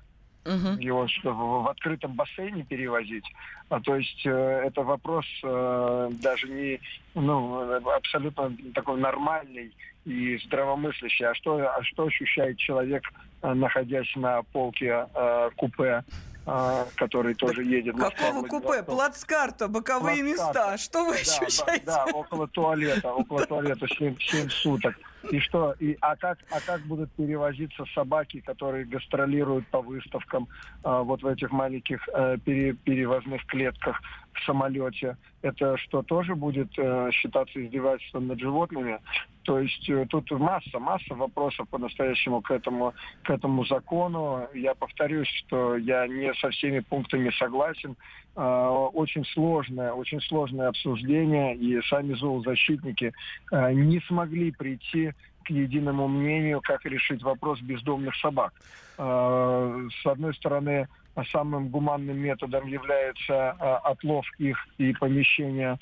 Его 0.79 1.07
что, 1.07 1.33
в, 1.33 1.63
в 1.63 1.67
открытом 1.67 2.13
бассейне 2.13 2.63
перевозить? 2.63 3.25
А, 3.69 3.81
то 3.81 3.95
есть 3.95 4.23
э, 4.27 4.29
это 4.29 4.83
вопрос 4.83 5.25
э, 5.43 6.09
даже 6.21 6.47
не 6.47 6.79
ну, 7.15 7.71
абсолютно 7.91 8.55
такой 8.75 8.99
нормальный 8.99 9.73
и 10.05 10.37
здравомыслящий. 10.45 11.25
А 11.25 11.33
что, 11.33 11.57
а 11.57 11.83
что 11.83 12.03
ощущает 12.05 12.57
человек, 12.57 13.03
э, 13.41 13.53
находясь 13.55 14.15
на 14.15 14.43
полке 14.43 15.07
э, 15.15 15.49
купе, 15.55 16.03
э, 16.45 16.85
который 16.95 17.33
тоже 17.35 17.63
едет? 17.63 17.95
Москва, 17.95 18.27
Какого 18.27 18.41
купе? 18.47 18.57
Владивосток? 18.67 18.85
Плацкарта, 18.95 19.67
боковые 19.67 20.23
Плацкарта. 20.23 20.59
места. 20.71 20.77
Что 20.77 21.05
вы 21.05 21.13
Да, 21.13 21.19
ощущаете? 21.19 21.85
Да, 21.85 22.05
да, 22.05 22.11
около 22.13 22.47
туалета, 22.47 23.13
около 23.13 23.45
туалета 23.45 23.87
7, 23.87 24.15
суток. 24.49 24.95
И 25.31 25.39
что? 25.39 25.73
И, 25.79 25.97
а, 26.01 26.15
как, 26.15 26.37
а 26.51 26.59
как 26.61 26.81
будут 26.81 27.11
перевозиться 27.13 27.83
собаки, 27.95 28.41
которые 28.41 28.85
гастролируют 28.85 29.65
по 29.67 29.81
выставкам 29.81 30.47
а, 30.83 31.01
вот 31.01 31.23
в 31.23 31.27
этих 31.27 31.51
маленьких 31.51 32.07
э, 32.13 32.37
пере- 32.45 32.73
перевозных 32.73 33.43
клетках 33.47 33.99
в 34.35 34.45
самолете? 34.45 35.17
Это 35.41 35.77
что, 35.77 36.01
тоже 36.01 36.35
будет 36.35 36.69
э, 36.77 37.09
считаться 37.11 37.63
издевательством 37.63 38.27
над 38.27 38.39
животными? 38.39 38.99
То 39.43 39.59
есть 39.59 39.89
э, 39.89 40.05
тут 40.09 40.29
масса, 40.31 40.79
масса 40.79 41.13
вопросов 41.13 41.67
по-настоящему 41.69 42.41
к 42.41 42.51
этому, 42.51 42.93
к 43.23 43.29
этому 43.29 43.65
закону. 43.65 44.47
Я 44.53 44.73
повторюсь, 44.75 45.27
что 45.27 45.77
я 45.77 46.07
не 46.07 46.33
со 46.35 46.49
всеми 46.49 46.79
пунктами 46.79 47.31
согласен. 47.37 47.95
Э, 48.35 48.87
Очень 48.93 49.25
сложное, 49.25 49.93
очень 49.93 50.21
сложное 50.21 50.67
обсуждение, 50.69 51.55
и 51.55 51.81
сами 51.83 52.13
зоозащитники 52.15 53.13
не 53.51 53.99
смогли 54.07 54.51
прийти 54.51 55.13
к 55.43 55.49
единому 55.51 56.07
мнению, 56.07 56.59
как 56.61 56.85
решить 56.85 57.21
вопрос 57.23 57.61
бездомных 57.61 58.15
собак. 58.15 58.53
С 58.97 60.05
одной 60.05 60.33
стороны, 60.33 60.87
самым 61.23 61.69
гуманным 61.69 62.17
методом 62.17 62.67
является 62.67 63.33
э, 63.33 63.63
отлов 63.83 64.25
их 64.37 64.57
и 64.77 64.93
помещение 64.93 65.77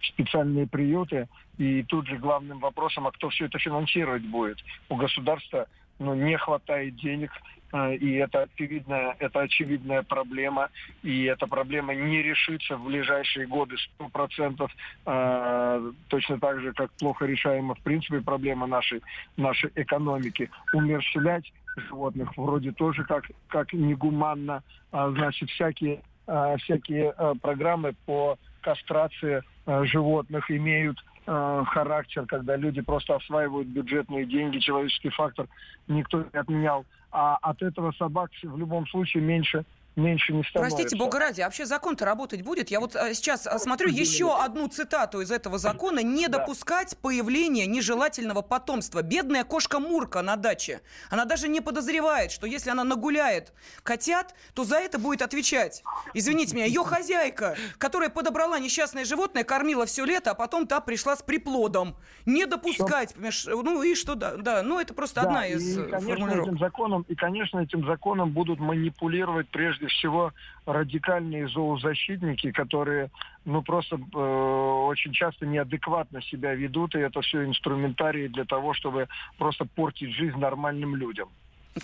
в 0.00 0.06
специальные 0.06 0.66
приюты. 0.66 1.28
И 1.58 1.82
тут 1.82 2.06
же 2.06 2.16
главным 2.16 2.60
вопросом, 2.60 3.06
а 3.06 3.12
кто 3.12 3.28
все 3.28 3.46
это 3.46 3.58
финансировать 3.58 4.22
будет? 4.22 4.58
У 4.88 4.96
государства 4.96 5.66
ну, 5.98 6.14
не 6.14 6.36
хватает 6.36 6.96
денег, 6.96 7.32
э, 7.72 7.96
и 7.96 8.14
это 8.14 8.42
очевидная, 8.42 9.16
это 9.18 9.40
очевидная 9.40 10.02
проблема, 10.02 10.70
и 11.02 11.24
эта 11.24 11.46
проблема 11.46 11.94
не 11.94 12.22
решится 12.22 12.76
в 12.76 12.84
ближайшие 12.84 13.46
годы 13.46 13.76
100%, 13.98 14.70
э, 15.06 15.92
точно 16.08 16.38
так 16.38 16.60
же, 16.60 16.72
как 16.72 16.90
плохо 16.92 17.26
решаема 17.26 17.74
в 17.74 17.80
принципе 17.80 18.20
проблема 18.20 18.66
нашей, 18.66 19.02
нашей 19.36 19.70
экономики. 19.74 20.50
Умерщвлять 20.72 21.52
животных 21.78 22.36
вроде 22.36 22.72
тоже 22.72 23.04
как, 23.04 23.24
как 23.48 23.72
негуманно, 23.72 24.62
А, 24.90 25.10
значит, 25.10 25.50
всякие, 25.50 26.02
а, 26.26 26.56
всякие 26.58 27.10
а, 27.10 27.34
программы 27.34 27.94
по 28.06 28.38
кастрации 28.62 29.42
а, 29.66 29.84
животных 29.84 30.50
имеют 30.50 30.98
а, 31.26 31.64
характер, 31.64 32.24
когда 32.26 32.56
люди 32.56 32.80
просто 32.80 33.16
осваивают 33.16 33.68
бюджетные 33.68 34.24
деньги, 34.24 34.58
человеческий 34.58 35.10
фактор 35.10 35.46
никто 35.86 36.24
не 36.32 36.38
отменял. 36.38 36.86
А 37.10 37.36
от 37.36 37.62
этого 37.62 37.92
собак 37.92 38.30
в 38.42 38.58
любом 38.58 38.86
случае 38.86 39.22
меньше, 39.22 39.64
меньше 39.98 40.32
не 40.32 40.42
становится. 40.44 40.76
Простите, 40.76 40.96
бога 40.96 41.18
ради, 41.18 41.40
а 41.40 41.44
вообще 41.44 41.66
закон-то 41.66 42.04
работать 42.04 42.42
будет? 42.42 42.70
Я 42.70 42.80
вот 42.80 42.94
э, 42.94 43.14
сейчас 43.14 43.46
э, 43.46 43.58
смотрю 43.58 43.90
еще 43.90 44.36
одну 44.36 44.68
цитату 44.68 45.20
из 45.20 45.30
этого 45.30 45.58
закона. 45.58 46.00
Не 46.00 46.28
допускать 46.28 46.96
появления 46.98 47.66
нежелательного 47.66 48.42
потомства. 48.42 49.02
Бедная 49.02 49.44
кошка 49.44 49.80
Мурка 49.80 50.22
на 50.22 50.36
даче. 50.36 50.80
Она 51.10 51.24
даже 51.24 51.48
не 51.48 51.60
подозревает, 51.60 52.30
что 52.30 52.46
если 52.46 52.70
она 52.70 52.84
нагуляет 52.84 53.52
котят, 53.82 54.34
то 54.54 54.64
за 54.64 54.76
это 54.76 54.98
будет 54.98 55.22
отвечать. 55.22 55.82
Извините 56.14 56.54
меня, 56.54 56.66
ее 56.66 56.84
хозяйка, 56.84 57.56
которая 57.78 58.08
подобрала 58.08 58.58
несчастное 58.58 59.04
животное, 59.04 59.44
кормила 59.44 59.86
все 59.86 60.04
лето, 60.04 60.30
а 60.30 60.34
потом 60.34 60.66
та 60.66 60.80
пришла 60.80 61.16
с 61.16 61.22
приплодом. 61.22 61.96
Не 62.24 62.46
допускать, 62.46 63.14
понимаешь, 63.14 63.46
ну 63.46 63.82
и 63.82 63.94
что, 63.94 64.14
да, 64.14 64.36
да, 64.36 64.62
ну 64.62 64.78
это 64.78 64.94
просто 64.94 65.22
Да, 65.22 65.26
одна 65.28 65.46
из 65.46 65.76
и, 65.76 65.80
э, 65.80 65.84
конечно, 65.88 66.30
этим 66.30 66.58
законом, 66.58 67.04
и, 67.08 67.14
конечно, 67.14 67.58
этим 67.58 67.84
законом 67.86 68.30
будут 68.30 68.60
манипулировать 68.60 69.48
прежде 69.48 69.87
всего 69.88 70.32
радикальные 70.66 71.48
зоозащитники, 71.48 72.52
которые, 72.52 73.10
ну, 73.44 73.62
просто 73.62 73.96
э, 73.96 74.18
очень 74.18 75.12
часто 75.12 75.46
неадекватно 75.46 76.22
себя 76.22 76.54
ведут, 76.54 76.94
и 76.94 76.98
это 76.98 77.20
все 77.22 77.44
инструментарии 77.44 78.28
для 78.28 78.44
того, 78.44 78.74
чтобы 78.74 79.08
просто 79.38 79.64
портить 79.64 80.14
жизнь 80.14 80.38
нормальным 80.38 80.96
людям. 80.96 81.28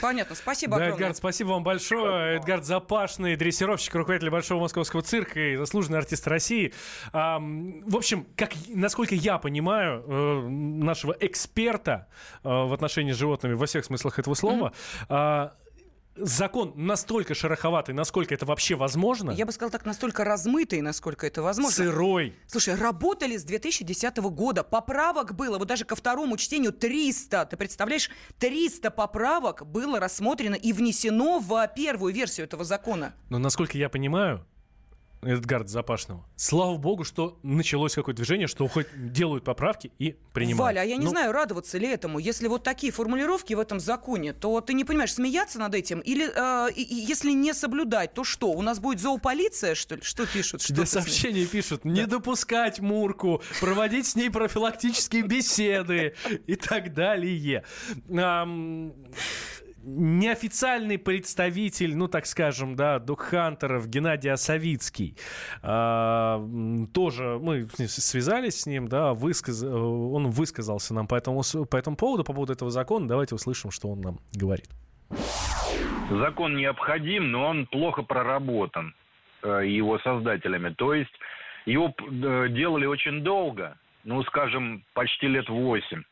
Понятно, 0.00 0.34
спасибо 0.34 0.76
Да, 0.76 0.84
огромное. 0.84 0.96
Эдгард, 0.96 1.16
спасибо 1.16 1.48
вам 1.50 1.62
большое. 1.62 2.36
Эдгард 2.36 2.64
Запашный, 2.64 3.36
дрессировщик, 3.36 3.94
руководитель 3.94 4.30
Большого 4.30 4.60
Московского 4.60 5.02
цирка 5.02 5.40
и 5.40 5.56
заслуженный 5.56 5.98
артист 5.98 6.26
России. 6.26 6.72
В 7.12 7.96
общем, 7.96 8.26
как, 8.36 8.52
насколько 8.68 9.14
я 9.14 9.38
понимаю, 9.38 10.02
э, 10.06 10.48
нашего 10.48 11.16
эксперта 11.20 12.08
э, 12.42 12.48
в 12.48 12.72
отношении 12.72 13.12
с 13.12 13.16
животными 13.16 13.54
во 13.54 13.66
всех 13.66 13.84
смыслах 13.84 14.18
этого 14.18 14.34
слова, 14.34 14.72
а, 15.08 15.52
закон 16.16 16.72
настолько 16.76 17.34
шероховатый, 17.34 17.94
насколько 17.94 18.34
это 18.34 18.46
вообще 18.46 18.74
возможно, 18.74 19.30
Я 19.30 19.46
бы 19.46 19.52
сказал 19.52 19.70
так, 19.70 19.84
настолько 19.84 20.24
размытый, 20.24 20.80
насколько 20.80 21.26
это 21.26 21.42
возможно. 21.42 21.72
сырой. 21.74 22.34
Слушай, 22.46 22.74
работали 22.74 23.36
с 23.36 23.44
2010 23.44 24.16
года. 24.18 24.62
Поправок 24.62 25.34
было, 25.34 25.58
вот 25.58 25.68
даже 25.68 25.84
ко 25.84 25.96
второму 25.96 26.36
чтению 26.36 26.72
300. 26.72 27.46
Ты 27.46 27.56
представляешь, 27.56 28.10
300 28.38 28.90
поправок 28.90 29.66
было 29.66 30.00
рассмотрено 30.00 30.54
и 30.54 30.72
внесено 30.72 31.38
в 31.38 31.68
первую 31.74 32.14
версию 32.14 32.46
этого 32.46 32.64
закона. 32.64 33.14
Но 33.30 33.38
насколько 33.38 33.76
я 33.78 33.88
понимаю, 33.88 34.46
Эдгард 35.26 35.68
Запашного, 35.68 36.24
слава 36.36 36.76
богу, 36.76 37.04
что 37.04 37.38
началось 37.42 37.94
какое-то 37.94 38.18
движение, 38.18 38.46
что 38.46 38.66
хоть 38.68 38.86
делают 39.12 39.44
поправки 39.44 39.92
и 39.98 40.16
принимают. 40.32 40.76
Валя, 40.76 40.80
а 40.80 40.84
я 40.84 40.96
не 40.96 41.04
Ну, 41.04 41.10
знаю, 41.10 41.32
радоваться 41.32 41.78
ли 41.78 41.88
этому. 41.88 42.18
Если 42.18 42.48
вот 42.48 42.62
такие 42.62 42.92
формулировки 42.92 43.54
в 43.54 43.60
этом 43.60 43.80
законе, 43.80 44.32
то 44.32 44.60
ты 44.60 44.74
не 44.74 44.84
понимаешь, 44.84 45.12
смеяться 45.14 45.58
над 45.58 45.74
этим? 45.74 46.00
Или 46.00 46.30
э, 46.34 46.68
если 46.76 47.32
не 47.32 47.54
соблюдать, 47.54 48.14
то 48.14 48.24
что? 48.24 48.48
У 48.50 48.62
нас 48.62 48.78
будет 48.80 49.00
зоополиция, 49.00 49.74
что 49.74 49.96
ли? 49.96 50.02
Что 50.02 50.26
пишут? 50.26 50.62
Что 50.62 50.74
смеешься? 50.74 51.00
сообщения 51.00 51.46
пишут, 51.46 51.84
не 51.84 52.06
допускать 52.06 52.80
Мурку, 52.80 53.42
проводить 53.60 54.06
с 54.06 54.16
ней 54.16 54.30
профилактические 54.30 55.22
беседы 55.22 56.14
и 56.46 56.56
так 56.56 56.92
далее. 56.94 57.64
Неофициальный 59.86 60.98
представитель, 60.98 61.94
ну 61.94 62.08
так 62.08 62.24
скажем, 62.24 62.74
да, 62.74 62.98
докхантеров 62.98 63.86
Геннадий 63.88 64.30
Осовицкий, 64.30 65.16
а, 65.62 66.38
м, 66.38 66.86
тоже 66.86 67.38
мы 67.38 67.68
связались 67.68 68.62
с 68.62 68.66
ним, 68.66 68.88
да, 68.88 69.12
высказ... 69.12 69.62
э, 69.62 69.68
он 69.68 70.30
высказался 70.30 70.94
нам 70.94 71.06
по 71.06 71.14
этому, 71.14 71.42
по 71.70 71.76
этому 71.76 71.96
поводу, 71.96 72.24
по 72.24 72.32
поводу 72.32 72.52
этого 72.54 72.70
закона. 72.70 73.06
Давайте 73.06 73.34
услышим, 73.34 73.70
что 73.70 73.88
он 73.88 74.00
нам 74.00 74.20
говорит. 74.32 74.68
Закон 76.10 76.56
необходим, 76.56 77.30
но 77.30 77.48
он 77.48 77.66
плохо 77.66 78.02
проработан 78.02 78.94
э, 79.42 79.62
его 79.66 79.98
создателями. 79.98 80.70
То 80.70 80.94
есть 80.94 81.12
его 81.66 81.94
э, 81.98 82.48
делали 82.48 82.86
очень 82.86 83.22
долго, 83.22 83.76
ну, 84.04 84.22
скажем, 84.24 84.84
почти 84.94 85.28
лет 85.28 85.48
восемь. 85.48 86.02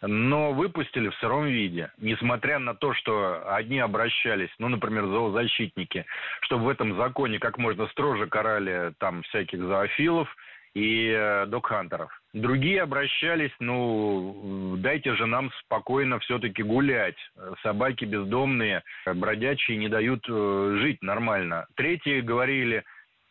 Но 0.00 0.52
выпустили 0.52 1.08
в 1.08 1.14
сыром 1.16 1.46
виде, 1.46 1.90
несмотря 1.98 2.58
на 2.60 2.74
то, 2.74 2.94
что 2.94 3.52
одни 3.52 3.80
обращались, 3.80 4.50
ну, 4.58 4.68
например, 4.68 5.06
зоозащитники, 5.06 6.06
чтобы 6.42 6.66
в 6.66 6.68
этом 6.68 6.96
законе 6.96 7.38
как 7.40 7.58
можно 7.58 7.88
строже 7.88 8.28
карали 8.28 8.92
там 8.98 9.22
всяких 9.24 9.60
зоофилов 9.60 10.28
и 10.74 11.10
э, 11.10 11.46
докхантеров. 11.46 12.10
Другие 12.32 12.82
обращались, 12.82 13.50
ну, 13.58 14.76
дайте 14.78 15.14
же 15.16 15.26
нам 15.26 15.50
спокойно 15.64 16.20
все-таки 16.20 16.62
гулять. 16.62 17.16
Собаки 17.62 18.04
бездомные, 18.04 18.84
бродячие 19.04 19.78
не 19.78 19.88
дают 19.88 20.24
э, 20.28 20.76
жить 20.80 21.02
нормально. 21.02 21.66
Третьи 21.74 22.20
говорили, 22.20 22.84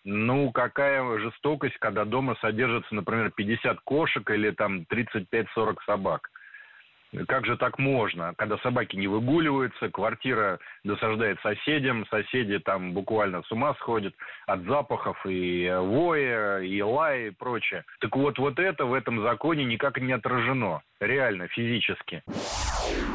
Ну, 0.03 0.51
какая 0.51 1.19
жестокость, 1.19 1.77
когда 1.79 2.03
дома 2.05 2.35
содержится, 2.41 2.93
например, 2.93 3.31
50 3.31 3.79
кошек 3.81 4.29
или 4.31 4.51
там 4.51 4.85
35-40 4.91 5.75
собак. 5.85 6.29
Как 7.27 7.45
же 7.45 7.57
так 7.57 7.79
можно, 7.79 8.33
когда 8.37 8.57
собаки 8.57 8.95
не 8.95 9.07
выгуливаются, 9.07 9.89
квартира 9.89 10.59
досаждает 10.83 11.39
соседям, 11.41 12.05
соседи 12.07 12.59
там 12.59 12.93
буквально 12.93 13.43
с 13.43 13.51
ума 13.51 13.73
сходят 13.75 14.13
от 14.45 14.63
запахов 14.63 15.17
и 15.25 15.71
воя, 15.79 16.59
и 16.59 16.81
лая 16.81 17.27
и 17.27 17.31
прочее. 17.31 17.85
Так 17.99 18.15
вот, 18.15 18.37
вот 18.37 18.59
это 18.59 18.85
в 18.85 18.93
этом 18.93 19.21
законе 19.21 19.63
никак 19.63 19.99
не 19.99 20.11
отражено. 20.11 20.81
Реально, 20.99 21.47
физически. 21.47 22.23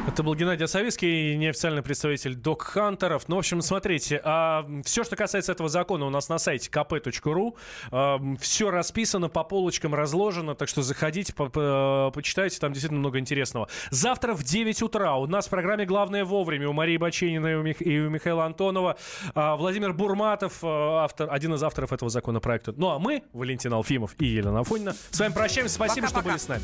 Это 0.07 0.21
был 0.21 0.35
Геннадий 0.35 0.65
Осовицкий, 0.65 1.35
неофициальный 1.37 1.81
представитель 1.81 2.35
Док 2.35 2.63
Хантеров. 2.63 3.29
Ну, 3.29 3.37
в 3.37 3.39
общем, 3.39 3.61
смотрите, 3.61 4.21
а, 4.23 4.67
все, 4.83 5.03
что 5.03 5.15
касается 5.15 5.53
этого 5.53 5.69
закона, 5.69 6.05
у 6.05 6.09
нас 6.09 6.27
на 6.29 6.37
сайте 6.39 6.69
kp.ru. 6.69 7.55
А, 7.89 8.19
все 8.39 8.69
расписано, 8.69 9.29
по 9.29 9.43
полочкам 9.43 9.95
разложено, 9.95 10.55
так 10.55 10.67
что 10.67 10.81
заходите, 10.81 11.33
по 11.33 11.49
по 11.49 12.11
почитайте, 12.13 12.59
там 12.59 12.73
действительно 12.73 12.99
много 12.99 13.17
интересного. 13.17 13.69
Завтра 13.91 14.33
в 14.33 14.43
9 14.43 14.81
утра 14.81 15.15
у 15.15 15.25
нас 15.25 15.47
в 15.47 15.49
программе 15.49 15.85
«Главное 15.85 16.25
вовремя» 16.25 16.69
у 16.69 16.73
Марии 16.73 16.97
Бачениной 16.97 17.53
и 17.53 17.55
у, 17.55 17.63
Мих- 17.63 17.81
и 17.81 17.99
у 17.99 18.09
Михаила 18.09 18.45
Антонова 18.45 18.97
а, 19.33 19.55
Владимир 19.55 19.93
Бурматов, 19.93 20.59
а, 20.63 21.05
автор, 21.05 21.29
один 21.31 21.53
из 21.53 21.63
авторов 21.63 21.93
этого 21.93 22.09
законопроекта. 22.09 22.73
Ну, 22.75 22.89
а 22.89 22.99
мы, 22.99 23.23
Валентин 23.31 23.73
Алфимов 23.73 24.15
и 24.19 24.25
Елена 24.25 24.59
Афонина, 24.59 24.95
с 25.11 25.19
вами 25.19 25.33
прощаемся. 25.33 25.75
Спасибо, 25.75 26.07
что 26.07 26.21
были 26.21 26.37
с 26.37 26.47
нами. 26.47 26.63